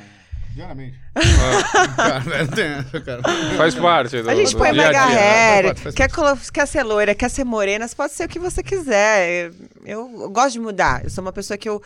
[0.57, 0.99] Diariamente.
[1.15, 3.23] Ah, Cara, velho, tem essa, cara.
[3.59, 4.23] faz parte.
[4.23, 5.15] Do, A gente do põe mega né?
[5.15, 6.09] hair, quer,
[6.51, 9.51] quer ser loira, quer ser morena, você pode ser o que você quiser.
[9.85, 11.05] Eu, eu gosto de mudar.
[11.05, 11.83] Eu sou uma pessoa que eu,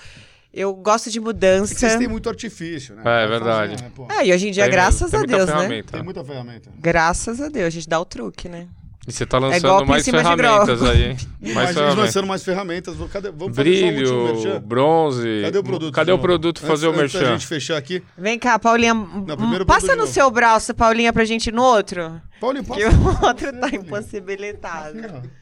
[0.54, 1.74] eu gosto de É mudança.
[1.74, 3.02] vocês têm muito artifício, né?
[3.04, 3.72] É, Não verdade.
[3.72, 4.16] fácil, né?
[4.20, 5.82] É, e hoje em dia, Tem graças mesmo, a Deus, né?
[5.82, 6.70] Tem muita ferramenta.
[6.78, 8.68] Graças a Deus, a gente dá o truque, né?
[9.10, 11.16] E você tá golpe lançando em mais ferramentas aí, hein?
[11.40, 11.96] Mas Mais eles ferramentas.
[12.04, 12.96] lançando mais ferramentas.
[13.12, 14.60] Cadê, vamos Brilho, merchan?
[14.60, 15.40] bronze.
[15.42, 15.94] Cadê o produto?
[15.94, 17.32] Cadê o produto fazer o Antes- antes da merchan?
[17.38, 18.02] gente fechar aqui.
[18.16, 18.94] Vem cá, Paulinha.
[19.36, 22.20] primeiro passa no seu braço, Paulinha, pra gente ir no outro.
[22.40, 22.80] Paulinho, passa.
[22.80, 24.98] Que o outro tá impossibilitado.
[24.98, 25.39] Aqui, ó.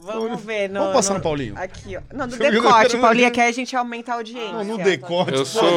[0.00, 0.68] Vamos ver.
[0.70, 1.54] No, Vamos passar no Paulinho.
[1.56, 2.00] Aqui, ó.
[2.14, 4.52] Não, no decote, Paulinha, que aí a gente aumenta a audiência.
[4.52, 5.34] Não, no decote.
[5.34, 5.68] Eu sou,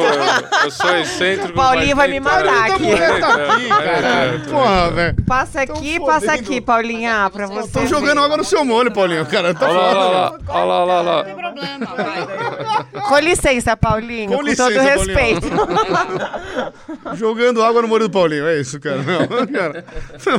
[0.64, 1.52] eu, sou excêntrico.
[1.58, 2.84] Paulinho vai me matar aqui.
[3.20, 4.08] tá aqui, É, cara.
[4.08, 5.24] é, Porra, velho.
[5.26, 6.42] Passa aqui, passa fodendo.
[6.48, 7.66] aqui, Paulinha, pra você.
[7.66, 9.26] Estão jogando água no seu molho, Paulinho.
[9.26, 11.16] Cara, tá Olha lá, foda, olha lá, olha lá, olha lá.
[11.18, 13.02] Não tem problema, vai.
[13.08, 15.14] Com licença, Paulinho, Com licença, todo Paulinho.
[15.14, 15.46] respeito.
[17.16, 18.46] Jogando água no molho do Paulinho.
[18.46, 18.98] É isso, cara.
[18.98, 19.84] Não, cara.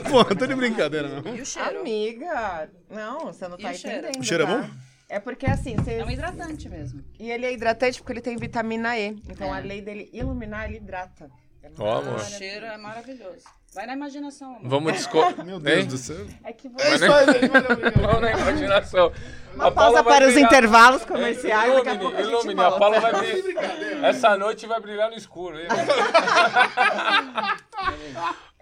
[0.10, 1.36] Porra, tá de brincadeira, não.
[1.36, 1.80] E o cheiro?
[1.80, 3.98] Amiga, não, você não E tá o cheiro?
[4.08, 4.22] entendendo.
[4.22, 4.58] O cheiro é tá?
[4.62, 4.70] bom?
[5.10, 5.94] É porque assim, você...
[5.96, 7.04] É um hidratante mesmo.
[7.20, 9.10] e ele é hidratante porque ele tem vitamina E.
[9.30, 11.30] Então a lei dele iluminar, ele hidrata.
[11.78, 12.16] Ó, amor.
[12.16, 13.44] O cheiro é maravilhoso.
[13.74, 14.70] Vai na imaginação, amor.
[14.70, 15.18] Vamos disco...
[15.46, 15.86] Meu Deus Hein?
[15.88, 16.28] do céu.
[16.44, 16.96] É que É você...
[16.96, 18.02] isso aí.
[18.02, 19.12] Vamos na imaginação.
[19.56, 22.60] Uma pausa para os intervalos comerciais, daqui a Ilumine, pouco a gente ilumine.
[22.62, 22.80] A volta.
[22.80, 24.04] Paula vai brilhar.
[24.06, 25.58] Essa noite vai brilhar no escuro.
[25.60, 25.68] hein?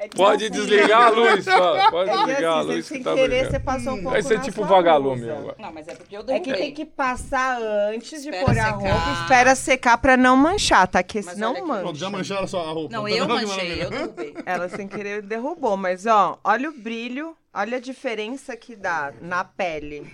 [0.03, 1.91] É Pode assim, desligar a luz, Paula.
[1.91, 3.51] Pode É que desligar a assim, luz sem que tá querer, brilhando.
[3.51, 5.37] você passou um pouco Vai ser na tipo vagalume blusa.
[5.37, 5.55] agora.
[5.59, 6.53] Não, mas é porque eu É derrubei.
[6.53, 7.61] que tem que passar
[7.93, 8.71] antes de Espera pôr a secar.
[8.71, 9.21] roupa.
[9.21, 11.03] Espera secar pra não manchar, tá?
[11.03, 11.61] Que Mas senão aqui.
[11.61, 11.99] Pronto, mancha.
[11.99, 12.95] já mancharam a sua roupa.
[12.95, 14.33] Não, Tá eu que manchei, eu derrubei.
[14.43, 19.43] Ela sem querer derrubou, mas ó, olha o brilho, olha a diferença que dá na
[19.43, 20.11] pele.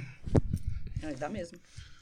[1.02, 1.58] Não, dá mesmo.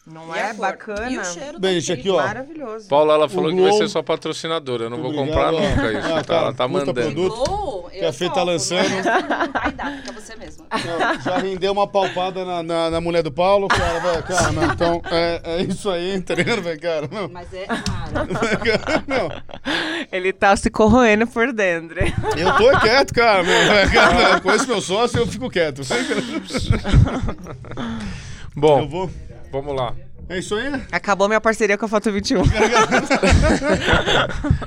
[0.06, 1.10] Não E é bacana?
[1.10, 2.18] E o cheiro Bem, tá gente, aqui, ó.
[2.18, 2.88] Maravilhoso.
[2.88, 4.84] Paula, ela falou que vai ser sua patrocinadora.
[4.84, 6.14] Eu não vou Obrigado, comprar nunca isso.
[6.14, 6.24] Ah, tá?
[6.24, 6.94] cara, Ela tá mandando.
[6.94, 7.34] produto.
[7.34, 8.88] Glow, eu Que a Fê tá topo, lançando.
[8.88, 10.68] Não vai dar, fica você mesma.
[10.72, 14.22] Ó, Já rendeu uma palpada na, na, na mulher do Paulo, cara, velho.
[14.24, 17.10] Cara, não, então é, é isso aí, tá ligado, velho, cara?
[17.12, 17.28] Não.
[17.28, 18.28] Mas é raro.
[19.08, 19.30] Não,
[20.12, 22.00] Ele tá se corroendo por dentro.
[22.38, 23.44] eu tô quieto, cara.
[23.44, 25.84] Meu, cara eu conheço meu sócio, eu fico quieto.
[25.84, 26.22] Sempre.
[28.56, 29.12] Bom, Eu vou.
[29.52, 29.94] vamos lá.
[30.28, 30.82] É isso aí?
[30.92, 32.42] Acabou minha parceria com a Foto 21.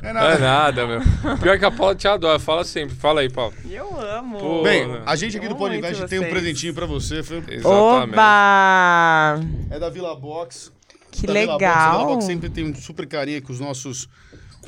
[0.03, 0.39] É Não é nada.
[0.39, 1.01] nada, meu.
[1.39, 2.39] Pior que a Paula te adora.
[2.39, 2.95] Fala sempre.
[2.95, 3.53] Fala aí, Paula.
[3.69, 4.39] Eu amo.
[4.39, 7.39] Pô, Bem, a gente aqui do muito tem um presentinho pra você, Fê.
[7.49, 7.67] Exatamente.
[7.67, 9.41] Oba!
[9.71, 10.71] É da Vila Box.
[11.11, 11.65] Que da Vila Box.
[11.65, 11.93] A legal.
[11.99, 14.09] Vila Box sempre tem um super carinho com os nossos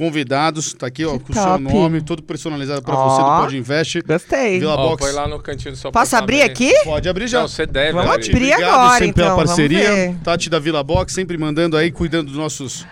[0.00, 0.72] convidados.
[0.72, 1.62] Tá aqui, ó, Que com o seu top.
[1.62, 3.08] nome, todo personalizado pra Ó.
[3.10, 4.00] você do Podinvest.
[4.06, 4.58] Gostei.
[4.58, 5.04] Vila Ó, Box.
[5.04, 6.72] põe lá no cantinho do seu Posso abrir apartamento.
[6.74, 6.84] aqui?
[6.84, 7.40] Pode abrir já.
[7.42, 8.24] Não, você deve Vamos abrir.
[8.30, 8.36] abrir.
[8.52, 9.94] Obrigado agora, sempre pela então, vamos parceria.
[9.94, 10.14] ver.
[10.24, 12.86] Tati da Vila Box, sempre mandando aí, cuidando dos nossos.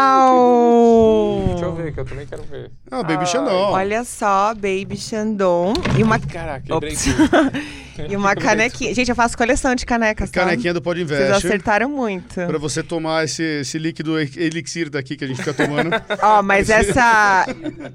[0.00, 1.44] Uau!
[1.50, 2.70] Deixa eu ver, que eu também quero ver.
[2.90, 3.70] Ah, Baby Xandão.
[3.70, 5.74] Olha só, Baby Xandon.
[5.96, 6.86] E uma, Caraca, tudo.
[8.10, 8.92] e uma canequinha.
[8.92, 10.40] Gente, eu faço coleção de canecas, tá?
[10.40, 11.32] Canequinha do Vocês Podinvest.
[11.46, 12.34] acertaram muito.
[12.34, 15.90] Pra você tomar esse, esse líquido elixir daqui que a gente fica tomando.
[16.20, 17.46] Ó, mas essa,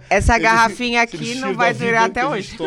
[0.09, 2.55] essa garrafinha aqui não vai durar até hoje.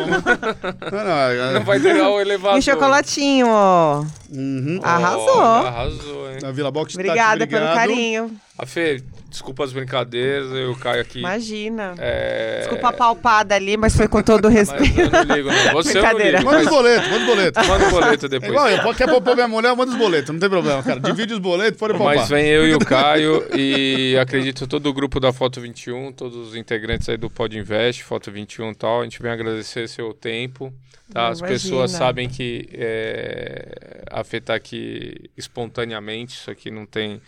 [0.91, 2.59] Não, não, é- Não vai durar o elevador.
[2.59, 4.03] E chocolatinho, ó.
[4.31, 4.79] Uhum.
[4.83, 5.37] Arrasou.
[5.37, 6.39] Ó, arrasou, hein?
[6.41, 8.31] Na Vila Box, Tati, Obrigada pelo carinho.
[8.57, 11.19] A Fê, Desculpa as brincadeiras, eu caio aqui.
[11.19, 11.93] Imagina.
[11.99, 12.59] É...
[12.61, 14.99] Desculpa a palpada ali, mas foi com todo o Mas respeito.
[14.99, 15.73] eu não ligo, não.
[15.73, 16.37] Você eu não Brincadeira.
[16.39, 16.45] ligo.
[16.49, 16.73] Manda os Mas...
[16.73, 17.67] boletos, manda os boletos.
[17.67, 18.51] Manda o boleto É depois.
[18.51, 20.99] igual, eu quer pôr minha mulher, manda os boletos, não tem problema, cara.
[20.99, 22.15] Divide os boletos, pode poupar.
[22.15, 26.35] Mas vem eu e o Caio e acredito todo o grupo da Foto 21, todos
[26.35, 29.01] os integrantes aí do Pod Invest, Foto 21 e tal.
[29.01, 30.73] A gente vem agradecer seu tempo.
[31.13, 31.27] Tá?
[31.29, 31.59] As Imagina.
[31.59, 37.21] pessoas sabem que é, afetar aqui espontaneamente, isso aqui não tem.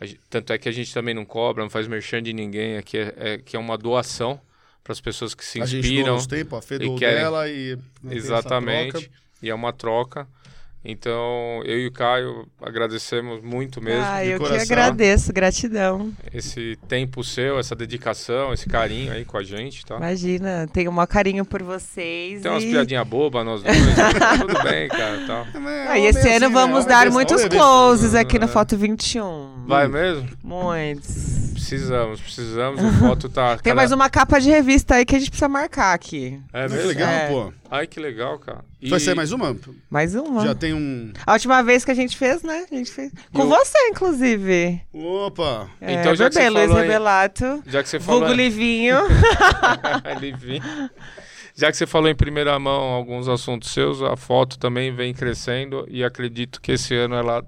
[0.00, 2.76] A gen- Tanto é que a gente também não cobra, não faz merchan de ninguém,
[2.76, 4.40] aqui é, é- que é uma doação
[4.84, 6.14] para as pessoas que se a gente doa inspiram.
[6.14, 7.78] nos tempos, a Fê e querem- dela e...
[8.10, 9.10] Exatamente.
[9.42, 10.26] E é uma troca.
[10.84, 14.62] Então, eu e o Caio agradecemos muito mesmo Ah, de eu que coração.
[14.64, 16.12] agradeço, gratidão.
[16.32, 19.96] esse tempo seu, essa dedicação, esse carinho aí com a gente, tá?
[19.96, 22.42] Imagina, tenho o maior carinho por vocês.
[22.42, 22.70] Tem umas e...
[22.70, 23.76] piadinhas bobas, nós dois.
[24.40, 25.46] tudo bem, cara, tal.
[25.54, 26.48] É, mas Ah, é e esse ano assim, né?
[26.48, 29.64] vamos dar besta, muitos closes aqui no Foto 21.
[29.66, 30.28] Vai mesmo?
[30.42, 31.47] Muitos.
[31.58, 32.80] Precisamos, precisamos.
[32.82, 33.56] O foto tá.
[33.58, 36.40] Tem cada- mais uma capa de revista aí que a gente precisa marcar aqui.
[36.52, 36.86] É mesmo?
[36.88, 37.28] legal, É.
[37.28, 37.52] pô.
[37.70, 38.64] Ai, que legal, cara.
[38.80, 38.88] E...
[38.88, 39.54] Vai ser mais uma?
[39.90, 40.42] Mais uma.
[40.46, 41.12] Já tem um...
[41.26, 42.64] A última vez que a gente fez, né?
[42.70, 43.12] A gente fez.
[43.32, 44.80] Com eu- você, inclusive.
[44.92, 45.68] Opa!
[45.80, 47.62] É, Então, já que você Luiz falou em- Rebelato.
[47.66, 48.20] Já que você falou.
[48.20, 48.96] Vulgo Livinho.
[50.20, 50.62] Livinho.
[51.54, 55.84] Já que você falou em primeira mão alguns assuntos seus, a foto também vem crescendo
[55.90, 57.44] e acredito que esse ano ela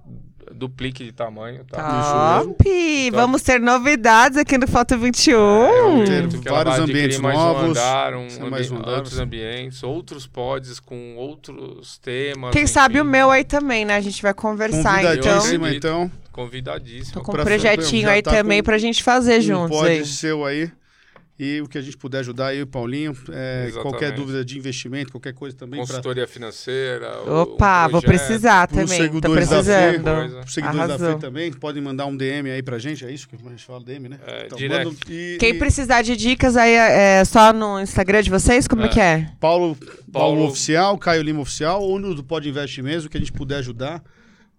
[0.55, 2.41] duplique de tamanho, tá?
[2.43, 3.11] Top!
[3.13, 5.37] Vamos ter novidades aqui no Foto 21.
[5.39, 6.09] vamos
[6.41, 8.97] ter vários ambientes mais novos, Um andar, um mais ambi- um andar.
[8.97, 12.51] outros ambientes, outros pods com outros temas.
[12.53, 12.73] Quem enfim.
[12.73, 13.97] sabe o meu aí também, né?
[13.97, 15.15] A gente vai conversar, então.
[15.17, 15.87] Convidadíssimo, acredito.
[15.87, 16.11] então.
[16.33, 17.15] Convidadíssimo.
[17.15, 20.05] Tô com um projetinho aí tá também com pra gente fazer Um juntos pode aí.
[20.07, 20.71] seu aí.
[21.43, 23.17] E o que a gente puder ajudar, eu e o Paulinho.
[23.33, 25.79] é, qualquer dúvida de investimento, qualquer coisa também.
[25.81, 27.23] Pra, Consultoria financeira.
[27.23, 28.85] o- Opa, um vou precisar também.
[28.87, 30.05] Tô seguidores da precisando.
[30.05, 30.41] coisa.
[30.45, 31.13] os seguidores da.
[31.15, 33.07] Fê também, podem mandar um DM aí pra gente.
[33.07, 34.19] É isso que a gente fala, DM, né?
[34.27, 34.97] É, direct.
[35.11, 38.69] e, Quem e precisar de dicas aí é só no Instagram de vocês?
[38.69, 38.89] Como é, É.
[38.89, 39.31] que é?
[39.41, 39.97] Paulo, Paulo,
[40.37, 43.57] Paulo- Oficial, Caio Lima Oficial, ou no do Pode Invest mesmo, que a gente puder
[43.61, 44.03] ajudar,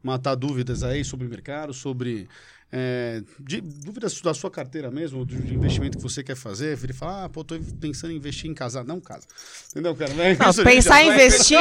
[0.01, 2.27] matar dúvidas aí sobre o mercado, sobre
[2.71, 6.77] é, de- dúvidas da sua carteira mesmo, do de investimento que você quer fazer.
[6.81, 8.83] Ele fala, ah, pô, tô pensando em investir em casar.
[8.85, 9.25] Não casa.
[9.71, 10.13] Entendeu, cara?
[10.13, 11.59] Não, é Não, pensar já em vai- investir.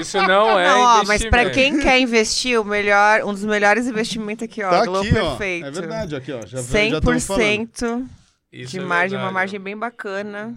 [0.00, 1.50] Isso não é não, ó, mas pra investimento.
[1.54, 5.30] quem quer investir, o melhor, um dos melhores investimentos aqui, ó, Tá Globo aqui, ó.
[5.36, 5.66] Perfeito.
[5.66, 6.40] É verdade, aqui, ó.
[6.46, 7.42] Já, já estamos falando.
[7.68, 8.06] 100%
[8.52, 9.34] Isso de é margem, uma verdade.
[9.34, 10.54] margem bem bacana.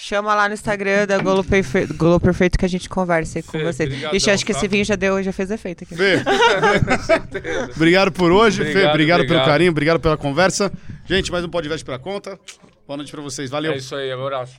[0.00, 3.58] Chama lá no Instagram da Globo Perfeito, Globo Perfeito que a gente conversa aí com
[3.58, 3.88] Fê, vocês.
[3.88, 4.58] brigadão, Ixi, acho que tá?
[4.58, 5.96] esse vinho já deu, já fez efeito aqui.
[5.96, 6.22] Fê.
[7.74, 8.68] obrigado por hoje, Fê.
[8.70, 9.46] Obrigado, Obrigado, pelo obrigado.
[9.46, 10.72] carinho, obrigado pela conversa.
[11.04, 12.38] Gente, mais um podcast pra conta.
[12.86, 13.50] Boa noite pra vocês.
[13.50, 13.72] Valeu.
[13.72, 14.54] É isso aí, abraço.